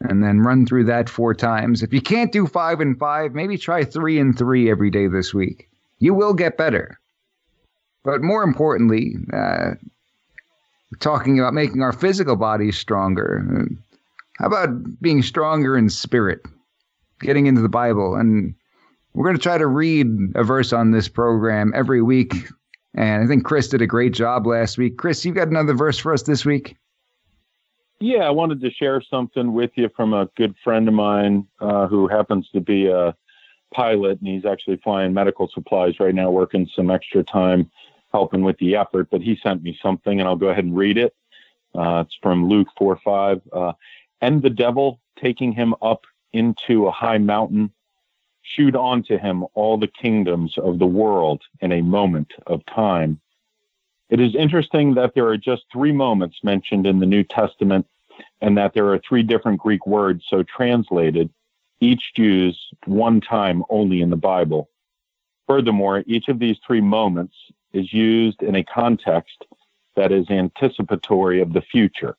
and 0.01 0.22
then 0.22 0.41
run 0.41 0.66
through 0.66 0.84
that 0.84 1.09
four 1.09 1.34
times. 1.34 1.82
If 1.82 1.93
you 1.93 2.01
can't 2.01 2.32
do 2.32 2.47
five 2.47 2.80
and 2.80 2.99
five, 2.99 3.34
maybe 3.34 3.59
try 3.59 3.84
three 3.84 4.18
and 4.18 4.36
three 4.36 4.70
every 4.70 4.91
day 4.91 5.09
this 5.09 5.34
week. 5.34 5.68
You 5.99 6.14
will 6.14 6.34
get 6.34 6.57
better. 6.57 6.99
But 8.05 8.22
more 8.22 8.45
importantly, 8.45 9.16
uh, 9.32 9.72
talking 11.01 11.39
about 11.39 11.53
making 11.53 11.82
our 11.82 11.93
physical 11.93 12.36
bodies 12.36 12.78
stronger. 12.78 13.68
How 14.39 14.47
about 14.47 15.01
being 15.01 15.22
stronger 15.22 15.76
in 15.76 15.91
spirit? 15.91 16.41
Getting 17.20 17.47
into 17.47 17.61
the 17.61 17.68
Bible. 17.68 18.14
And 18.14 18.55
we're 19.15 19.25
going 19.25 19.37
to 19.37 19.43
try 19.43 19.59
to 19.59 19.67
read 19.67 20.07
a 20.35 20.45
verse 20.45 20.73
on 20.73 20.91
this 20.91 21.09
program 21.09 21.73
every 21.75 22.03
week. 22.03 22.35
And 22.95 23.23
I 23.23 23.27
think 23.27 23.45
Chris 23.45 23.69
did 23.69 23.83
a 23.83 23.87
great 23.87 24.13
job 24.13 24.47
last 24.47 24.79
week. 24.79 24.97
Chris, 24.97 25.25
you've 25.25 25.35
got 25.35 25.49
another 25.49 25.75
verse 25.75 25.99
for 25.99 26.13
us 26.13 26.23
this 26.23 26.45
week? 26.45 26.77
Yeah, 28.01 28.25
I 28.25 28.31
wanted 28.31 28.61
to 28.61 28.71
share 28.71 29.03
something 29.03 29.53
with 29.53 29.73
you 29.75 29.89
from 29.97 30.15
a 30.15 30.27
good 30.37 30.55
friend 30.63 30.87
of 30.87 30.95
mine 30.95 31.47
uh, 31.61 31.89
who 31.89 32.07
happens 32.07 32.49
to 32.51 32.61
be 32.61 32.87
a 32.87 33.15
pilot, 33.75 34.21
and 34.21 34.29
he's 34.29 34.45
actually 34.45 34.77
flying 34.77 35.13
medical 35.13 35.49
supplies 35.49 35.99
right 35.99 36.15
now, 36.15 36.31
working 36.31 36.69
some 36.75 36.91
extra 36.91 37.25
time 37.25 37.71
helping 38.13 38.43
with 38.43 38.57
the 38.59 38.77
effort. 38.77 39.09
But 39.11 39.21
he 39.21 39.37
sent 39.43 39.63
me 39.63 39.79
something, 39.83 40.21
and 40.21 40.29
I'll 40.29 40.37
go 40.37 40.49
ahead 40.49 40.65
and 40.65 40.77
read 40.77 40.97
it. 40.97 41.15
Uh, 41.75 42.05
it's 42.07 42.17
from 42.23 42.49
Luke 42.49 42.69
4 42.79 42.99
5. 43.05 43.43
Uh, 43.53 43.73
and 44.21 44.43
the 44.43 44.51
devil, 44.51 45.01
taking 45.21 45.53
him 45.53 45.75
up 45.83 46.05
into 46.33 46.87
a 46.87 46.91
high 46.91 47.19
mountain, 47.19 47.73
shewed 48.55 48.77
unto 48.77 49.19
him 49.19 49.45
all 49.55 49.77
the 49.77 49.87
kingdoms 49.87 50.57
of 50.59 50.79
the 50.79 50.87
world 50.87 51.43
in 51.61 51.73
a 51.73 51.83
moment 51.83 52.33
of 52.47 52.65
time. 52.67 53.21
It 54.11 54.21
is 54.21 54.35
interesting 54.35 54.95
that 54.95 55.15
there 55.15 55.27
are 55.27 55.37
just 55.37 55.65
three 55.73 55.93
moments 55.93 56.39
mentioned 56.43 56.87
in 56.87 56.99
the 56.99 57.07
New 57.07 57.25
Testament 57.25 57.87
and 58.41 58.57
that 58.57 58.73
there 58.75 58.89
are 58.93 59.01
three 59.07 59.23
different 59.23 59.61
Greek 59.61 59.87
words 59.87 60.25
so 60.29 60.43
translated, 60.43 61.31
each 61.81 62.13
used 62.17 62.75
one 62.87 63.21
time 63.21 63.63
only 63.69 64.01
in 64.01 64.11
the 64.11 64.17
Bible. 64.17 64.71
Furthermore, 65.47 66.03
each 66.07 66.29
of 66.29 66.39
these 66.39 66.57
three 66.67 66.81
moments 66.81 67.35
is 67.73 67.93
used 67.93 68.43
in 68.43 68.57
a 68.57 68.65
context 68.65 69.45
that 69.95 70.13
is 70.13 70.29
anticipatory 70.31 71.41
of 71.41 71.53
the 71.53 71.63
future. 71.63 72.17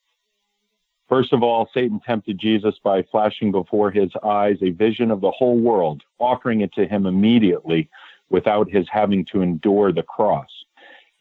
First 1.09 1.33
of 1.33 1.41
all, 1.41 1.67
Satan 1.73 1.99
tempted 2.05 2.37
Jesus 2.37 2.75
by 2.83 3.01
flashing 3.01 3.51
before 3.51 3.89
his 3.89 4.11
eyes 4.23 4.57
a 4.61 4.69
vision 4.69 5.09
of 5.09 5.21
the 5.21 5.31
whole 5.31 5.57
world, 5.57 6.03
offering 6.19 6.61
it 6.61 6.71
to 6.73 6.85
him 6.85 7.07
immediately 7.07 7.89
without 8.29 8.69
his 8.69 8.85
having 8.91 9.25
to 9.25 9.41
endure 9.41 9.91
the 9.91 10.03
cross, 10.03 10.49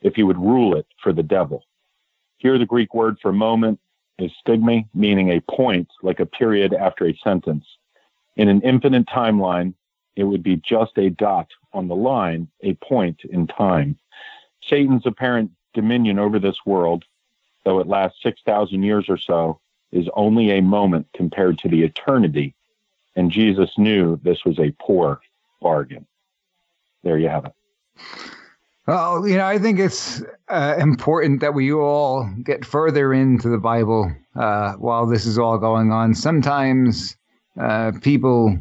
if 0.02 0.14
he 0.14 0.22
would 0.22 0.36
rule 0.36 0.76
it 0.76 0.86
for 1.02 1.14
the 1.14 1.22
devil. 1.22 1.64
Here, 2.36 2.58
the 2.58 2.66
Greek 2.66 2.92
word 2.92 3.16
for 3.22 3.32
moment 3.32 3.80
is 4.18 4.30
stigma, 4.38 4.82
meaning 4.92 5.30
a 5.30 5.40
point, 5.40 5.88
like 6.02 6.20
a 6.20 6.26
period 6.26 6.74
after 6.74 7.06
a 7.06 7.18
sentence. 7.24 7.64
In 8.36 8.50
an 8.50 8.60
infinite 8.60 9.06
timeline, 9.06 9.72
it 10.16 10.24
would 10.24 10.42
be 10.42 10.56
just 10.56 10.98
a 10.98 11.08
dot 11.08 11.48
on 11.72 11.88
the 11.88 11.96
line, 11.96 12.46
a 12.62 12.74
point 12.74 13.22
in 13.30 13.46
time. 13.46 13.98
Satan's 14.68 15.06
apparent 15.06 15.50
dominion 15.72 16.18
over 16.18 16.38
this 16.38 16.58
world, 16.66 17.04
though 17.64 17.78
it 17.78 17.86
lasts 17.86 18.18
6,000 18.22 18.82
years 18.82 19.06
or 19.08 19.16
so, 19.16 19.60
is 19.92 20.08
only 20.14 20.50
a 20.50 20.60
moment 20.60 21.06
compared 21.14 21.58
to 21.58 21.68
the 21.68 21.82
eternity. 21.82 22.54
And 23.16 23.30
Jesus 23.30 23.70
knew 23.78 24.20
this 24.22 24.44
was 24.44 24.58
a 24.58 24.74
poor 24.80 25.20
bargain. 25.60 26.06
There 27.02 27.18
you 27.18 27.28
have 27.28 27.46
it. 27.46 27.52
Well, 28.86 29.28
you 29.28 29.36
know, 29.36 29.44
I 29.44 29.58
think 29.58 29.78
it's 29.78 30.22
uh, 30.48 30.76
important 30.78 31.40
that 31.40 31.52
we 31.52 31.72
all 31.72 32.28
get 32.42 32.64
further 32.64 33.12
into 33.12 33.48
the 33.48 33.58
Bible 33.58 34.10
uh, 34.34 34.74
while 34.74 35.06
this 35.06 35.26
is 35.26 35.38
all 35.38 35.58
going 35.58 35.92
on. 35.92 36.14
Sometimes 36.14 37.16
uh, 37.60 37.92
people 38.02 38.58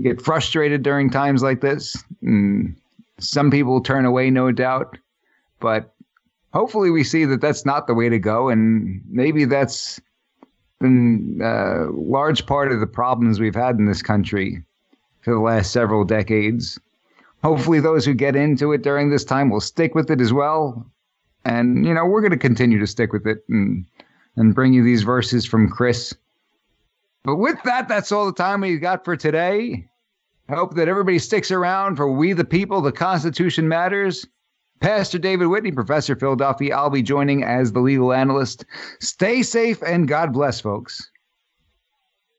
get 0.00 0.22
frustrated 0.22 0.82
during 0.82 1.10
times 1.10 1.42
like 1.42 1.60
this. 1.60 1.96
And 2.22 2.76
some 3.18 3.50
people 3.50 3.80
turn 3.80 4.04
away, 4.04 4.30
no 4.30 4.52
doubt. 4.52 4.96
But 5.58 5.92
hopefully, 6.52 6.90
we 6.90 7.04
see 7.04 7.24
that 7.24 7.40
that's 7.40 7.64
not 7.64 7.86
the 7.86 7.94
way 7.94 8.08
to 8.08 8.18
go. 8.18 8.48
And 8.48 9.02
maybe 9.08 9.44
that's 9.44 10.00
been 10.80 11.40
a 11.42 11.46
uh, 11.46 11.86
large 11.92 12.46
part 12.46 12.72
of 12.72 12.80
the 12.80 12.86
problems 12.86 13.38
we've 13.38 13.54
had 13.54 13.76
in 13.76 13.86
this 13.86 14.02
country 14.02 14.62
for 15.20 15.34
the 15.34 15.40
last 15.40 15.72
several 15.72 16.04
decades. 16.04 16.78
Hopefully, 17.42 17.80
those 17.80 18.04
who 18.04 18.14
get 18.14 18.36
into 18.36 18.72
it 18.72 18.82
during 18.82 19.10
this 19.10 19.24
time 19.24 19.50
will 19.50 19.60
stick 19.60 19.94
with 19.94 20.10
it 20.10 20.20
as 20.20 20.32
well. 20.32 20.86
And, 21.44 21.86
you 21.86 21.94
know, 21.94 22.04
we're 22.04 22.20
going 22.20 22.32
to 22.32 22.36
continue 22.36 22.78
to 22.78 22.86
stick 22.86 23.12
with 23.12 23.26
it 23.26 23.44
and, 23.48 23.86
and 24.36 24.54
bring 24.54 24.74
you 24.74 24.84
these 24.84 25.02
verses 25.02 25.46
from 25.46 25.70
Chris. 25.70 26.14
But 27.22 27.36
with 27.36 27.56
that, 27.64 27.88
that's 27.88 28.12
all 28.12 28.26
the 28.26 28.32
time 28.32 28.60
we've 28.60 28.80
got 28.80 29.04
for 29.04 29.16
today. 29.16 29.86
I 30.48 30.54
hope 30.54 30.74
that 30.74 30.88
everybody 30.88 31.18
sticks 31.18 31.50
around 31.50 31.96
for 31.96 32.10
We 32.10 32.32
the 32.32 32.44
People, 32.44 32.80
the 32.80 32.92
Constitution 32.92 33.68
Matters. 33.68 34.26
Pastor 34.80 35.18
David 35.18 35.46
Whitney, 35.46 35.72
Professor 35.72 36.16
Phil 36.16 36.36
Duffy. 36.36 36.72
I'll 36.72 36.88
be 36.88 37.02
joining 37.02 37.44
as 37.44 37.72
the 37.72 37.80
legal 37.80 38.14
analyst. 38.14 38.64
Stay 39.00 39.42
safe 39.42 39.82
and 39.82 40.08
God 40.08 40.32
bless, 40.32 40.60
folks. 40.60 41.10